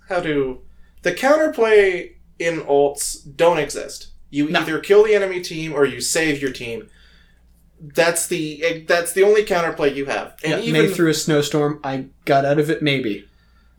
how 0.09 0.19
do 0.19 0.61
the 1.03 1.13
counterplay 1.13 2.15
in 2.41 2.63
ults 2.63 3.19
don't 3.37 3.61
exist. 3.61 4.09
You 4.29 4.51
No. 4.51 4.63
either 4.63 4.81
kill 4.81 5.05
the 5.05 5.15
enemy 5.15 5.41
team 5.41 5.73
or 5.73 5.85
you 5.85 6.01
save 6.01 6.43
your 6.43 6.51
team. 6.51 6.91
That's 7.81 8.27
the 8.27 8.85
that's 8.89 9.13
the 9.13 9.23
only 9.23 9.45
counterplay 9.45 9.95
you 9.95 10.07
have, 10.07 10.35
and 10.43 10.65
yeah, 10.65 10.69
even 10.69 10.87
made 10.87 10.95
through 10.97 11.11
a 11.11 11.15
snowstorm, 11.15 11.79
I 11.85 12.07
got 12.25 12.45
out 12.45 12.59
of 12.59 12.71
it. 12.71 12.83
Maybe. 12.83 13.29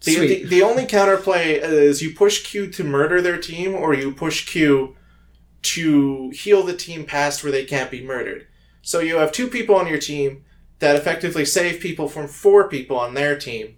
The, 0.03 0.19
the, 0.19 0.43
the 0.45 0.63
only 0.63 0.85
counterplay 0.85 1.59
is 1.61 2.01
you 2.01 2.13
push 2.13 2.43
Q 2.45 2.69
to 2.71 2.83
murder 2.83 3.21
their 3.21 3.37
team, 3.37 3.73
or 3.73 3.93
you 3.93 4.11
push 4.11 4.47
Q 4.47 4.95
to 5.63 6.29
heal 6.29 6.63
the 6.63 6.75
team 6.75 7.05
past 7.05 7.43
where 7.43 7.51
they 7.51 7.65
can't 7.65 7.91
be 7.91 8.03
murdered. 8.03 8.47
So 8.81 8.99
you 8.99 9.17
have 9.17 9.31
two 9.31 9.47
people 9.47 9.75
on 9.75 9.87
your 9.87 9.97
team 9.99 10.45
that 10.79 10.95
effectively 10.95 11.45
save 11.45 11.81
people 11.81 12.07
from 12.07 12.27
four 12.27 12.69
people 12.69 12.97
on 12.97 13.15
their 13.15 13.37
team. 13.37 13.77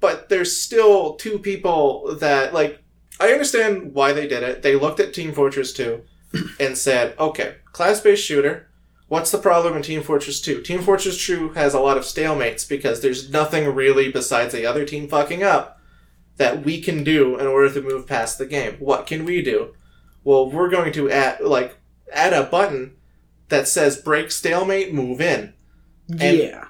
But 0.00 0.28
there's 0.28 0.60
still 0.60 1.14
two 1.14 1.38
people 1.38 2.16
that, 2.16 2.52
like, 2.52 2.82
I 3.20 3.32
understand 3.32 3.94
why 3.94 4.12
they 4.12 4.28
did 4.28 4.42
it. 4.42 4.62
They 4.62 4.76
looked 4.76 5.00
at 5.00 5.14
Team 5.14 5.32
Fortress 5.32 5.72
2 5.72 6.02
and 6.60 6.76
said, 6.76 7.14
okay, 7.18 7.56
class 7.72 8.00
based 8.00 8.24
shooter, 8.24 8.67
What's 9.08 9.30
the 9.30 9.38
problem 9.38 9.74
in 9.74 9.82
Team 9.82 10.02
Fortress 10.02 10.40
2? 10.40 10.60
Team 10.62 10.82
Fortress 10.82 11.24
2 11.26 11.50
has 11.50 11.72
a 11.74 11.80
lot 11.80 11.96
of 11.96 12.04
stalemates 12.04 12.68
because 12.68 13.00
there's 13.00 13.30
nothing 13.30 13.74
really 13.74 14.12
besides 14.12 14.52
the 14.52 14.66
other 14.66 14.84
team 14.84 15.08
fucking 15.08 15.42
up 15.42 15.80
that 16.36 16.64
we 16.64 16.80
can 16.80 17.04
do 17.04 17.38
in 17.38 17.46
order 17.46 17.72
to 17.72 17.82
move 17.82 18.06
past 18.06 18.36
the 18.38 18.46
game. 18.46 18.74
What 18.78 19.06
can 19.06 19.24
we 19.24 19.42
do? 19.42 19.74
Well, 20.24 20.50
we're 20.50 20.68
going 20.68 20.92
to 20.92 21.10
add 21.10 21.40
like 21.40 21.78
add 22.12 22.32
a 22.32 22.44
button 22.44 22.96
that 23.48 23.66
says 23.66 23.96
break 23.96 24.30
stalemate, 24.30 24.92
move 24.92 25.20
in. 25.20 25.54
And- 26.20 26.38
yeah. 26.38 26.64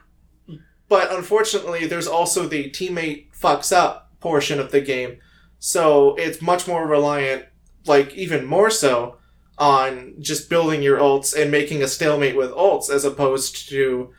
But 0.88 1.12
unfortunately, 1.12 1.86
there's 1.86 2.06
also 2.06 2.46
the 2.46 2.70
teammate 2.70 3.26
fucks 3.36 3.76
up 3.76 4.10
portion 4.20 4.58
of 4.58 4.70
the 4.70 4.80
game. 4.80 5.18
So 5.58 6.14
it's 6.14 6.40
much 6.40 6.66
more 6.66 6.86
reliant, 6.86 7.44
like 7.84 8.14
even 8.14 8.46
more 8.46 8.70
so, 8.70 9.17
on 9.58 10.14
just 10.20 10.48
building 10.48 10.82
your 10.82 10.98
ults 10.98 11.34
and 11.36 11.50
making 11.50 11.82
a 11.82 11.88
stalemate 11.88 12.36
with 12.36 12.50
ults 12.52 12.88
as 12.90 13.04
opposed 13.04 13.68
to, 13.68 14.10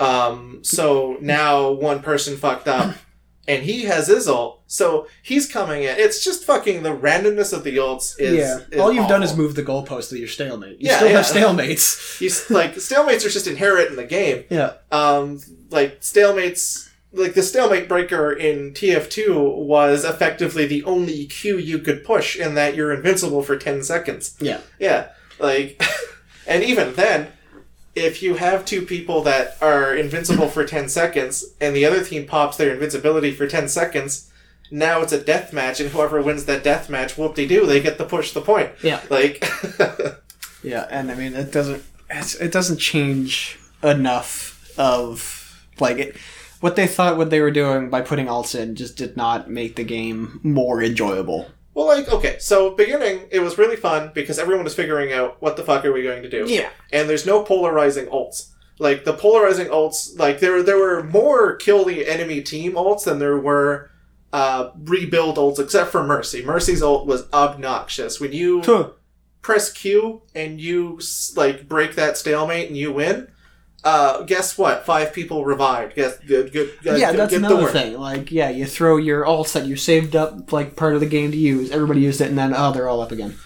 um, 0.00 0.60
so 0.62 1.16
now 1.20 1.70
one 1.70 2.00
person 2.00 2.36
fucked 2.36 2.66
up 2.68 2.94
and 3.48 3.62
he 3.62 3.84
has 3.84 4.08
his 4.08 4.26
ult, 4.26 4.62
so 4.66 5.06
he's 5.22 5.46
coming 5.50 5.82
in. 5.84 5.96
It's 5.98 6.24
just 6.24 6.44
fucking 6.44 6.82
the 6.82 6.96
randomness 6.96 7.52
of 7.52 7.62
the 7.62 7.76
ults 7.76 8.18
is. 8.18 8.34
yeah. 8.36 8.58
is 8.70 8.80
All 8.80 8.92
you've 8.92 9.08
done 9.08 9.22
is 9.22 9.36
move 9.36 9.54
the 9.54 9.62
goalpost 9.62 10.10
of 10.12 10.18
your 10.18 10.28
stalemate. 10.28 10.80
You 10.80 10.88
Yeah, 10.88 10.96
still 10.96 11.08
yeah. 11.10 11.16
have 11.16 11.26
stalemates. 11.26 12.20
You 12.20 12.54
like 12.54 12.74
stalemates 12.74 13.24
are 13.24 13.30
just 13.30 13.46
inherent 13.46 13.90
in 13.90 13.96
the 13.96 14.04
game. 14.06 14.44
Yeah. 14.50 14.72
um, 14.90 15.40
like 15.70 16.00
stalemates, 16.00 16.85
like 17.16 17.34
the 17.34 17.42
stalemate 17.42 17.88
breaker 17.88 18.32
in 18.32 18.72
TF2 18.72 19.56
was 19.56 20.04
effectively 20.04 20.66
the 20.66 20.84
only 20.84 21.26
Q 21.26 21.58
you 21.58 21.78
could 21.78 22.04
push 22.04 22.36
in 22.36 22.54
that 22.54 22.74
you're 22.74 22.92
invincible 22.92 23.42
for 23.42 23.56
10 23.56 23.82
seconds. 23.82 24.36
Yeah. 24.40 24.60
Yeah, 24.78 25.08
like, 25.38 25.82
and 26.46 26.62
even 26.62 26.94
then, 26.94 27.28
if 27.94 28.22
you 28.22 28.34
have 28.34 28.64
two 28.64 28.82
people 28.82 29.22
that 29.22 29.56
are 29.62 29.94
invincible 29.94 30.48
for 30.48 30.64
10 30.64 30.88
seconds 30.88 31.44
and 31.60 31.74
the 31.74 31.86
other 31.86 32.04
team 32.04 32.26
pops 32.26 32.56
their 32.56 32.72
invincibility 32.72 33.32
for 33.32 33.46
10 33.46 33.68
seconds, 33.68 34.30
now 34.70 35.00
it's 35.00 35.12
a 35.12 35.22
death 35.22 35.52
match, 35.52 35.80
and 35.80 35.90
whoever 35.90 36.20
wins 36.20 36.44
that 36.44 36.64
death 36.64 36.90
match, 36.90 37.16
whoop 37.16 37.34
de 37.34 37.46
doo, 37.46 37.66
they 37.66 37.80
get 37.80 37.98
to 37.98 38.04
push 38.04 38.32
the 38.32 38.40
point. 38.40 38.70
Yeah. 38.82 39.00
Like, 39.08 39.44
Yeah, 40.66 40.86
and 40.90 41.12
I 41.12 41.14
mean 41.14 41.34
it 41.34 41.52
doesn't 41.52 41.84
it's, 42.10 42.34
it 42.34 42.50
doesn't 42.50 42.78
change 42.78 43.58
enough 43.84 44.72
of 44.76 45.64
like 45.78 45.98
it, 45.98 46.16
what 46.60 46.76
they 46.76 46.86
thought 46.86 47.16
what 47.16 47.30
they 47.30 47.40
were 47.40 47.50
doing 47.50 47.90
by 47.90 48.00
putting 48.00 48.26
alts 48.26 48.58
in 48.58 48.74
just 48.74 48.96
did 48.96 49.16
not 49.16 49.50
make 49.50 49.76
the 49.76 49.84
game 49.84 50.40
more 50.42 50.82
enjoyable. 50.82 51.50
Well, 51.74 51.86
like, 51.86 52.08
okay, 52.08 52.38
so 52.38 52.70
beginning, 52.70 53.28
it 53.30 53.40
was 53.40 53.58
really 53.58 53.76
fun 53.76 54.10
because 54.14 54.38
everyone 54.38 54.64
was 54.64 54.74
figuring 54.74 55.12
out 55.12 55.42
what 55.42 55.58
the 55.58 55.62
fuck 55.62 55.84
are 55.84 55.92
we 55.92 56.02
going 56.02 56.22
to 56.22 56.30
do. 56.30 56.46
Yeah. 56.46 56.70
And 56.90 57.06
there's 57.06 57.26
no 57.26 57.42
polarizing 57.42 58.06
ults. 58.06 58.52
Like, 58.78 59.04
the 59.04 59.12
polarizing 59.12 59.66
ults, 59.66 60.18
like, 60.18 60.40
there, 60.40 60.62
there 60.62 60.78
were 60.78 61.02
more 61.02 61.56
kill 61.56 61.84
the 61.84 62.08
enemy 62.08 62.40
team 62.40 62.72
ults 62.72 63.04
than 63.04 63.18
there 63.18 63.38
were 63.38 63.90
uh, 64.32 64.70
rebuild 64.74 65.36
ults, 65.36 65.58
except 65.58 65.90
for 65.92 66.02
Mercy. 66.02 66.42
Mercy's 66.42 66.82
ult 66.82 67.06
was 67.06 67.30
obnoxious. 67.32 68.20
When 68.20 68.32
you 68.32 68.62
press 69.42 69.70
Q 69.70 70.22
and 70.34 70.58
you, 70.58 70.98
like, 71.36 71.68
break 71.68 71.94
that 71.96 72.16
stalemate 72.16 72.68
and 72.68 72.76
you 72.76 72.90
win, 72.90 73.28
uh, 73.84 74.22
guess 74.22 74.58
what? 74.58 74.84
Five 74.84 75.12
people 75.12 75.44
revived. 75.44 75.94
Guess, 75.94 76.18
good, 76.20 76.52
good, 76.52 76.72
yeah, 76.82 77.12
that's 77.12 77.32
another 77.32 77.68
thing. 77.68 77.98
Like, 77.98 78.32
yeah, 78.32 78.50
you 78.50 78.66
throw 78.66 78.96
your 78.96 79.24
alts 79.24 79.52
that 79.52 79.66
you 79.66 79.76
saved 79.76 80.16
up 80.16 80.52
like 80.52 80.76
part 80.76 80.94
of 80.94 81.00
the 81.00 81.06
game 81.06 81.30
to 81.30 81.36
use. 81.36 81.70
Everybody 81.70 82.00
used 82.00 82.20
it, 82.20 82.28
and 82.28 82.38
then 82.38 82.54
oh, 82.54 82.72
they're 82.72 82.88
all 82.88 83.00
up 83.00 83.12
again. 83.12 83.36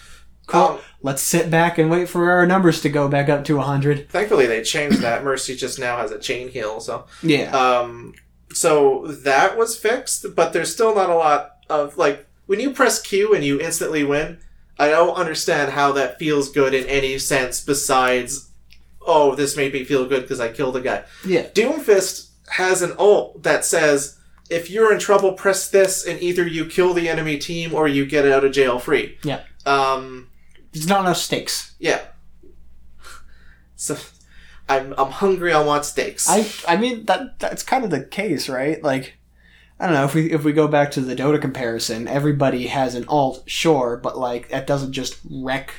Cool. 0.47 0.61
Um, 0.61 0.79
Let's 1.03 1.23
sit 1.23 1.49
back 1.49 1.79
and 1.79 1.89
wait 1.89 2.09
for 2.09 2.29
our 2.31 2.45
numbers 2.45 2.81
to 2.81 2.89
go 2.89 3.07
back 3.07 3.27
up 3.27 3.43
to 3.45 3.59
hundred. 3.59 4.09
thankfully, 4.09 4.45
they 4.45 4.61
changed 4.61 5.01
that. 5.01 5.23
Mercy 5.23 5.55
just 5.55 5.79
now 5.79 5.97
has 5.97 6.11
a 6.11 6.19
chain 6.19 6.49
heal, 6.49 6.79
so. 6.79 7.05
Yeah. 7.23 7.49
Um, 7.51 8.13
so 8.53 9.07
that 9.07 9.57
was 9.57 9.77
fixed, 9.77 10.35
but 10.35 10.53
there's 10.53 10.71
still 10.71 10.93
not 10.93 11.09
a 11.09 11.15
lot 11.15 11.57
of 11.69 11.97
like 11.97 12.27
when 12.45 12.59
you 12.59 12.71
press 12.71 13.01
Q 13.01 13.33
and 13.33 13.43
you 13.43 13.59
instantly 13.59 14.03
win. 14.03 14.39
I 14.77 14.89
don't 14.89 15.15
understand 15.15 15.73
how 15.73 15.91
that 15.93 16.17
feels 16.17 16.49
good 16.49 16.73
in 16.73 16.85
any 16.87 17.19
sense 17.19 17.63
besides, 17.63 18.50
oh, 19.05 19.35
this 19.35 19.57
made 19.57 19.73
me 19.73 19.83
feel 19.83 20.05
good 20.07 20.21
because 20.21 20.39
I 20.39 20.51
killed 20.51 20.75
a 20.77 20.81
guy. 20.81 21.03
yeah. 21.25 21.47
Doomfist 21.49 22.29
has 22.49 22.81
an 22.81 22.93
ult 22.99 23.43
that 23.43 23.65
says, 23.65 24.17
if 24.49 24.69
you're 24.69 24.91
in 24.93 24.99
trouble, 24.99 25.33
press 25.33 25.69
this, 25.69 26.05
and 26.05 26.21
either 26.21 26.45
you 26.45 26.65
kill 26.65 26.93
the 26.93 27.07
enemy 27.07 27.37
team 27.37 27.73
or 27.73 27.87
you 27.87 28.05
get 28.05 28.27
out 28.27 28.43
of 28.43 28.51
jail 28.51 28.79
free. 28.79 29.17
Yeah. 29.23 29.41
Um, 29.65 30.29
There's 30.73 30.87
not 30.87 31.01
enough 31.01 31.17
stakes. 31.17 31.75
yeah. 31.79 32.01
So, 33.75 33.97
I'm 34.69 34.93
I'm 34.97 35.09
hungry. 35.11 35.51
I 35.53 35.63
want 35.63 35.85
steaks. 35.85 36.27
I 36.29 36.45
I 36.67 36.77
mean 36.77 37.05
that 37.05 37.39
that's 37.39 37.63
kind 37.63 37.83
of 37.83 37.89
the 37.89 38.03
case, 38.03 38.47
right? 38.47 38.81
Like 38.83 39.15
I 39.79 39.85
don't 39.85 39.95
know 39.95 40.05
if 40.05 40.13
we 40.13 40.31
if 40.31 40.43
we 40.43 40.53
go 40.53 40.67
back 40.67 40.91
to 40.91 41.01
the 41.01 41.15
Dota 41.15 41.41
comparison, 41.41 42.07
everybody 42.07 42.67
has 42.67 42.93
an 42.95 43.05
alt, 43.07 43.43
sure, 43.47 43.97
but 43.97 44.17
like 44.19 44.49
that 44.49 44.67
doesn't 44.67 44.91
just 44.93 45.19
wreck 45.29 45.73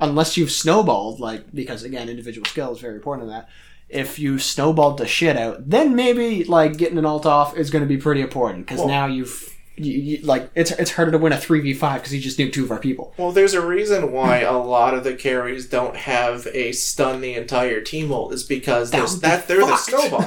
unless 0.00 0.36
you've 0.36 0.50
snowballed, 0.50 1.20
like 1.20 1.52
because 1.54 1.82
again, 1.82 2.08
individual 2.08 2.44
skill 2.46 2.72
is 2.72 2.80
very 2.80 2.94
important 2.96 3.28
in 3.28 3.34
that. 3.34 3.48
If 3.88 4.18
you 4.18 4.38
snowballed 4.38 4.98
the 4.98 5.06
shit 5.06 5.36
out, 5.36 5.70
then 5.70 5.94
maybe 5.94 6.42
like 6.44 6.76
getting 6.76 6.98
an 6.98 7.06
alt 7.06 7.24
off 7.26 7.56
is 7.56 7.70
going 7.70 7.82
to 7.84 7.88
be 7.88 7.96
pretty 7.96 8.20
important 8.20 8.66
because 8.66 8.80
Well- 8.80 8.88
now 8.88 9.06
you've 9.06 9.52
you, 9.78 9.92
you, 9.92 10.18
like 10.22 10.50
it's 10.54 10.70
it's 10.70 10.90
harder 10.92 11.10
to 11.12 11.18
win 11.18 11.34
a 11.34 11.36
three 11.38 11.60
v 11.60 11.74
five 11.74 12.00
because 12.00 12.14
you 12.14 12.20
just 12.20 12.38
nuked 12.38 12.54
two 12.54 12.64
of 12.64 12.70
our 12.70 12.78
people. 12.78 13.12
Well, 13.18 13.30
there's 13.30 13.52
a 13.52 13.60
reason 13.64 14.10
why 14.10 14.38
a 14.38 14.56
lot 14.56 14.94
of 14.94 15.04
the 15.04 15.12
carries 15.14 15.68
don't 15.68 15.94
have 15.96 16.46
a 16.54 16.72
stun 16.72 17.20
the 17.20 17.34
entire 17.34 17.82
team 17.82 18.10
ult 18.10 18.32
is 18.32 18.42
because 18.42 18.90
That 18.90 19.06
that 19.20 19.46
they're 19.48 19.60
the 19.60 19.76
snowball. 19.76 20.26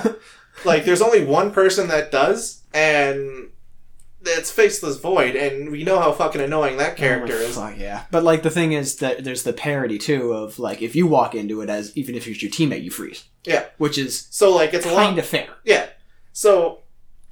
like 0.65 0.85
there's 0.85 1.01
only 1.01 1.25
one 1.25 1.49
person 1.51 1.87
that 1.87 2.11
does, 2.11 2.61
and 2.75 3.49
it's 4.25 4.51
faceless 4.51 4.97
void, 4.97 5.35
and 5.35 5.71
we 5.71 5.83
know 5.83 5.99
how 5.99 6.11
fucking 6.11 6.41
annoying 6.41 6.77
that 6.77 6.93
oh, 6.93 6.95
character 6.95 7.33
Oh, 7.35 7.41
is. 7.41 7.55
fuck, 7.55 7.77
yeah. 7.77 8.03
But 8.11 8.23
like 8.23 8.43
the 8.43 8.49
thing 8.49 8.73
is 8.73 8.97
that 8.97 9.23
there's 9.23 9.43
the 9.43 9.53
parity 9.53 9.97
too 9.97 10.33
of 10.33 10.59
like 10.59 10.81
if 10.81 10.95
you 10.95 11.07
walk 11.07 11.33
into 11.35 11.61
it 11.61 11.69
as 11.69 11.95
even 11.97 12.15
if 12.15 12.27
it's 12.27 12.41
your 12.41 12.51
teammate, 12.51 12.83
you 12.83 12.91
freeze, 12.91 13.25
Yeah. 13.45 13.65
which 13.77 13.97
is 13.97 14.27
So 14.29 14.53
like 14.53 14.73
it's 14.73 14.85
kind 14.85 15.17
of 15.17 15.25
fair. 15.25 15.47
Yeah. 15.63 15.87
So 16.33 16.79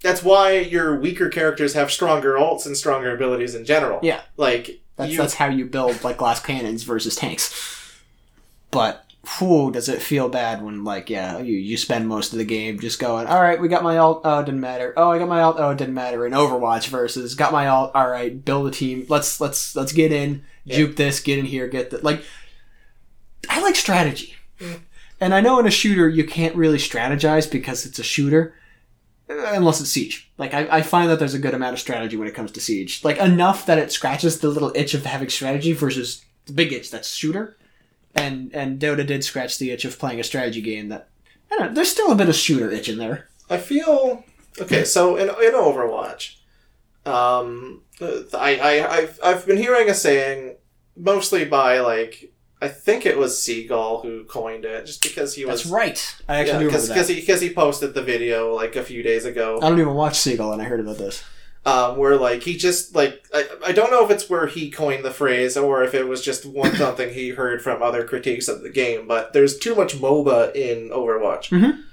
that's 0.02 0.24
why 0.24 0.60
your 0.60 1.00
weaker 1.00 1.28
characters 1.30 1.74
have 1.74 1.92
stronger 1.92 2.36
ults 2.36 2.66
and 2.66 2.78
stronger 2.78 3.14
abilities 3.14 3.56
in 3.56 3.66
general. 3.66 4.00
Yeah. 4.04 4.22
Like 4.38 4.82
That's 4.96 5.12
you, 5.12 5.18
that's 5.18 5.34
how 5.36 5.48
you 5.48 5.66
build 5.66 6.04
like 6.04 6.18
glass 6.18 6.40
cannons 6.40 6.84
versus 6.84 7.16
tanks. 7.16 7.54
But 8.72 9.06
whew, 9.38 9.72
does 9.72 9.90
it 9.90 10.02
feel 10.02 10.30
bad 10.30 10.62
when 10.64 10.84
like 10.84 11.10
yeah 11.10 11.38
you 11.40 11.56
you 11.58 11.76
spend 11.78 12.08
most 12.08 12.32
of 12.32 12.38
the 12.40 12.46
game 12.46 12.80
just 12.80 13.00
going 13.00 13.28
all 13.28 13.42
right 13.42 13.60
we 13.60 13.68
got 13.68 13.84
my 13.84 13.98
alt 13.98 14.22
oh 14.24 14.40
it 14.40 14.46
didn't 14.46 14.62
matter. 14.62 14.94
Oh 14.96 15.12
I 15.12 15.20
got 15.20 15.28
my 15.28 15.42
alt 15.42 15.58
oh 15.60 15.72
it 15.72 15.78
didn't 15.78 15.94
matter 15.94 16.26
in 16.26 16.34
Overwatch 16.34 16.88
versus 16.88 17.36
got 17.36 17.52
my 17.52 17.68
alt 17.68 17.92
all 17.94 18.10
right 18.10 18.44
build 18.44 18.68
a 18.68 18.72
team 18.72 19.06
let's 19.10 19.42
let's 19.42 19.76
let's 19.76 19.92
get 19.92 20.12
in 20.12 20.44
Yeah. 20.64 20.78
juke 20.78 20.96
this 20.96 21.20
get 21.20 21.40
in 21.40 21.46
here 21.46 21.68
get 21.68 21.90
the 21.90 22.00
like 22.00 22.24
I 23.50 23.62
like 23.62 23.76
strategy. 23.76 24.36
And 25.20 25.34
I 25.34 25.42
know 25.42 25.60
in 25.60 25.66
a 25.68 25.72
shooter 25.72 26.08
you 26.08 26.24
can't 26.26 26.56
really 26.56 26.78
strategize 26.78 27.50
because 27.52 27.86
it's 27.86 28.00
a 28.00 28.04
shooter 28.04 28.54
uh, 29.30 29.34
unless 29.54 29.82
it's 29.82 29.90
siege. 29.90 30.32
Like 30.38 30.54
I, 30.54 30.78
I 30.78 30.82
find 30.82 31.10
that 31.10 31.20
there's 31.20 31.34
a 31.34 31.40
good 31.40 31.54
amount 31.54 31.74
of 31.74 31.80
strategy 31.80 32.16
when 32.18 32.28
it 32.28 32.34
comes 32.36 32.52
to 32.54 32.62
siege. 32.62 33.04
Like 33.04 33.18
enough 33.18 33.66
that 33.66 33.78
it 33.78 33.92
scratches 33.92 34.40
the 34.40 34.50
little 34.50 34.72
itch 34.76 34.94
of 34.94 35.06
having 35.06 35.30
strategy 35.30 35.74
versus 35.74 36.24
the 36.46 36.54
big 36.54 36.72
itch 36.72 36.92
that's 36.92 37.14
shooter 37.14 37.57
and 38.18 38.54
and 38.54 38.80
Dota 38.80 39.06
did 39.06 39.24
scratch 39.24 39.58
the 39.58 39.72
itch 39.72 39.86
of 39.86 40.00
playing 40.00 40.20
a 40.20 40.24
strategy 40.24 40.62
game 40.62 40.90
that 40.90 41.10
I 41.52 41.58
don't 41.58 41.68
know 41.68 41.74
there's 41.74 41.92
still 41.92 42.12
a 42.12 42.16
bit 42.16 42.30
of 42.30 42.36
shooter 42.36 42.70
itch 42.72 42.90
in 42.90 42.98
there 42.98 43.28
I 43.50 43.58
feel 43.58 44.24
okay. 44.60 44.84
So 44.84 45.16
in 45.16 45.30
in 45.30 45.54
Overwatch, 45.54 46.36
um, 47.06 47.84
I 48.02 48.60
I 48.60 48.98
I've 48.98 49.20
I've 49.24 49.46
been 49.46 49.58
hearing 49.58 49.90
a 49.90 49.94
saying 49.94 50.56
mostly 50.96 51.46
by 51.46 51.80
like 51.80 52.34
I 52.62 52.68
think 52.68 53.06
it 53.06 53.18
was 53.18 53.42
Seagull 53.42 54.02
who 54.02 54.26
coined 54.26 54.66
it, 54.66 54.86
just 54.86 55.02
because 55.02 55.36
he 55.36 55.46
was 55.46 55.64
that's 55.64 55.72
right 55.72 56.16
I 56.28 56.38
actually 56.38 56.60
do 56.60 56.66
remember 56.66 56.88
because 56.88 57.08
he 57.08 57.16
because 57.16 57.42
he 57.42 57.54
posted 57.54 57.94
the 57.94 58.02
video 58.02 58.54
like 58.54 58.76
a 58.76 58.84
few 58.84 59.04
days 59.04 59.26
ago. 59.26 59.60
I 59.62 59.70
don't 59.70 59.80
even 59.80 59.94
watch 59.94 60.16
Seagull 60.16 60.52
and 60.52 60.62
I 60.62 60.66
heard 60.66 60.80
about 60.80 60.98
this 60.98 61.24
um, 61.66 61.98
where 61.98 62.16
like 62.16 62.44
he 62.44 62.56
just 62.58 62.96
like 62.96 63.26
I, 63.34 63.48
I 63.68 63.72
don't 63.72 63.92
know 63.92 64.04
if 64.06 64.12
it's 64.12 64.30
where 64.30 64.48
he 64.48 64.70
coined 64.70 65.04
the 65.04 65.12
phrase 65.12 65.58
or 65.58 65.84
if 65.84 65.94
it 65.94 66.08
was 66.08 66.24
just 66.24 66.46
one 66.46 66.76
something 66.84 67.14
he 67.14 67.30
heard 67.30 67.62
from 67.62 67.82
other 67.82 68.06
critiques 68.06 68.48
of 68.48 68.62
the 68.62 68.70
game, 68.70 69.08
but 69.08 69.34
there's 69.34 69.58
too 69.58 69.76
much 69.76 69.96
MOBA 69.96 70.56
in 70.56 70.90
Overwatch. 70.90 71.50
Mhm. 71.50 71.84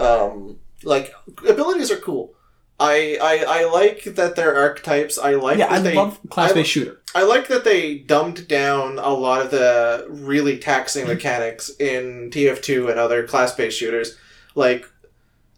Um, 0.00 0.58
like 0.84 1.12
abilities 1.48 1.90
are 1.90 1.96
cool. 1.96 2.34
I, 2.78 3.18
I 3.20 3.44
I 3.60 3.64
like 3.64 4.04
that 4.04 4.36
they're 4.36 4.56
archetypes. 4.56 5.18
I 5.18 5.34
like 5.34 5.58
yeah 5.58 5.68
that 5.68 5.80
I 5.80 5.80
they 5.80 5.94
love 5.94 6.18
class 6.30 6.52
based 6.54 6.70
shooter 6.70 7.00
I 7.14 7.24
like 7.24 7.48
that 7.48 7.64
they 7.64 7.98
dumbed 7.98 8.46
down 8.46 8.98
a 8.98 9.10
lot 9.10 9.42
of 9.42 9.50
the 9.50 10.06
really 10.08 10.58
taxing 10.58 11.06
mechanics 11.08 11.70
in 11.80 12.30
TF2 12.30 12.88
and 12.90 13.00
other 13.00 13.26
class-based 13.26 13.76
shooters. 13.76 14.16
Like, 14.54 14.86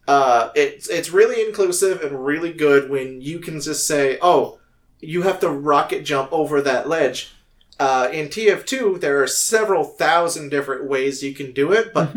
uh, 0.09 0.51
it's 0.55 0.89
it's 0.89 1.11
really 1.11 1.47
inclusive 1.47 2.03
and 2.03 2.25
really 2.25 2.53
good 2.53 2.91
when 2.91 3.21
you 3.21 3.39
can 3.39 3.61
just 3.61 3.87
say, 3.87 4.19
"Oh, 4.21 4.59
you 5.01 5.23
have 5.23 5.41
to 5.41 5.49
rocket 5.49 6.05
jump 6.05 6.33
over 6.33 6.61
that 6.61 6.89
ledge." 6.89 7.33
Uh, 7.79 8.09
in 8.13 8.29
TF2, 8.29 9.01
there 9.01 9.23
are 9.23 9.27
several 9.27 9.85
thousand 9.85 10.51
different 10.51 10.85
ways 10.89 11.23
you 11.23 11.35
can 11.35 11.53
do 11.53 11.73
it, 11.73 11.93
but 11.93 12.15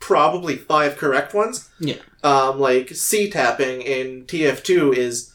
probably 0.00 0.56
five 0.56 0.96
correct 0.96 1.34
ones. 1.34 1.68
Yeah. 1.78 1.96
Um, 2.22 2.58
like 2.58 2.90
C 2.90 3.30
tapping 3.30 3.82
in 3.82 4.24
TF2 4.26 4.96
is 4.96 5.32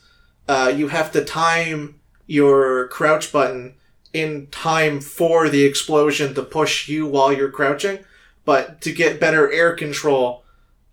uh, 0.48 0.74
you 0.76 0.90
have 0.90 1.12
to 1.14 1.24
time 1.24 2.00
your 2.28 2.88
crouch 2.88 3.32
button 3.32 3.76
in 4.14 4.48
time 4.48 5.00
for 5.00 5.48
the 5.50 5.64
explosion 5.64 6.34
to 6.34 6.44
push 6.44 6.90
you 6.90 7.06
while 7.06 7.32
you're 7.32 7.52
crouching. 7.52 8.00
but 8.44 8.82
to 8.82 8.92
get 8.92 9.20
better 9.20 9.52
air 9.52 9.74
control 9.76 10.44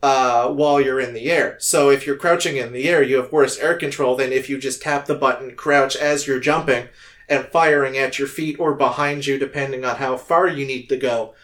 uh, 0.02 0.48
while 0.48 0.80
you're 0.80 1.00
in 1.00 1.14
the 1.14 1.30
air. 1.30 1.56
So 1.58 1.90
if 1.90 2.06
you're 2.06 2.16
crouching 2.16 2.56
in 2.56 2.72
the 2.72 2.88
air, 2.88 3.02
you 3.02 3.16
have 3.16 3.32
worse 3.32 3.58
air 3.58 3.76
control 3.76 4.16
than 4.16 4.32
if 4.32 4.48
you 4.48 4.58
just 4.58 4.82
tap 4.82 5.06
the 5.06 5.14
button, 5.14 5.56
crouch 5.56 5.96
as 5.96 6.26
you're 6.26 6.40
jumping, 6.40 6.88
and 7.28 7.46
firing 7.46 7.98
at 7.98 8.18
your 8.18 8.28
feet 8.28 8.58
or 8.58 8.74
behind 8.74 9.26
you, 9.26 9.38
depending 9.38 9.84
on 9.84 9.96
how 9.96 10.16
far 10.16 10.46
you 10.46 10.66
need 10.66 10.88
to 10.88 10.96
go. 10.96 11.34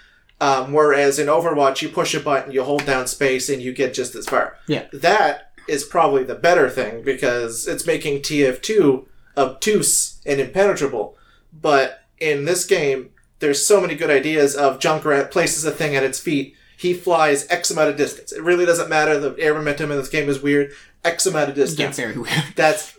Um, 0.41 0.73
whereas 0.73 1.19
in 1.19 1.29
Overwatch, 1.29 1.83
you 1.83 1.89
push 1.89 2.15
a 2.15 2.21
button, 2.21 2.53
you 2.53 2.65
hold 2.65 2.87
down 2.87 3.07
space, 3.07 3.49
and 3.49 3.63
you 3.63 3.73
get 3.73 3.95
just 3.95 4.15
as 4.15 4.27
far. 4.27 4.59
Yeah. 4.67 4.87
That 4.93 5.53
is 5.69 5.85
probably 5.85 6.25
the 6.25 6.35
better 6.35 6.69
thing 6.69 7.03
because 7.03 7.67
it's 7.67 7.87
making 7.87 8.21
TF2 8.21 9.07
obtuse 9.37 10.21
and 10.27 10.41
impenetrable. 10.41 11.17
But 11.53 12.05
in 12.19 12.45
this 12.45 12.65
game, 12.65 13.11
there's 13.39 13.67
so 13.67 13.81
many 13.81 13.95
good 13.95 14.11
ideas 14.11 14.55
of 14.55 14.79
Junkrat 14.79 15.31
places 15.31 15.65
a 15.65 15.71
thing 15.71 15.95
at 15.97 16.05
its 16.05 16.21
feet. 16.21 16.55
He 16.77 16.95
flies 16.95 17.47
X 17.49 17.71
amount 17.71 17.91
of 17.91 17.97
distance. 17.97 18.33
It 18.33 18.43
really 18.43 18.67
doesn't 18.67 18.89
matter. 18.89 19.19
The 19.19 19.37
air 19.39 19.55
momentum 19.55 19.91
in 19.91 19.97
this 19.99 20.09
game 20.09 20.29
is 20.29 20.43
weird. 20.43 20.73
X 21.05 21.27
amount 21.27 21.51
of 21.51 21.57
Yeah, 21.57 21.65
distance. 21.65 21.97
very 21.97 22.17
weird. 22.17 22.45
That's 22.57 22.97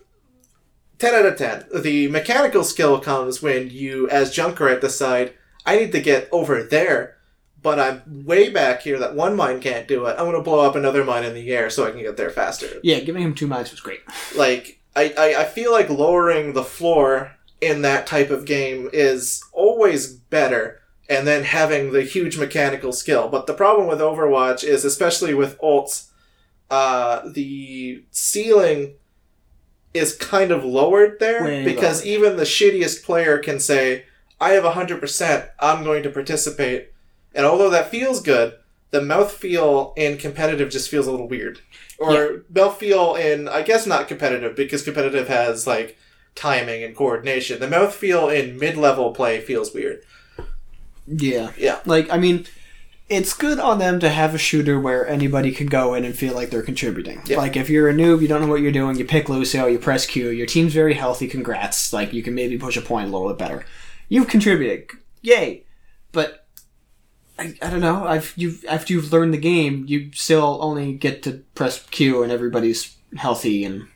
10 0.99 1.13
out 1.13 1.25
of 1.25 1.37
10. 1.37 1.65
The 1.81 2.07
mechanical 2.07 2.63
skill 2.63 2.99
comes 2.99 3.41
when 3.41 3.69
you, 3.69 4.09
as 4.09 4.33
Junkrat, 4.35 4.79
decide, 4.81 5.33
I 5.65 5.77
need 5.77 5.91
to 5.91 6.01
get 6.01 6.29
over 6.31 6.63
there, 6.63 7.17
but 7.61 7.79
I'm 7.79 8.25
way 8.25 8.49
back 8.49 8.81
here 8.83 8.97
that 8.99 9.15
one 9.15 9.35
mine 9.35 9.59
can't 9.59 9.87
do 9.87 10.05
it. 10.05 10.11
I'm 10.17 10.25
going 10.25 10.33
to 10.37 10.41
blow 10.41 10.59
up 10.65 10.75
another 10.75 11.03
mine 11.03 11.23
in 11.25 11.33
the 11.33 11.51
air 11.51 11.69
so 11.69 11.85
I 11.85 11.91
can 11.91 11.99
get 12.01 12.15
there 12.15 12.29
faster. 12.29 12.67
Yeah, 12.83 12.99
giving 12.99 13.23
him 13.23 13.35
two 13.35 13.47
mines 13.47 13.71
was 13.71 13.79
great. 13.81 14.01
Like, 14.37 14.79
I, 14.95 15.13
I, 15.17 15.41
I 15.41 15.43
feel 15.45 15.71
like 15.73 15.89
lowering 15.89 16.53
the 16.53 16.63
floor 16.63 17.31
in 17.61 17.81
that 17.81 18.07
type 18.07 18.29
of 18.29 18.45
game 18.45 18.89
is 18.93 19.43
always 19.51 20.13
better 20.13 20.79
and 21.09 21.27
then 21.27 21.43
having 21.43 21.91
the 21.91 22.01
huge 22.03 22.37
mechanical 22.37 22.91
skill. 22.91 23.27
But 23.29 23.47
the 23.47 23.53
problem 23.53 23.87
with 23.87 23.99
Overwatch 23.99 24.63
is, 24.63 24.83
especially 24.85 25.33
with 25.33 25.59
ults, 25.59 26.07
uh, 26.69 27.21
the 27.29 28.03
ceiling 28.11 28.95
is 29.93 30.15
kind 30.15 30.51
of 30.51 30.65
lowered 30.65 31.19
there 31.19 31.43
Way 31.43 31.63
because 31.63 31.99
lowered. 32.03 32.07
even 32.07 32.37
the 32.37 32.43
shittiest 32.43 33.03
player 33.03 33.37
can 33.37 33.59
say, 33.59 34.05
I 34.41 34.51
have 34.51 34.63
100%, 34.63 35.49
I'm 35.59 35.83
going 35.83 36.03
to 36.03 36.09
participate. 36.09 36.91
And 37.33 37.45
although 37.45 37.69
that 37.69 37.91
feels 37.91 38.21
good, 38.21 38.55
the 38.91 38.99
mouthfeel 38.99 39.93
in 39.97 40.17
competitive 40.17 40.69
just 40.69 40.89
feels 40.89 41.07
a 41.07 41.11
little 41.11 41.27
weird. 41.27 41.59
Or 41.97 42.13
Yeah. 42.13 42.29
mouthfeel 42.51 43.19
in, 43.19 43.47
I 43.47 43.61
guess 43.61 43.85
not 43.85 44.07
competitive, 44.07 44.55
because 44.55 44.81
competitive 44.83 45.27
has 45.27 45.65
like 45.67 45.97
timing 46.33 46.83
and 46.83 46.95
coordination. 46.95 47.59
The 47.59 47.67
mouthfeel 47.67 48.33
in 48.37 48.57
mid 48.57 48.75
level 48.75 49.11
play 49.13 49.39
feels 49.39 49.73
weird. 49.73 50.01
Yeah. 51.07 51.51
Yeah. 51.57 51.79
Like, 51.85 52.11
I 52.11 52.17
mean, 52.17 52.45
it's 53.07 53.33
good 53.33 53.59
on 53.59 53.79
them 53.79 53.99
to 53.99 54.09
have 54.09 54.33
a 54.33 54.39
shooter 54.39 54.79
where 54.79 55.07
anybody 55.07 55.51
can 55.51 55.67
go 55.67 55.93
in 55.93 56.03
and 56.03 56.15
feel 56.17 56.33
like 56.33 56.49
they're 56.49 56.63
contributing. 56.63 57.21
Yeah. 57.25 57.37
Like, 57.37 57.55
if 57.55 57.69
you're 57.69 57.89
a 57.89 57.93
noob, 57.93 58.21
you 58.21 58.27
don't 58.27 58.41
know 58.41 58.47
what 58.47 58.61
you're 58.61 58.71
doing, 58.71 58.97
you 58.97 59.05
pick 59.05 59.29
Lucio, 59.29 59.67
you 59.67 59.77
press 59.77 60.05
Q, 60.05 60.29
your 60.29 60.47
team's 60.47 60.73
very 60.73 60.95
healthy, 60.95 61.27
congrats. 61.27 61.93
Like, 61.93 62.13
you 62.13 62.23
can 62.23 62.33
maybe 62.33 62.57
push 62.57 62.77
a 62.77 62.81
point 62.81 63.07
a 63.07 63.11
little 63.11 63.27
bit 63.27 63.37
better. 63.37 63.65
You've 64.09 64.27
contributed. 64.27 64.89
Yay. 65.21 65.63
But, 66.11 66.47
I, 67.37 67.55
I 67.61 67.69
don't 67.69 67.81
know, 67.81 68.07
I've, 68.07 68.33
you've, 68.35 68.65
after 68.67 68.93
you've 68.93 69.11
learned 69.11 69.33
the 69.33 69.39
game, 69.39 69.85
you 69.87 70.11
still 70.13 70.57
only 70.61 70.93
get 70.93 71.21
to 71.23 71.43
press 71.53 71.83
Q 71.87 72.23
and 72.23 72.31
everybody's 72.31 72.95
healthy 73.17 73.63
and 73.65 73.87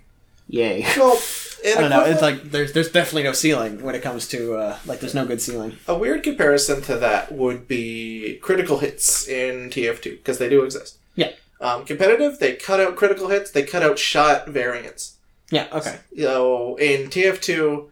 yay. 0.47 0.85
Well, 0.97 1.19
I 1.65 1.81
don't 1.81 1.89
know. 1.89 2.05
It's 2.05 2.21
like 2.21 2.51
there's 2.51 2.73
there's 2.73 2.91
definitely 2.91 3.23
no 3.23 3.33
ceiling 3.33 3.81
when 3.83 3.95
it 3.95 4.01
comes 4.01 4.27
to 4.29 4.55
uh, 4.55 4.77
like 4.85 4.99
there's 4.99 5.15
no 5.15 5.25
good 5.25 5.41
ceiling. 5.41 5.77
a 5.87 5.97
weird 5.97 6.23
comparison 6.23 6.81
to 6.83 6.95
that 6.97 7.31
would 7.31 7.67
be 7.67 8.39
critical 8.41 8.79
hits 8.79 9.27
in 9.27 9.69
TF2 9.69 10.03
because 10.17 10.37
they 10.37 10.49
do 10.49 10.63
exist. 10.63 10.97
Yeah. 11.15 11.31
Um, 11.61 11.85
competitive, 11.85 12.39
they 12.39 12.55
cut 12.55 12.79
out 12.79 12.95
critical 12.95 13.27
hits, 13.27 13.51
they 13.51 13.63
cut 13.63 13.83
out 13.83 13.99
shot 13.99 14.47
variants. 14.47 15.17
Yeah. 15.51 15.67
Okay. 15.73 15.99
So 16.17 16.75
in 16.77 17.09
TF2, 17.09 17.89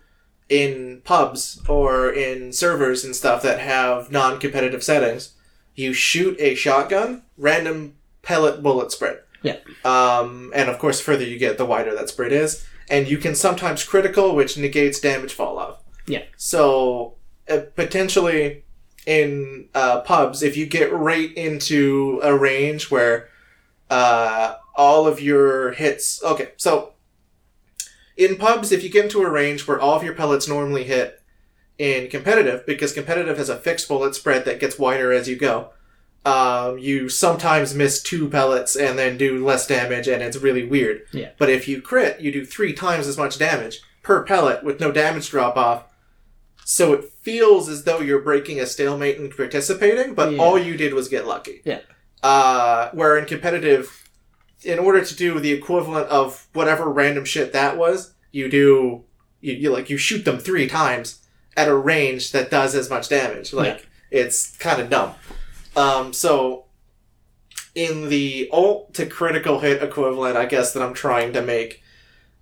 in 0.49 1.01
pubs 1.03 1.61
or 1.67 2.09
in 2.09 2.53
servers 2.53 3.03
and 3.03 3.15
stuff 3.15 3.41
that 3.43 3.59
have 3.59 4.11
non-competitive 4.11 4.83
settings, 4.83 5.33
you 5.75 5.91
shoot 5.93 6.37
a 6.39 6.55
shotgun, 6.55 7.23
random 7.37 7.95
pellet 8.21 8.63
bullet 8.63 8.91
spread. 8.91 9.19
Yeah. 9.41 9.57
Um, 9.83 10.51
and 10.55 10.69
of 10.69 10.79
course, 10.79 10.99
further 10.99 11.23
you 11.23 11.37
get, 11.37 11.57
the 11.57 11.65
wider 11.65 11.93
that 11.95 12.09
spread 12.09 12.31
is, 12.31 12.65
and 12.89 13.07
you 13.09 13.17
can 13.17 13.35
sometimes 13.35 13.83
critical, 13.83 14.35
which 14.35 14.57
negates 14.57 14.99
damage 14.99 15.33
fall 15.33 15.59
off. 15.59 15.83
Yeah. 16.07 16.23
So 16.37 17.15
uh, 17.49 17.61
potentially 17.75 18.63
in 19.05 19.69
uh, 19.73 20.01
pubs, 20.01 20.43
if 20.43 20.57
you 20.57 20.65
get 20.65 20.91
right 20.91 21.31
into 21.35 22.19
a 22.23 22.37
range 22.37 22.91
where 22.91 23.29
uh, 23.89 24.55
all 24.75 25.07
of 25.07 25.21
your 25.21 25.71
hits, 25.71 26.23
okay, 26.23 26.51
so 26.57 26.93
in 28.15 28.35
pubs, 28.35 28.71
if 28.71 28.83
you 28.83 28.89
get 28.89 29.05
into 29.05 29.21
a 29.21 29.29
range 29.29 29.67
where 29.67 29.79
all 29.79 29.95
of 29.95 30.03
your 30.03 30.13
pellets 30.13 30.47
normally 30.47 30.83
hit 30.83 31.21
in 31.77 32.09
competitive, 32.09 32.65
because 32.65 32.91
competitive 32.91 33.37
has 33.37 33.49
a 33.49 33.57
fixed 33.57 33.87
bullet 33.87 34.15
spread 34.15 34.45
that 34.45 34.59
gets 34.59 34.79
wider 34.79 35.11
as 35.13 35.27
you 35.27 35.35
go, 35.35 35.69
um, 36.27 36.77
you 36.77 37.07
sometimes 37.09 37.73
miss 37.73 38.01
two 38.03 38.27
pellets 38.29 38.75
and 38.75 38.97
then 38.99 39.17
do 39.17 39.43
less 39.45 39.65
damage, 39.67 40.07
and 40.07 40.21
it's 40.21 40.37
really 40.37 40.65
weird. 40.67 41.01
Yeah. 41.13 41.29
But 41.37 41.49
if 41.49 41.67
you 41.67 41.81
crit, 41.81 42.19
you 42.19 42.31
do 42.31 42.45
three 42.45 42.73
times 42.73 43.07
as 43.07 43.17
much 43.17 43.37
damage 43.37 43.79
per 44.03 44.23
pellet 44.23 44.63
with 44.63 44.79
no 44.79 44.91
damage 44.91 45.29
drop 45.29 45.55
off. 45.57 45.83
So 46.65 46.91
it 46.93 47.05
feels 47.21 47.69
as 47.69 47.83
though 47.85 47.99
you're 48.01 48.21
breaking 48.21 48.59
a 48.59 48.65
stalemate 48.65 49.17
and 49.19 49.31
participating, 49.35 50.13
but 50.15 50.33
Yeah. 50.33 50.39
all 50.39 50.57
you 50.59 50.75
did 50.75 50.93
was 50.93 51.07
get 51.07 51.25
lucky. 51.25 51.61
Yeah. 51.63 51.79
Uh, 52.21 52.89
where 52.91 53.17
in 53.17 53.25
competitive, 53.25 54.09
in 54.63 54.79
order 54.79 55.03
to 55.05 55.15
do 55.15 55.39
the 55.39 55.51
equivalent 55.51 56.07
of 56.09 56.47
whatever 56.53 56.89
random 56.89 57.23
shit 57.25 57.53
that 57.53 57.77
was, 57.77 58.13
you 58.31 58.49
do 58.49 59.03
you, 59.39 59.53
you 59.53 59.69
like 59.71 59.89
you 59.89 59.97
shoot 59.97 60.25
them 60.25 60.39
three 60.39 60.67
times 60.67 61.19
at 61.55 61.67
a 61.69 61.75
range 61.75 62.31
that 62.31 62.49
does 62.49 62.75
as 62.75 62.89
much 62.89 63.07
damage. 63.07 63.53
Like 63.53 63.87
it's 64.11 64.57
kind 64.57 64.81
of 64.81 64.89
dumb. 64.89 65.13
Um, 65.77 66.11
so 66.11 66.65
in 67.75 68.09
the 68.09 68.49
ult 68.51 68.95
to 68.95 69.05
critical 69.05 69.59
hit 69.59 69.83
equivalent, 69.83 70.35
I 70.35 70.45
guess 70.47 70.73
that 70.73 70.81
I'm 70.81 70.95
trying 70.95 71.31
to 71.33 71.41
make, 71.41 71.83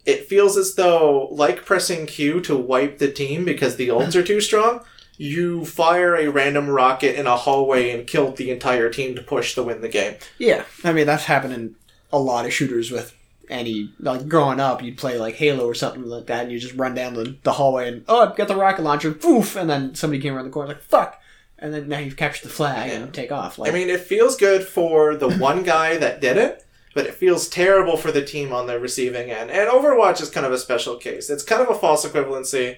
it 0.05 0.25
feels 0.27 0.55
as 0.55 0.75
though 0.75 1.27
like 1.31 1.65
pressing 1.65 2.05
Q 2.05 2.39
to 2.41 2.55
wipe 2.55 2.97
the 2.97 3.11
team 3.11 3.43
because 3.43 3.75
the 3.75 3.89
ults 3.89 4.15
are 4.15 4.23
too 4.23 4.39
strong. 4.39 4.83
You 5.17 5.65
fire 5.65 6.15
a 6.15 6.29
random 6.29 6.69
rocket 6.69 7.19
in 7.19 7.27
a 7.27 7.35
hallway 7.35 7.91
and 7.91 8.07
kill 8.07 8.31
the 8.31 8.51
entire 8.51 8.89
team 8.89 9.15
to 9.15 9.21
push 9.21 9.55
to 9.55 9.63
win 9.63 9.81
the 9.81 9.89
game. 9.89 10.15
Yeah. 10.37 10.63
I 10.83 10.93
mean 10.93 11.05
that's 11.05 11.25
happened 11.25 11.53
in 11.53 11.75
a 12.13 12.19
lot 12.19 12.45
of 12.45 12.53
shooters 12.53 12.91
with 12.91 13.13
any 13.49 13.91
like 13.99 14.27
growing 14.27 14.59
up 14.59 14.81
you'd 14.81 14.97
play 14.97 15.19
like 15.19 15.35
Halo 15.35 15.67
or 15.67 15.75
something 15.75 16.03
like 16.03 16.25
that 16.27 16.43
and 16.43 16.51
you 16.51 16.59
just 16.59 16.73
run 16.75 16.95
down 16.95 17.13
the, 17.13 17.35
the 17.43 17.51
hallway 17.53 17.87
and 17.87 18.03
oh 18.07 18.27
I've 18.27 18.35
got 18.35 18.47
the 18.47 18.55
rocket 18.55 18.81
launcher 18.81 19.11
poof 19.11 19.55
and 19.55 19.69
then 19.69 19.93
somebody 19.93 20.21
came 20.21 20.33
around 20.33 20.45
the 20.45 20.51
corner 20.51 20.69
like 20.69 20.81
fuck 20.81 21.21
and 21.65 21.73
then 21.73 21.87
now 21.89 21.99
you've 21.99 22.15
captured 22.17 22.47
the 22.47 22.53
flag 22.53 22.89
Yeah. 22.89 22.97
and 22.99 23.13
take 23.13 23.31
off 23.31 23.57
like 23.59 23.71
I 23.71 23.73
mean, 23.73 23.89
it 23.89 24.01
feels 24.01 24.35
good 24.37 24.63
for 24.63 25.15
the 25.15 25.29
one 25.37 25.63
guy 25.63 25.97
that 25.97 26.21
did 26.21 26.37
it, 26.37 26.63
but 26.93 27.05
it 27.05 27.13
feels 27.15 27.49
terrible 27.49 27.97
for 27.97 28.11
the 28.11 28.23
team 28.23 28.53
on 28.53 28.67
the 28.67 28.79
receiving 28.79 29.29
end. 29.31 29.49
And 29.51 29.69
Overwatch 29.69 30.21
is 30.21 30.29
kind 30.29 30.45
of 30.45 30.51
a 30.53 30.57
special 30.57 30.95
case. 30.97 31.29
It's 31.29 31.43
kind 31.43 31.61
of 31.61 31.69
a 31.69 31.75
false 31.79 32.05
equivalency. 32.05 32.77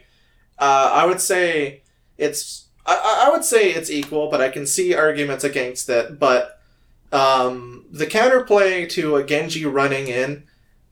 Uh, 0.58 0.92
I 0.94 1.06
would 1.06 1.22
say 1.22 1.84
it's. 2.18 2.66
I- 2.86 3.26
I, 3.28 3.30
would 3.32 3.44
say 3.44 3.72
it's 3.72 3.92
equal, 3.92 4.30
but 4.32 4.40
I 4.40 4.48
can 4.50 4.66
see 4.66 4.96
arguments 4.96 5.44
against 5.44 5.90
it. 5.90 6.18
But 6.18 6.60
um, 7.12 7.86
the 7.92 8.08
counterplay 8.08 8.88
to 8.92 9.18
a 9.18 9.24
Genji 9.26 9.66
running 9.66 10.08
in 10.08 10.44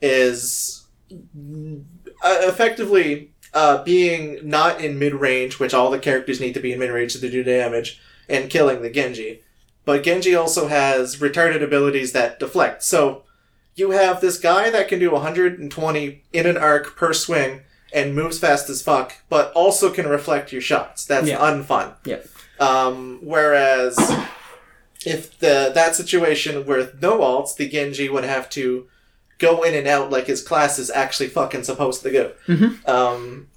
is 0.02 0.86
uh, 1.12 2.38
effectively 2.42 3.32
uh, 3.56 3.82
being 3.84 4.38
not 4.48 4.82
in 4.82 5.00
mid 5.00 5.16
range, 5.16 5.60
which 5.60 5.74
all 5.74 5.90
the 5.90 5.98
characters 5.98 6.40
need 6.40 6.54
to 6.54 6.60
be 6.60 6.74
in 6.74 6.78
mid 6.80 6.92
range 6.92 7.14
to 7.14 7.20
do 7.32 7.42
damage, 7.44 8.00
and 8.30 8.50
killing 8.50 8.82
the 8.84 8.90
Genji. 8.90 9.42
But 9.86 10.04
Genji 10.04 10.36
also 10.36 10.68
has 10.68 11.18
retarded 11.18 11.64
abilities 11.64 12.12
that 12.12 12.40
deflect. 12.40 12.84
So 12.84 13.24
you 13.76 13.92
have 13.92 14.20
this 14.22 14.38
guy 14.40 14.70
that 14.70 14.88
can 14.88 15.00
do 15.00 15.12
120 15.12 16.24
in 16.34 16.46
an 16.46 16.58
arc 16.58 16.96
per 16.96 17.14
swing 17.14 17.62
and 17.94 18.14
moves 18.16 18.40
fast 18.40 18.70
as 18.70 18.82
fuck, 18.82 19.14
but 19.30 19.52
also 19.54 19.92
can 19.92 20.08
reflect 20.08 20.52
your 20.52 20.62
shots. 20.62 21.06
That's 21.06 21.28
Yeah. 21.28 21.38
unfun. 21.40 21.94
Yep. 22.06 22.28
Um, 22.60 23.20
whereas 23.22 23.98
if 25.06 25.38
the 25.40 25.72
that 25.76 25.96
situation 25.96 26.66
with 26.66 27.02
no 27.02 27.20
alts, 27.20 27.56
the 27.56 27.70
Genji 27.70 28.10
would 28.10 28.24
have 28.24 28.50
to 28.52 28.88
go 29.38 29.64
in 29.64 29.74
and 29.76 29.88
out 29.88 30.10
like 30.12 30.28
his 30.28 30.42
class 30.42 30.80
is 30.80 30.90
actually 30.90 31.28
fucking 31.30 31.64
supposed 31.64 32.04
to 32.04 32.12
go. 32.12 32.32
Mhm. 32.48 32.88
Um, 32.88 33.48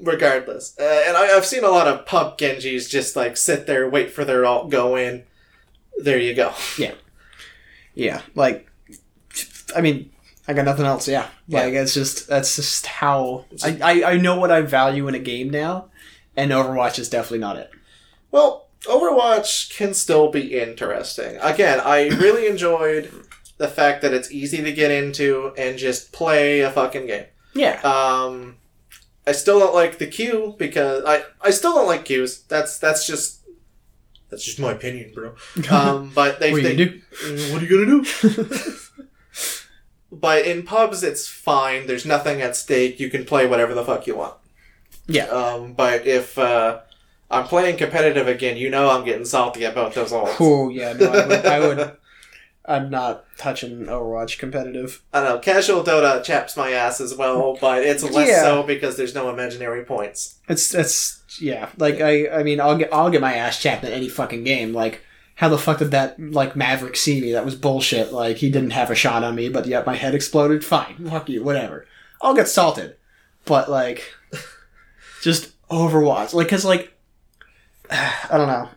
regardless, 0.00 0.76
uh, 0.78 1.02
and 1.06 1.16
I, 1.16 1.36
I've 1.36 1.44
seen 1.46 1.64
a 1.64 1.68
lot 1.70 1.88
of 1.88 2.06
pub 2.06 2.38
Genjis 2.38 2.88
just 2.88 3.16
like 3.16 3.36
sit 3.36 3.66
there, 3.66 3.88
wait 3.88 4.10
for 4.12 4.24
their 4.24 4.44
alt, 4.46 4.70
go 4.70 4.96
in. 4.96 5.24
There 5.98 6.18
you 6.18 6.34
go. 6.34 6.52
yeah 6.78 6.94
yeah. 7.94 8.22
like 8.36 8.70
I 9.74 9.80
mean 9.80 10.10
I 10.46 10.52
got 10.52 10.64
nothing 10.64 10.86
else 10.86 11.08
yeah 11.08 11.26
Yeah. 11.48 11.62
like 11.64 11.74
it's 11.74 11.92
just 11.92 12.28
that's 12.28 12.54
just 12.54 12.86
how 12.86 13.44
I, 13.64 13.78
I 13.82 14.12
I 14.12 14.16
know 14.18 14.38
what 14.38 14.52
I 14.52 14.60
value 14.62 15.08
in 15.08 15.16
a 15.16 15.18
game 15.18 15.50
now 15.50 15.86
and 16.36 16.52
Overwatch 16.52 17.00
is 17.00 17.08
definitely 17.10 17.40
not 17.40 17.56
it 17.56 17.70
Well, 18.30 18.68
Overwatch 18.84 19.76
can 19.76 19.92
still 19.92 20.30
be 20.30 20.56
interesting. 20.60 21.36
Again, 21.42 21.80
I 21.80 22.06
really 22.10 22.46
enjoyed 22.46 23.10
the 23.58 23.68
fact 23.68 24.02
that 24.02 24.14
it's 24.14 24.30
easy 24.30 24.62
to 24.62 24.72
get 24.72 24.90
into 24.90 25.52
and 25.58 25.76
just 25.76 26.12
play 26.12 26.60
a 26.60 26.70
fucking 26.70 27.06
game. 27.06 27.26
Yeah. 27.54 27.80
Um, 27.82 28.56
I 29.26 29.32
still 29.32 29.58
don't 29.58 29.74
like 29.74 29.98
the 29.98 30.06
queue 30.06 30.54
because 30.58 31.04
I 31.04 31.22
I 31.42 31.50
still 31.50 31.74
don't 31.74 31.86
like 31.86 32.04
queues. 32.04 32.42
That's 32.44 32.78
that's 32.78 33.06
just 33.06 33.40
that's 34.30 34.44
just 34.44 34.58
my 34.58 34.72
opinion, 34.72 35.12
bro. 35.14 35.34
Um, 35.70 36.12
but 36.14 36.40
they, 36.40 36.52
what 36.52 36.60
are 36.60 36.62
they 36.62 36.76
do? 36.76 37.00
Uh, 37.24 37.52
what 37.52 37.62
are 37.62 37.66
you 37.66 37.86
gonna 37.86 38.02
do? 38.02 38.74
but 40.12 40.46
in 40.46 40.62
pubs, 40.62 41.02
it's 41.02 41.28
fine. 41.28 41.86
There's 41.86 42.06
nothing 42.06 42.40
at 42.40 42.56
stake. 42.56 43.00
You 43.00 43.10
can 43.10 43.24
play 43.24 43.46
whatever 43.46 43.74
the 43.74 43.84
fuck 43.84 44.06
you 44.06 44.16
want. 44.16 44.34
Yeah. 45.06 45.24
Um, 45.24 45.72
but 45.72 46.06
if 46.06 46.38
uh, 46.38 46.80
I'm 47.30 47.44
playing 47.44 47.76
competitive 47.76 48.28
again, 48.28 48.56
you 48.56 48.70
know 48.70 48.90
I'm 48.90 49.04
getting 49.04 49.24
salty 49.24 49.64
about 49.64 49.94
those 49.94 50.12
ults. 50.12 50.36
Oh 50.40 50.68
yeah, 50.68 50.92
no, 50.92 51.10
I 51.10 51.26
would, 51.26 51.46
I 51.46 51.60
would. 51.60 51.96
I'm 52.68 52.90
not 52.90 53.24
touching 53.38 53.86
Overwatch 53.86 54.38
competitive. 54.38 55.02
I 55.12 55.22
know 55.24 55.38
casual 55.38 55.82
Dota 55.82 56.22
chaps 56.22 56.56
my 56.56 56.70
ass 56.72 57.00
as 57.00 57.14
well, 57.16 57.56
but 57.60 57.82
it's 57.82 58.02
less 58.04 58.28
Yeah. 58.28 58.42
so 58.42 58.62
because 58.62 58.96
there's 58.96 59.14
no 59.14 59.30
imaginary 59.30 59.84
points. 59.84 60.36
It's 60.48 60.74
it's 60.74 61.22
yeah. 61.40 61.70
Like 61.78 62.00
I 62.00 62.28
I 62.28 62.42
mean 62.42 62.60
I'll 62.60 62.76
get 62.76 62.92
I'll 62.92 63.10
get 63.10 63.20
my 63.22 63.34
ass 63.34 63.60
chapped 63.60 63.84
in 63.84 63.92
any 63.92 64.08
fucking 64.08 64.44
game. 64.44 64.72
Like 64.74 65.00
how 65.36 65.48
the 65.48 65.56
fuck 65.58 65.78
did 65.78 65.92
that 65.92 66.20
like 66.20 66.56
Maverick 66.56 66.96
see 66.96 67.20
me? 67.20 67.32
That 67.32 67.44
was 67.44 67.54
bullshit. 67.54 68.12
Like 68.12 68.36
he 68.36 68.50
didn't 68.50 68.70
have 68.72 68.90
a 68.90 68.94
shot 68.94 69.24
on 69.24 69.34
me, 69.34 69.48
but 69.48 69.66
yet 69.66 69.86
my 69.86 69.94
head 69.96 70.14
exploded. 70.14 70.64
Fine, 70.64 71.08
fuck 71.08 71.28
you, 71.28 71.42
whatever. 71.42 71.86
I'll 72.20 72.34
get 72.34 72.48
salted, 72.48 72.96
but 73.44 73.70
like 73.70 74.12
just 75.22 75.52
Overwatch. 75.70 76.34
Like 76.34 76.48
cause 76.48 76.64
like 76.64 76.92
I 77.90 78.36
don't 78.36 78.48
know. 78.48 78.68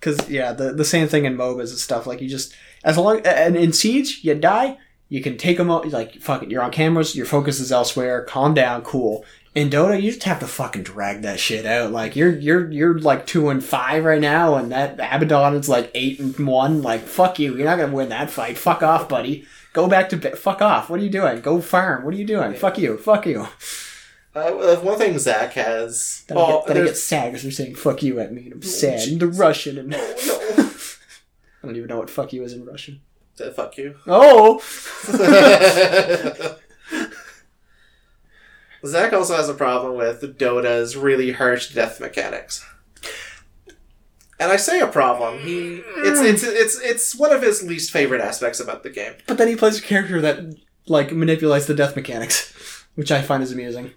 Cause 0.00 0.28
yeah, 0.28 0.52
the 0.52 0.72
the 0.72 0.84
same 0.84 1.08
thing 1.08 1.24
in 1.24 1.36
MOBAs 1.36 1.70
and 1.70 1.78
stuff. 1.78 2.06
Like 2.06 2.20
you 2.20 2.28
just 2.28 2.52
as 2.84 2.96
long 2.98 3.20
and 3.26 3.56
in 3.56 3.72
Siege 3.72 4.20
you 4.22 4.34
die. 4.34 4.78
You 5.10 5.22
can 5.22 5.36
take 5.36 5.58
them 5.58 5.70
out, 5.70 5.86
like, 5.90 6.16
fuck 6.20 6.42
it, 6.42 6.50
you're 6.50 6.62
on 6.62 6.72
cameras, 6.72 7.14
your 7.14 7.26
focus 7.26 7.60
is 7.60 7.70
elsewhere, 7.70 8.24
calm 8.24 8.54
down, 8.54 8.82
cool. 8.82 9.24
In 9.54 9.70
Dota, 9.70 10.00
you 10.00 10.10
just 10.10 10.24
have 10.24 10.40
to 10.40 10.46
fucking 10.46 10.82
drag 10.82 11.22
that 11.22 11.38
shit 11.38 11.64
out. 11.64 11.92
Like 11.92 12.16
you're 12.16 12.36
you're 12.36 12.68
you're 12.72 12.98
like 12.98 13.24
two 13.24 13.50
and 13.50 13.62
five 13.62 14.04
right 14.04 14.20
now, 14.20 14.56
and 14.56 14.72
that 14.72 14.94
Abaddon 14.94 15.54
is 15.54 15.68
like 15.68 15.92
eight 15.94 16.18
and 16.18 16.36
one. 16.44 16.82
Like 16.82 17.02
fuck 17.02 17.38
you, 17.38 17.54
you're 17.54 17.66
not 17.66 17.78
gonna 17.78 17.94
win 17.94 18.08
that 18.08 18.30
fight. 18.30 18.58
Fuck 18.58 18.82
off, 18.82 19.08
buddy. 19.08 19.46
Go 19.72 19.86
back 19.86 20.08
to 20.08 20.16
bed. 20.16 20.36
Fuck 20.38 20.60
off. 20.60 20.90
What 20.90 20.98
are 20.98 21.04
you 21.04 21.10
doing? 21.10 21.40
Go 21.40 21.60
farm. 21.60 22.04
What 22.04 22.14
are 22.14 22.16
you 22.16 22.26
doing? 22.26 22.54
Fuck 22.54 22.78
you. 22.78 22.96
Fuck 22.98 23.26
you. 23.26 23.46
Uh, 24.34 24.50
one 24.76 24.98
thing 24.98 25.16
Zach 25.18 25.52
has. 25.52 26.24
Then, 26.26 26.36
I, 26.36 26.40
oh, 26.40 26.58
get, 26.66 26.66
then 26.66 26.82
I 26.82 26.86
get 26.86 26.96
sad 26.96 27.26
because 27.26 27.42
they're 27.44 27.52
saying 27.52 27.76
"fuck 27.76 28.02
you" 28.02 28.18
at 28.18 28.32
me, 28.32 28.46
and 28.46 28.54
I'm 28.54 28.62
sad. 28.62 29.06
And 29.06 29.20
the 29.20 29.28
Russian, 29.28 29.78
and 29.78 29.94
I 29.94 29.98
no. 29.98 30.70
don't 31.64 31.76
even 31.76 31.88
know 31.88 31.98
what 31.98 32.10
"fuck 32.10 32.32
you" 32.32 32.42
is 32.44 32.52
in 32.52 32.64
Russian. 32.64 33.00
Uh, 33.40 33.50
fuck 33.50 33.76
you. 33.76 33.96
Oh, 34.06 34.60
Zach 38.86 39.12
also 39.12 39.34
has 39.36 39.48
a 39.48 39.54
problem 39.54 39.96
with 39.96 40.36
Dota's 40.38 40.96
really 40.96 41.32
harsh 41.32 41.72
death 41.74 42.00
mechanics. 42.00 42.64
And 44.38 44.52
I 44.52 44.56
say 44.56 44.80
a 44.80 44.86
problem. 44.86 45.38
He 45.40 45.82
it's 45.98 46.20
it's 46.20 46.42
it's 46.42 46.80
it's 46.80 47.14
one 47.16 47.32
of 47.32 47.40
his 47.42 47.62
least 47.62 47.90
favorite 47.92 48.20
aspects 48.20 48.60
about 48.60 48.82
the 48.82 48.90
game. 48.90 49.14
but 49.26 49.38
then 49.38 49.48
he 49.48 49.56
plays 49.56 49.78
a 49.78 49.82
character 49.82 50.20
that 50.20 50.54
like 50.86 51.12
manipulates 51.12 51.66
the 51.66 51.74
death 51.74 51.96
mechanics, 51.96 52.84
which 52.94 53.10
I 53.10 53.22
find 53.22 53.42
is 53.42 53.52
amusing. 53.52 53.92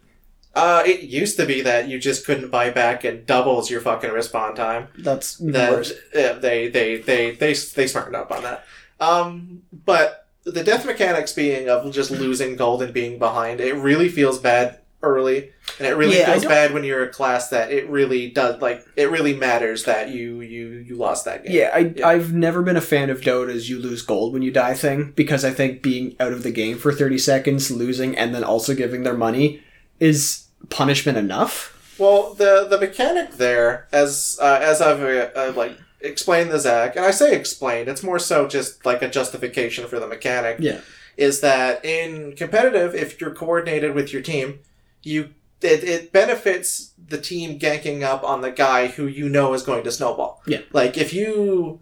Uh, 0.57 0.83
it 0.85 1.01
used 1.01 1.37
to 1.37 1.45
be 1.45 1.61
that 1.61 1.87
you 1.87 1.99
just 1.99 2.25
couldn't 2.25 2.49
buy 2.49 2.69
back 2.71 3.03
and 3.03 3.25
doubles 3.27 3.69
your 3.69 3.79
fucking 3.81 4.09
respawn 4.09 4.55
time. 4.55 4.87
That's 4.97 5.37
that 5.37 5.71
worse. 5.71 5.91
uh, 6.15 6.39
they 6.39 6.67
they 6.67 6.97
they 6.97 7.31
they 7.31 7.53
they 7.53 7.87
smartened 7.87 8.15
up 8.15 8.31
on 8.31 8.41
that. 8.43 8.65
Um, 8.99 9.61
but 9.85 10.27
the 10.45 10.63
death 10.63 10.85
mechanics 10.85 11.33
being 11.33 11.69
of 11.69 11.91
just 11.93 12.09
losing 12.09 12.55
gold 12.55 12.81
and 12.81 12.93
being 12.93 13.19
behind, 13.19 13.59
it 13.61 13.73
really 13.75 14.09
feels 14.09 14.39
bad 14.39 14.79
early, 15.03 15.51
and 15.77 15.87
it 15.87 15.95
really 15.95 16.17
Yeah, 16.17 16.31
feels 16.31 16.45
bad 16.45 16.73
when 16.73 16.83
you're 16.83 17.03
a 17.03 17.09
class 17.09 17.49
that 17.49 17.71
it 17.71 17.87
really 17.87 18.31
does 18.31 18.59
like 18.59 18.83
it 18.95 19.11
really 19.11 19.35
matters 19.35 19.83
that 19.83 20.09
you 20.09 20.41
you 20.41 20.69
you 20.87 20.95
lost 20.95 21.25
that 21.25 21.43
game. 21.43 21.53
Yeah, 21.55 21.69
I, 21.73 21.79
Yeah. 21.95 22.07
I've 22.07 22.33
never 22.33 22.63
been 22.63 22.77
a 22.77 22.81
fan 22.81 23.11
of 23.11 23.21
Dota's 23.21 23.69
you 23.69 23.77
lose 23.79 24.01
gold 24.01 24.33
when 24.33 24.41
you 24.41 24.49
die 24.51 24.73
thing 24.73 25.13
because 25.15 25.45
I 25.45 25.51
think 25.51 25.83
being 25.83 26.15
out 26.19 26.33
of 26.33 26.41
the 26.41 26.51
game 26.51 26.77
for 26.79 26.91
30 26.91 27.19
seconds, 27.19 27.69
losing, 27.69 28.17
and 28.17 28.33
then 28.33 28.43
also 28.43 28.73
giving 28.73 29.03
their 29.03 29.13
money 29.17 29.61
is 29.99 30.46
punishment 30.69 31.17
enough. 31.17 31.73
Well, 31.97 32.33
the 32.35 32.67
the 32.69 32.79
mechanic 32.79 33.33
there, 33.33 33.87
as 33.91 34.37
uh, 34.41 34.59
as 34.61 34.81
I've 34.81 35.01
uh, 35.01 35.29
uh, 35.35 35.53
like 35.55 35.77
explained 36.01 36.51
to 36.51 36.59
Zach, 36.59 36.95
and 36.95 37.05
I 37.05 37.11
say 37.11 37.35
explained, 37.35 37.87
it's 37.87 38.03
more 38.03 38.19
so 38.19 38.47
just 38.47 38.85
like 38.85 39.01
a 39.01 39.09
justification 39.09 39.87
for 39.87 39.99
the 39.99 40.07
mechanic. 40.07 40.57
Yeah. 40.59 40.81
is 41.17 41.41
that 41.41 41.83
in 41.83 42.35
competitive, 42.35 42.93
if 42.93 43.19
you're 43.19 43.33
coordinated 43.33 43.95
with 43.95 44.13
your 44.13 44.21
team, 44.21 44.59
you 45.01 45.33
it, 45.61 45.83
it 45.83 46.11
benefits 46.11 46.93
the 47.07 47.19
team 47.19 47.57
ganking 47.57 48.03
up 48.03 48.23
on 48.23 48.41
the 48.41 48.51
guy 48.51 48.87
who 48.87 49.07
you 49.07 49.27
know 49.27 49.53
is 49.53 49.63
going 49.63 49.83
to 49.83 49.91
snowball. 49.91 50.43
Yeah. 50.45 50.61
Like 50.71 50.97
if 50.97 51.13
you 51.13 51.79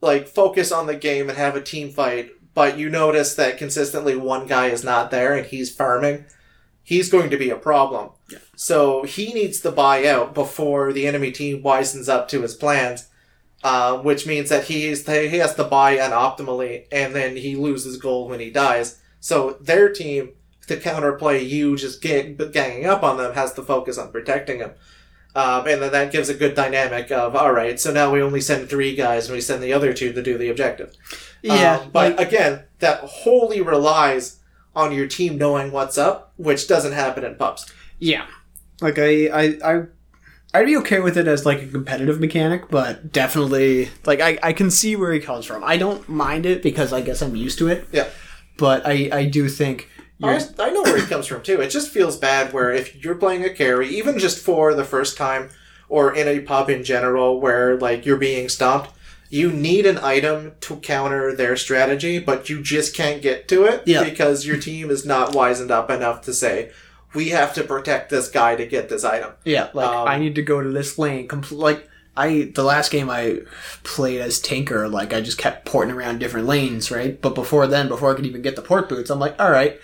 like 0.00 0.28
focus 0.28 0.70
on 0.70 0.86
the 0.86 0.94
game 0.94 1.28
and 1.28 1.36
have 1.36 1.56
a 1.56 1.60
team 1.60 1.90
fight, 1.90 2.30
but 2.54 2.78
you 2.78 2.88
notice 2.88 3.34
that 3.34 3.58
consistently 3.58 4.14
one 4.16 4.46
guy 4.46 4.66
is 4.68 4.84
not 4.84 5.10
there 5.10 5.34
and 5.34 5.46
he's 5.46 5.74
farming, 5.74 6.24
he's 6.90 7.08
going 7.08 7.30
to 7.30 7.36
be 7.36 7.50
a 7.50 7.56
problem. 7.56 8.10
Yeah. 8.28 8.38
So 8.56 9.04
he 9.04 9.32
needs 9.32 9.60
to 9.60 9.70
buy 9.70 10.06
out 10.06 10.34
before 10.34 10.92
the 10.92 11.06
enemy 11.06 11.30
team 11.30 11.62
wisens 11.62 12.08
up 12.08 12.28
to 12.28 12.42
his 12.42 12.54
plans. 12.54 13.06
Uh, 13.62 13.98
which 13.98 14.26
means 14.26 14.48
that 14.48 14.64
he 14.64 14.86
is 14.86 15.06
he 15.06 15.36
has 15.36 15.54
to 15.54 15.64
buy 15.64 15.98
unoptimally, 15.98 16.86
and 16.90 17.14
then 17.14 17.36
he 17.36 17.54
loses 17.56 17.98
gold 17.98 18.30
when 18.30 18.40
he 18.40 18.48
dies. 18.48 18.98
So 19.20 19.58
their 19.60 19.92
team, 19.92 20.30
to 20.66 20.78
counterplay 20.78 21.46
you 21.46 21.76
just 21.76 22.00
gang, 22.00 22.38
ganging 22.52 22.86
up 22.86 23.02
on 23.02 23.18
them, 23.18 23.34
has 23.34 23.52
to 23.54 23.62
focus 23.62 23.98
on 23.98 24.12
protecting 24.12 24.60
him. 24.60 24.72
Um, 25.34 25.66
and 25.68 25.82
then 25.82 25.92
that 25.92 26.10
gives 26.10 26.30
a 26.30 26.34
good 26.34 26.54
dynamic 26.54 27.12
of 27.12 27.36
all 27.36 27.52
right. 27.52 27.78
So 27.78 27.92
now 27.92 28.10
we 28.10 28.22
only 28.22 28.40
send 28.40 28.70
three 28.70 28.96
guys, 28.96 29.26
and 29.26 29.34
we 29.34 29.42
send 29.42 29.62
the 29.62 29.74
other 29.74 29.92
two 29.92 30.14
to 30.14 30.22
do 30.22 30.38
the 30.38 30.48
objective. 30.48 30.96
Um, 31.82 31.90
but 31.92 32.16
like, 32.16 32.28
again, 32.28 32.64
that 32.78 33.00
wholly 33.00 33.60
relies 33.60 34.39
on 34.74 34.92
your 34.92 35.06
team 35.06 35.36
knowing 35.38 35.72
what's 35.72 35.98
up, 35.98 36.32
which 36.36 36.68
doesn't 36.68 36.92
happen 36.92 37.24
in 37.24 37.34
pubs. 37.36 37.70
yeah. 37.98 38.26
Like 38.80 38.98
I, 38.98 39.26
I, 39.26 39.58
I, 39.62 39.82
I'd 40.54 40.64
be 40.64 40.76
okay 40.78 41.00
with 41.00 41.18
it 41.18 41.28
as 41.28 41.44
like 41.44 41.60
a 41.60 41.66
competitive 41.66 42.18
mechanic, 42.18 42.70
but 42.70 43.12
definitely 43.12 43.90
like 44.06 44.20
I, 44.20 44.38
I 44.42 44.52
can 44.54 44.70
see 44.70 44.96
where 44.96 45.12
he 45.12 45.20
comes 45.20 45.44
from. 45.44 45.62
I 45.62 45.76
don't 45.76 46.08
mind 46.08 46.46
it 46.46 46.62
because 46.62 46.92
I 46.92 47.02
guess 47.02 47.20
I'm 47.20 47.36
used 47.36 47.58
to 47.58 47.68
it. 47.68 47.86
Yeah. 47.92 48.08
But 48.56 48.86
I, 48.86 49.10
I 49.12 49.24
do 49.26 49.50
think 49.50 49.88
I, 50.22 50.40
I 50.58 50.70
know 50.70 50.82
where 50.82 50.98
he 50.98 51.06
comes 51.06 51.26
from 51.26 51.42
too. 51.42 51.60
It 51.60 51.68
just 51.68 51.90
feels 51.90 52.16
bad 52.16 52.52
where 52.52 52.72
if 52.72 53.02
you're 53.02 53.14
playing 53.14 53.44
a 53.44 53.50
carry, 53.50 53.88
even 53.88 54.18
just 54.18 54.38
for 54.38 54.74
the 54.74 54.84
first 54.84 55.16
time, 55.16 55.50
or 55.88 56.14
in 56.14 56.28
a 56.28 56.40
pub 56.40 56.70
in 56.70 56.84
general, 56.84 57.40
where 57.40 57.76
like 57.78 58.04
you're 58.06 58.16
being 58.16 58.48
stomped, 58.48 58.90
you 59.30 59.50
need 59.50 59.86
an 59.86 59.96
item 59.98 60.52
to 60.60 60.76
counter 60.76 61.34
their 61.34 61.56
strategy, 61.56 62.18
but 62.18 62.50
you 62.50 62.60
just 62.60 62.94
can't 62.94 63.22
get 63.22 63.48
to 63.48 63.64
it 63.64 63.82
Yeah. 63.86 64.02
because 64.04 64.44
your 64.44 64.56
team 64.58 64.90
is 64.90 65.06
not 65.06 65.34
wizened 65.34 65.70
up 65.70 65.88
enough 65.90 66.20
to 66.22 66.34
say, 66.34 66.70
"We 67.14 67.28
have 67.30 67.54
to 67.54 67.62
protect 67.64 68.10
this 68.10 68.28
guy 68.28 68.56
to 68.56 68.66
get 68.66 68.88
this 68.88 69.04
item." 69.04 69.30
Yeah, 69.44 69.68
like 69.72 69.88
Um, 69.88 70.08
I 70.08 70.18
need 70.18 70.34
to 70.34 70.42
go 70.42 70.60
to 70.60 70.68
this 70.70 70.98
lane. 70.98 71.28
Compl- 71.28 71.58
like 71.58 71.86
I, 72.16 72.50
the 72.54 72.64
last 72.64 72.90
game 72.90 73.08
I 73.08 73.38
played 73.84 74.20
as 74.20 74.40
Tinker, 74.40 74.88
like 74.88 75.14
I 75.14 75.20
just 75.20 75.38
kept 75.38 75.64
porting 75.64 75.94
around 75.94 76.18
different 76.18 76.48
lanes, 76.48 76.90
right? 76.90 77.18
But 77.22 77.36
before 77.36 77.68
then, 77.68 77.86
before 77.88 78.10
I 78.12 78.14
could 78.16 78.26
even 78.26 78.42
get 78.42 78.56
the 78.56 78.62
port 78.62 78.88
boots, 78.88 79.10
I'm 79.10 79.20
like, 79.20 79.36
all 79.40 79.50
right, 79.50 79.80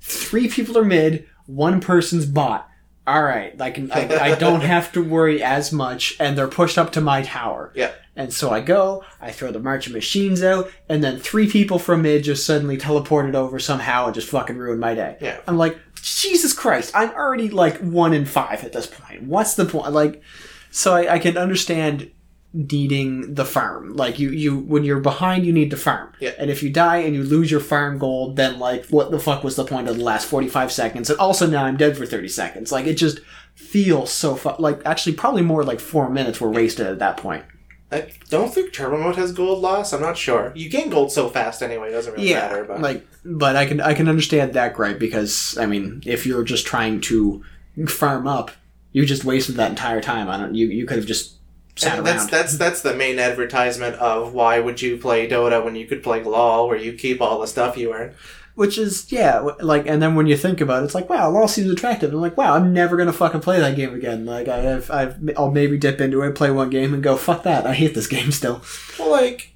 three 0.00 0.48
people 0.48 0.76
are 0.76 0.84
mid, 0.84 1.26
one 1.46 1.80
person's 1.80 2.26
bot. 2.26 2.68
All 3.10 3.24
right, 3.24 3.60
I 3.60 3.72
can, 3.72 3.90
I, 3.90 4.06
I 4.20 4.34
don't 4.36 4.60
have 4.60 4.92
to 4.92 5.02
worry 5.02 5.42
as 5.42 5.72
much, 5.72 6.14
and 6.20 6.38
they're 6.38 6.46
pushed 6.46 6.78
up 6.78 6.92
to 6.92 7.00
my 7.00 7.22
tower. 7.22 7.72
Yeah. 7.74 7.90
And 8.14 8.32
so 8.32 8.50
I 8.50 8.60
go, 8.60 9.04
I 9.20 9.32
throw 9.32 9.50
the 9.50 9.58
marching 9.58 9.92
machines 9.92 10.44
out, 10.44 10.70
and 10.88 11.02
then 11.02 11.18
three 11.18 11.50
people 11.50 11.80
from 11.80 12.02
mid 12.02 12.22
just 12.22 12.46
suddenly 12.46 12.78
teleported 12.78 13.34
over 13.34 13.58
somehow 13.58 14.06
and 14.06 14.14
just 14.14 14.28
fucking 14.28 14.56
ruined 14.56 14.78
my 14.78 14.94
day. 14.94 15.16
Yeah. 15.20 15.40
I'm 15.48 15.58
like, 15.58 15.76
Jesus 16.00 16.52
Christ, 16.52 16.92
I'm 16.94 17.10
already 17.10 17.48
like 17.48 17.78
one 17.78 18.14
in 18.14 18.26
five 18.26 18.62
at 18.62 18.72
this 18.72 18.86
point. 18.86 19.24
What's 19.24 19.54
the 19.54 19.64
point? 19.64 19.92
Like, 19.92 20.22
so 20.70 20.94
I, 20.94 21.14
I 21.14 21.18
can 21.18 21.36
understand 21.36 22.12
needing 22.52 23.34
the 23.34 23.44
farm. 23.44 23.94
Like 23.94 24.18
you, 24.18 24.30
you 24.30 24.58
when 24.58 24.84
you're 24.84 25.00
behind, 25.00 25.46
you 25.46 25.52
need 25.52 25.70
to 25.70 25.76
farm. 25.76 26.12
Yeah. 26.20 26.32
And 26.38 26.50
if 26.50 26.62
you 26.62 26.70
die 26.70 26.98
and 26.98 27.14
you 27.14 27.22
lose 27.22 27.50
your 27.50 27.60
farm 27.60 27.98
gold, 27.98 28.36
then 28.36 28.58
like, 28.58 28.86
what 28.86 29.10
the 29.10 29.20
fuck 29.20 29.44
was 29.44 29.56
the 29.56 29.64
point 29.64 29.88
of 29.88 29.96
the 29.96 30.04
last 30.04 30.26
45 30.26 30.72
seconds? 30.72 31.10
And 31.10 31.18
also 31.18 31.46
now 31.46 31.64
I'm 31.64 31.76
dead 31.76 31.96
for 31.96 32.06
30 32.06 32.28
seconds. 32.28 32.72
Like 32.72 32.86
it 32.86 32.94
just 32.94 33.20
feels 33.54 34.10
so 34.10 34.34
fu- 34.34 34.56
like 34.58 34.80
actually 34.84 35.14
probably 35.14 35.42
more 35.42 35.64
like 35.64 35.80
four 35.80 36.08
minutes 36.08 36.40
were 36.40 36.50
wasted 36.50 36.86
at 36.86 36.98
that 36.98 37.16
point. 37.16 37.44
I 37.92 38.08
don't 38.28 38.54
think 38.54 38.72
Turbo 38.72 38.98
Mode 38.98 39.16
has 39.16 39.32
gold 39.32 39.60
loss. 39.60 39.92
I'm 39.92 40.00
not 40.00 40.16
sure. 40.16 40.52
You 40.54 40.68
gain 40.68 40.90
gold 40.90 41.10
so 41.10 41.28
fast 41.28 41.60
anyway; 41.60 41.88
it 41.88 41.92
doesn't 41.92 42.12
really 42.12 42.32
matter. 42.34 42.64
But 42.64 42.80
like, 42.80 43.04
but 43.24 43.56
I 43.56 43.66
can 43.66 43.80
I 43.80 43.94
can 43.94 44.08
understand 44.08 44.52
that 44.52 44.74
gripe 44.74 45.00
because 45.00 45.58
I 45.58 45.66
mean, 45.66 46.00
if 46.06 46.24
you're 46.24 46.44
just 46.44 46.66
trying 46.66 47.00
to 47.02 47.42
farm 47.88 48.28
up, 48.28 48.52
you 48.92 49.04
just 49.04 49.24
wasted 49.24 49.56
that 49.56 49.70
entire 49.70 50.00
time. 50.00 50.28
I 50.28 50.36
don't. 50.36 50.54
You 50.54 50.68
you 50.68 50.86
could 50.86 50.98
have 50.98 51.06
just 51.06 51.39
sat 51.80 51.98
And 51.98 52.06
around. 52.06 52.18
that's 52.18 52.26
that's 52.26 52.58
that's 52.58 52.82
the 52.82 52.94
main 52.94 53.18
advertisement 53.18 53.96
of 53.96 54.32
why 54.34 54.60
would 54.60 54.80
you 54.82 54.96
play 54.98 55.28
Dota 55.28 55.64
when 55.64 55.76
you 55.76 55.86
could 55.86 56.02
play 56.02 56.22
LOL, 56.22 56.68
where 56.68 56.78
you 56.78 56.92
keep 56.94 57.20
all 57.20 57.40
the 57.40 57.46
stuff 57.46 57.76
you 57.76 57.92
earn. 57.94 58.14
Which 58.56 58.76
is 58.76 59.10
yeah, 59.10 59.38
like, 59.60 59.86
and 59.86 60.02
then 60.02 60.16
when 60.16 60.26
you 60.26 60.36
think 60.36 60.60
about 60.60 60.82
it, 60.82 60.86
it's 60.86 60.94
like 60.94 61.08
wow, 61.08 61.30
LoL 61.30 61.48
seems 61.48 61.70
attractive. 61.70 62.12
I'm 62.12 62.20
like, 62.20 62.36
wow, 62.36 62.54
I'm 62.54 62.72
never 62.74 62.96
gonna 62.96 63.12
fucking 63.12 63.40
play 63.40 63.58
that 63.60 63.76
game 63.76 63.94
again. 63.94 64.26
Like, 64.26 64.48
I 64.48 64.58
have, 64.58 64.90
I've, 64.90 65.16
I'll 65.36 65.50
maybe 65.50 65.78
dip 65.78 66.00
into 66.00 66.20
it, 66.22 66.34
play 66.34 66.50
one 66.50 66.68
game, 66.68 66.92
and 66.92 67.02
go 67.02 67.16
fuck 67.16 67.44
that. 67.44 67.66
I 67.66 67.72
hate 67.74 67.94
this 67.94 68.06
game 68.08 68.32
still. 68.32 68.62
Well, 68.98 69.10
like 69.10 69.54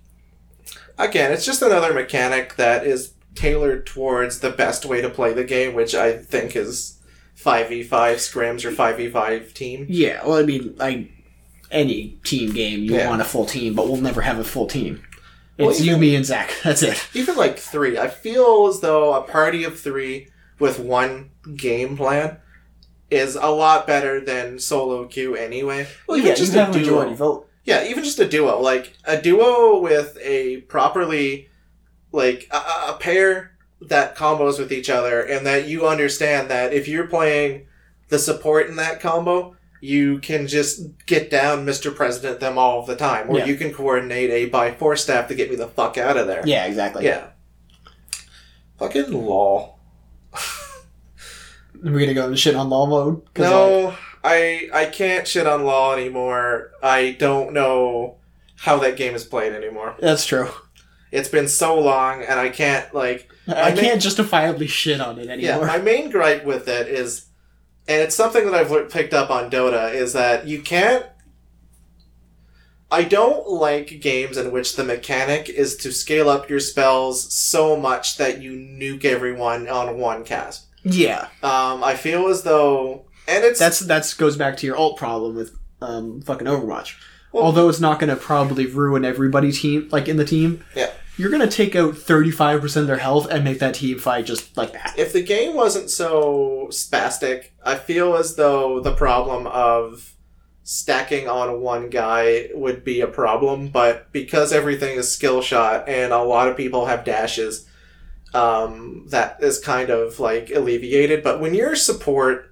again, 0.99 1.33
it's 1.33 1.45
just 1.45 1.61
another 1.63 1.93
mechanic 1.93 2.57
that 2.57 2.87
is 2.87 3.13
tailored 3.35 3.85
towards 3.85 4.39
the 4.41 4.51
best 4.51 4.85
way 4.87 5.03
to 5.03 5.11
play 5.11 5.33
the 5.35 5.45
game, 5.45 5.75
which 5.75 5.95
I 5.95 6.17
think 6.17 6.57
is 6.57 6.99
five 7.35 7.69
v 7.69 7.83
five 7.83 8.19
scrims 8.19 8.65
or 8.65 8.71
five 8.71 8.97
v 8.97 9.11
five 9.11 9.53
team. 9.55 9.87
Yeah, 9.89 10.25
well, 10.25 10.39
I 10.39 10.45
mean, 10.45 10.75
like 10.77 11.11
any 11.75 12.19
team 12.25 12.53
game, 12.53 12.85
you 12.85 12.95
Yeah. 12.95 13.09
want 13.11 13.21
a 13.21 13.25
full 13.25 13.45
team, 13.45 13.75
but 13.75 13.87
we'll 13.89 14.01
never 14.01 14.23
have 14.23 14.39
a 14.39 14.45
full 14.45 14.67
team. 14.67 15.05
Well, 15.59 15.71
It's 15.71 15.81
you, 15.81 15.97
me, 15.97 16.15
and 16.17 16.25
Zach. 16.25 16.53
That's 16.65 16.83
it. 16.83 17.07
Even 17.15 17.37
like 17.37 17.59
three, 17.59 17.99
I 17.99 18.09
feel 18.09 18.67
as 18.69 18.81
though 18.81 19.15
a 19.15 19.23
party 19.23 19.65
of 19.65 19.79
three 19.79 20.29
with 20.59 20.79
one 20.79 21.31
game 21.57 21.97
plan 21.97 22.39
is 23.11 23.37
a 23.37 23.49
lot 23.49 23.87
better 23.87 24.21
than 24.21 24.59
solo 24.59 25.05
queue 25.07 25.37
anyway. 25.37 25.87
Well, 26.09 26.17
Even 26.17 26.31
yeah, 26.31 26.35
just 26.35 26.55
a 26.55 26.73
duo. 26.73 27.13
vote. 27.15 27.49
Yeah, 27.65 27.85
even 27.87 28.03
just 28.05 28.19
a 28.19 28.29
duo, 28.29 28.61
like 28.61 28.93
a 29.05 29.21
duo 29.21 29.79
with 29.79 30.19
a 30.23 30.59
properly, 30.63 31.49
like 32.13 32.49
a- 32.51 32.91
a 32.93 32.97
pair 32.99 33.53
that 33.81 34.17
combos 34.17 34.59
with 34.59 34.73
each 34.73 34.91
other, 34.91 35.21
and 35.21 35.47
that 35.47 35.67
you 35.69 35.87
understand 35.87 36.49
that 36.51 36.73
if 36.73 36.89
you're 36.89 37.07
playing 37.07 37.67
the 38.09 38.19
support 38.19 38.69
in 38.69 38.77
that 38.77 39.01
combo, 39.01 39.57
you 39.85 40.19
can 40.19 40.47
just 40.47 40.81
get 41.05 41.31
down 41.31 41.67
Mr. 41.67 41.95
President 41.95 42.41
them 42.41 42.57
all 42.57 42.87
the 42.87 42.97
time, 42.97 43.29
or 43.29 43.39
Yeah. 43.39 43.45
you 43.45 43.55
can 43.57 43.73
coordinate 43.75 44.31
a 44.31 44.47
by 44.47 44.73
four 44.73 44.97
staff 44.97 45.29
to 45.29 45.35
get 45.35 45.51
me 45.51 45.57
the 45.57 45.69
fuck 45.69 45.99
out 45.99 46.17
of 46.17 46.27
there. 46.27 46.43
Yeah, 46.47 46.65
exactly. 46.65 47.05
Yeah. 47.05 47.27
Fucking 48.79 49.13
lol. 49.13 49.79
We're 51.83 52.01
gonna 52.01 52.15
go 52.15 52.25
into 52.25 52.37
shit 52.37 52.55
on 52.55 52.71
LoL 52.71 52.87
mode. 52.87 53.17
like, 53.37 53.51
No, 53.51 53.95
I 54.23 54.69
I 54.73 54.87
can't 54.87 55.29
shit 55.29 55.47
on 55.47 55.65
LoL 55.65 55.93
anymore. 55.93 56.71
I 56.83 57.11
don't 57.19 57.53
know 57.53 58.17
how 58.57 58.79
that 58.79 58.97
game 58.97 59.15
is 59.15 59.25
played 59.25 59.53
anymore. 59.53 59.97
that's 60.01 60.25
true. 60.25 60.49
It's 61.13 61.29
been 61.29 61.47
so 61.47 61.79
long, 61.79 62.23
and 62.23 62.41
I 62.41 62.49
can't 62.49 62.93
like. 62.95 63.29
I 63.47 63.73
main- 63.73 63.85
can't 63.85 64.01
justifiably 64.03 64.67
shit 64.67 65.01
on 65.01 65.19
it 65.19 65.29
anymore. 65.29 65.37
Yeah, 65.41 65.51
anymore. 65.59 65.67
my 65.67 65.79
main 65.79 66.11
gripe 66.11 66.45
with 66.45 66.67
it 66.69 66.89
is, 66.89 67.27
and 67.89 68.01
it's 68.03 68.15
something 68.15 68.45
that 68.47 68.55
I've 68.55 68.91
picked 68.91 69.13
up 69.15 69.31
on 69.31 69.51
Dota, 69.51 69.93
is 69.95 70.13
that 70.15 70.47
you 70.47 70.63
can't. 70.63 71.07
I 72.91 73.03
don't 73.03 73.49
like 73.49 74.01
games 74.01 74.37
in 74.37 74.53
which 74.53 74.77
the 74.77 74.85
mechanic 74.85 75.49
is 75.49 75.77
to 75.79 75.91
scale 75.93 76.29
up 76.29 76.49
your 76.49 76.61
spells 76.61 77.33
so 77.35 77.77
much 77.77 78.19
that 78.19 78.41
you 78.41 78.53
nuke 78.53 79.05
everyone 79.05 79.69
on 79.69 79.99
one 79.99 80.23
cast. 80.23 80.67
yeah, 80.85 81.29
Um, 81.43 81.83
I 81.83 81.95
feel 81.97 82.29
as 82.29 82.43
though, 82.43 83.07
and 83.27 83.43
it's 83.43 83.59
that's 83.59 83.81
that's 83.81 84.15
goes 84.15 84.37
back 84.37 84.57
to 84.59 84.67
your 84.67 84.77
alt 84.77 84.97
problem 84.97 85.35
with 85.35 85.57
um, 85.81 86.21
fucking 86.23 86.47
Overwatch. 86.47 86.95
Well- 87.33 87.43
Although 87.45 87.69
it's 87.69 87.81
not 87.81 87.99
gonna 87.99 88.17
probably 88.17 88.67
ruin 88.67 89.05
everybody's 89.05 89.61
team, 89.61 89.89
like 89.91 90.07
in 90.07 90.17
the 90.19 90.25
team. 90.25 90.63
Yeah. 90.77 90.91
You're 91.17 91.31
gonna 91.31 91.47
take 91.47 91.77
out 91.77 91.97
thirty 91.97 92.31
five 92.31 92.61
percent 92.61 92.83
of 92.83 92.89
their 92.89 92.97
health 92.97 93.29
and 93.31 93.45
make 93.45 93.61
that 93.61 93.75
team 93.75 93.99
fight 93.99 94.27
just 94.27 94.57
like 94.57 94.73
that. 94.73 94.95
if 94.99 95.13
the 95.13 95.23
game 95.23 95.55
wasn't 95.55 95.91
so 95.91 96.69
spastic, 96.71 97.51
I 97.63 97.77
feel 97.77 98.15
as 98.17 98.37
though 98.37 98.81
the 98.81 98.95
problem 98.95 99.47
of 99.47 100.15
stacking 100.65 101.29
on 101.29 101.61
one 101.61 101.91
guy 101.91 102.49
would 102.55 102.85
be 102.85 103.01
a 103.01 103.07
problem, 103.07 103.69
but 103.69 104.11
because 104.13 104.53
everything 104.53 104.97
is 104.97 105.13
skill 105.13 105.43
shot 105.43 105.89
and 105.89 106.13
a 106.13 106.23
lot 106.23 106.49
of 106.49 106.57
people 106.57 106.87
have 106.87 107.05
dashes, 107.05 107.69
um, 108.33 109.07
that 109.11 109.43
is 109.43 109.61
kind 109.61 109.91
of 109.91 110.19
like 110.19 110.51
alleviated. 110.51 111.23
But 111.23 111.41
when 111.41 111.55
your 111.55 111.77
support 111.77 112.51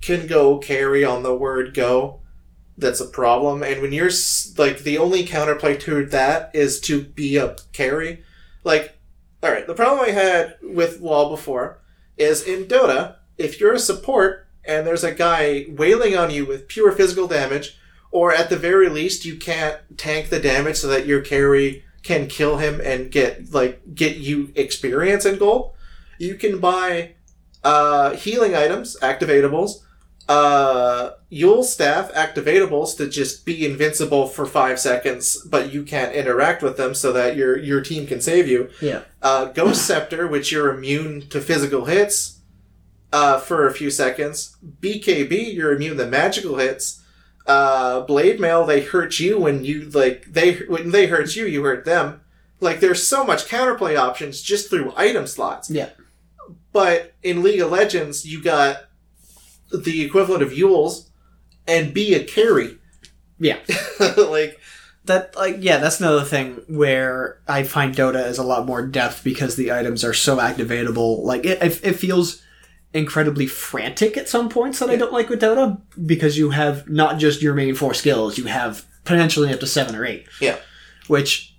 can 0.00 0.26
go 0.26 0.58
carry 0.58 1.04
on 1.04 1.24
the 1.24 1.34
word 1.34 1.74
go, 1.74 2.20
that's 2.78 3.00
a 3.00 3.06
problem. 3.06 3.62
And 3.62 3.80
when 3.80 3.92
you're 3.92 4.10
like 4.56 4.80
the 4.80 4.98
only 4.98 5.24
counterplay 5.24 5.80
to 5.80 6.06
that 6.06 6.50
is 6.54 6.80
to 6.82 7.02
be 7.02 7.36
a 7.36 7.56
carry, 7.72 8.22
like 8.64 8.98
all 9.42 9.50
right, 9.50 9.66
the 9.66 9.74
problem 9.74 10.08
I 10.08 10.12
had 10.12 10.56
with 10.62 11.00
LoL 11.00 11.30
before 11.30 11.80
is 12.16 12.42
in 12.42 12.64
Dota, 12.64 13.16
if 13.38 13.60
you're 13.60 13.74
a 13.74 13.78
support 13.78 14.46
and 14.64 14.86
there's 14.86 15.04
a 15.04 15.14
guy 15.14 15.66
wailing 15.68 16.16
on 16.16 16.30
you 16.30 16.44
with 16.44 16.68
pure 16.68 16.90
physical 16.92 17.28
damage, 17.28 17.78
or 18.10 18.32
at 18.32 18.50
the 18.50 18.56
very 18.56 18.88
least 18.88 19.24
you 19.24 19.36
can't 19.36 19.78
tank 19.96 20.28
the 20.28 20.40
damage 20.40 20.76
so 20.76 20.88
that 20.88 21.06
your 21.06 21.20
carry 21.20 21.84
can 22.02 22.26
kill 22.26 22.56
him 22.56 22.80
and 22.80 23.10
get 23.10 23.52
like 23.52 23.94
get 23.94 24.16
you 24.16 24.52
experience 24.54 25.24
and 25.24 25.38
gold, 25.38 25.74
you 26.18 26.34
can 26.34 26.58
buy 26.60 27.12
uh, 27.62 28.14
healing 28.14 28.54
items, 28.54 28.96
activatables, 29.00 29.82
uh, 30.28 31.10
Eul 31.30 31.62
staff 31.64 32.12
activatables 32.12 32.96
to 32.96 33.08
just 33.08 33.44
be 33.46 33.64
invincible 33.64 34.26
for 34.26 34.44
five 34.46 34.80
seconds, 34.80 35.36
but 35.46 35.72
you 35.72 35.82
can't 35.84 36.12
interact 36.14 36.62
with 36.62 36.76
them 36.76 36.94
so 36.94 37.12
that 37.12 37.36
your 37.36 37.56
your 37.58 37.80
team 37.80 38.06
can 38.06 38.20
save 38.20 38.48
you 38.48 38.70
Yeah. 38.80 39.02
uh, 39.22 39.46
Ghost 39.46 39.86
Scepter, 39.86 40.26
which 40.26 40.50
you're 40.52 40.74
immune 40.74 41.28
to 41.28 41.40
physical 41.40 41.84
hits 41.84 42.40
uh, 43.12 43.38
for 43.38 43.66
a 43.66 43.72
few 43.72 43.90
seconds. 43.90 44.56
BKB, 44.80 45.54
you're 45.54 45.72
immune 45.72 45.96
to 45.98 46.06
magical 46.06 46.56
hits. 46.56 47.02
Uh, 47.46 48.00
Blade 48.00 48.40
Mail, 48.40 48.66
they 48.66 48.80
hurt 48.82 49.20
you 49.20 49.38
when 49.38 49.64
you 49.64 49.88
like 49.90 50.24
they 50.32 50.54
when 50.66 50.90
they 50.90 51.06
hurt 51.06 51.36
you, 51.36 51.46
you 51.46 51.62
hurt 51.62 51.84
them. 51.84 52.20
Like 52.58 52.80
there's 52.80 53.06
so 53.06 53.22
much 53.24 53.46
counterplay 53.46 53.96
options 53.96 54.42
just 54.42 54.70
through 54.70 54.92
item 54.96 55.26
slots. 55.28 55.70
Yeah. 55.70 55.90
But 56.72 57.12
in 57.22 57.42
League 57.44 57.60
of 57.60 57.70
Legends, 57.70 58.26
you 58.26 58.42
got 58.42 58.86
the 59.72 60.02
equivalent 60.04 60.42
of 60.42 60.52
Eul's 60.52 61.10
and 61.66 61.92
be 61.94 62.14
a 62.14 62.22
carry. 62.24 62.78
Yeah. 63.38 63.58
like 64.16 64.60
that 65.04 65.36
like 65.36 65.56
yeah 65.60 65.76
that's 65.78 66.00
another 66.00 66.24
thing 66.24 66.60
where 66.66 67.38
i 67.46 67.62
find 67.62 67.94
dota 67.94 68.26
is 68.26 68.38
a 68.38 68.42
lot 68.42 68.66
more 68.66 68.84
depth 68.84 69.22
because 69.22 69.54
the 69.54 69.70
items 69.70 70.02
are 70.02 70.12
so 70.12 70.38
activatable 70.38 71.22
like 71.22 71.46
it, 71.46 71.62
it, 71.62 71.80
it 71.84 71.92
feels 71.92 72.42
incredibly 72.92 73.46
frantic 73.46 74.16
at 74.16 74.28
some 74.28 74.48
points 74.48 74.80
that 74.80 74.90
i 74.90 74.96
don't 74.96 75.12
like 75.12 75.28
with 75.28 75.40
dota 75.40 75.80
because 76.06 76.36
you 76.36 76.50
have 76.50 76.88
not 76.88 77.18
just 77.18 77.40
your 77.40 77.54
main 77.54 77.72
four 77.72 77.94
skills 77.94 78.36
you 78.36 78.46
have 78.46 78.84
potentially 79.04 79.52
up 79.52 79.60
to 79.60 79.66
seven 79.68 79.94
or 79.94 80.04
eight 80.04 80.26
Yeah. 80.40 80.56
which 81.06 81.54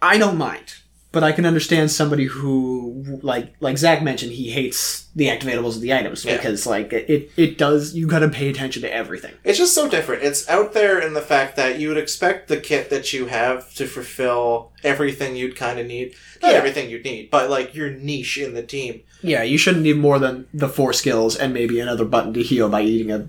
i 0.00 0.16
don't 0.16 0.38
mind 0.38 0.74
but 1.12 1.22
i 1.22 1.30
can 1.32 1.44
understand 1.46 1.90
somebody 1.90 2.24
who 2.24 3.18
like 3.22 3.54
like 3.60 3.78
zach 3.78 4.02
mentioned 4.02 4.32
he 4.32 4.50
hates 4.50 5.06
the 5.14 5.26
activatables 5.26 5.76
of 5.76 5.82
the 5.82 5.92
items 5.92 6.24
Yeah. 6.24 6.36
because 6.36 6.66
like 6.66 6.92
it, 6.92 7.30
it 7.36 7.58
does 7.58 7.94
you 7.94 8.06
gotta 8.06 8.28
pay 8.28 8.48
attention 8.48 8.82
to 8.82 8.92
everything 8.92 9.34
It's 9.44 9.58
just 9.58 9.74
so 9.74 9.88
different. 9.88 10.22
It's 10.22 10.48
out 10.48 10.72
there 10.72 10.98
in 11.06 11.12
the 11.12 11.20
fact 11.20 11.56
that 11.56 11.78
you 11.78 11.88
would 11.88 11.98
expect 11.98 12.48
the 12.48 12.56
kit 12.56 12.88
that 12.90 13.12
you 13.12 13.26
have 13.26 13.72
to 13.74 13.86
fulfill 13.86 14.72
everything 14.82 15.36
you'd 15.36 15.54
kind 15.56 15.78
of 15.78 15.86
need. 15.86 16.14
Not 16.40 16.52
Yeah. 16.52 16.56
everything 16.58 16.88
you'd 16.88 17.04
need, 17.04 17.30
but 17.30 17.50
like 17.50 17.74
your 17.74 17.90
niche 17.90 18.38
in 18.38 18.54
the 18.54 18.62
team. 18.62 19.02
Yeah, 19.22 19.42
you 19.42 19.58
shouldn't 19.58 19.82
need 19.84 19.98
more 19.98 20.18
than 20.18 20.46
the 20.54 20.68
four 20.68 20.92
skills 20.94 21.36
and 21.36 21.52
maybe 21.52 21.78
another 21.78 22.06
button 22.06 22.32
to 22.34 22.42
heal 22.42 22.68
by 22.70 22.80
eating 22.82 23.10
a 23.12 23.28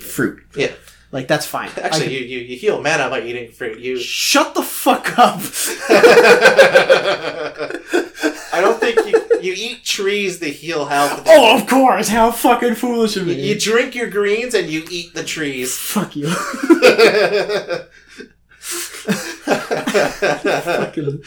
fruit. 0.00 0.40
Yeah. 0.56 0.72
Like 1.12 1.26
that's 1.28 1.46
fine. 1.46 1.70
Actually, 1.76 2.04
can- 2.04 2.12
you, 2.12 2.20
you, 2.20 2.38
you 2.40 2.56
heal 2.56 2.80
mana 2.82 3.08
by 3.10 3.20
eating 3.22 3.50
fruit. 3.50 3.78
You. 3.80 3.98
shut 3.98 4.54
the 4.54 4.62
fuck 4.86 5.18
up. 5.18 5.40
I 8.52 8.60
don't 8.60 8.78
think 8.80 8.96
you 9.06 9.14
you 9.42 9.52
eat 9.56 9.84
trees 9.84 10.38
to 10.38 10.46
heal 10.46 10.84
health. 10.86 11.22
oh, 11.26 11.58
of 11.60 11.66
course. 11.66 12.08
How 12.08 12.30
fucking 12.30 12.76
foolish 12.76 13.16
of 13.16 13.26
You, 13.26 13.34
me. 13.34 13.48
you 13.48 13.58
drink 13.58 13.94
your 13.96 14.08
greens 14.08 14.54
and 14.54 14.68
you 14.70 14.84
eat 14.90 15.12
the 15.14 15.24
trees. 15.24 15.76
Fuck 15.76 16.14
you. 16.16 16.28
Fucking- 19.46 21.22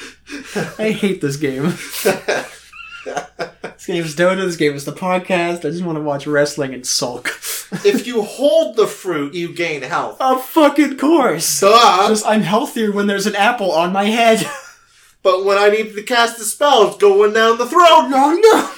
I 0.78 0.92
hate 0.92 1.22
this 1.22 1.36
game. 1.38 1.74
This 3.06 3.86
game 3.86 4.04
is 4.04 4.16
Dota. 4.16 4.46
This 4.46 4.58
game 4.58 4.74
is 4.76 4.86
the 4.86 4.92
podcast. 4.92 5.60
I 5.60 5.70
just 5.72 5.84
want 5.84 5.98
to 5.98 6.02
watch 6.04 6.28
wrestling 6.28 6.74
and 6.74 6.86
sulk. 6.86 7.28
if 7.86 8.06
you 8.06 8.22
hold 8.24 8.76
the 8.76 8.88
fruit, 8.88 9.34
you 9.34 9.54
gain 9.54 9.82
health. 9.82 10.20
of 10.20 10.44
fucking 10.46 10.98
course. 10.98 11.62
Duh. 11.62 12.08
Just 12.10 12.26
I'm 12.26 12.42
healthier 12.42 12.92
when 12.92 13.08
there's 13.08 13.26
an 13.28 13.36
apple 13.36 13.72
on 13.72 13.94
my 13.94 14.06
head. 14.06 14.46
But 15.22 15.44
when 15.44 15.58
I 15.58 15.68
need 15.68 15.96
to 15.96 16.04
cast 16.04 16.40
a 16.40 16.46
spell, 16.46 16.88
it's 16.88 16.96
going 16.98 17.34
down 17.34 17.58
the 17.58 17.66
throat. 17.66 18.08
no, 18.10 18.40
no. 18.42 18.72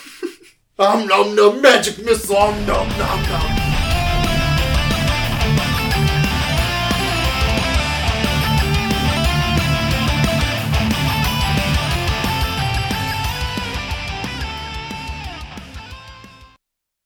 Um 0.80 1.07
nom 1.07 1.36
nom 1.36 1.61
magic 1.61 2.03
missile. 2.03 2.36
Um 2.36 2.65
nom 2.65 2.89
nom 2.97 3.22
nom. 3.30 3.61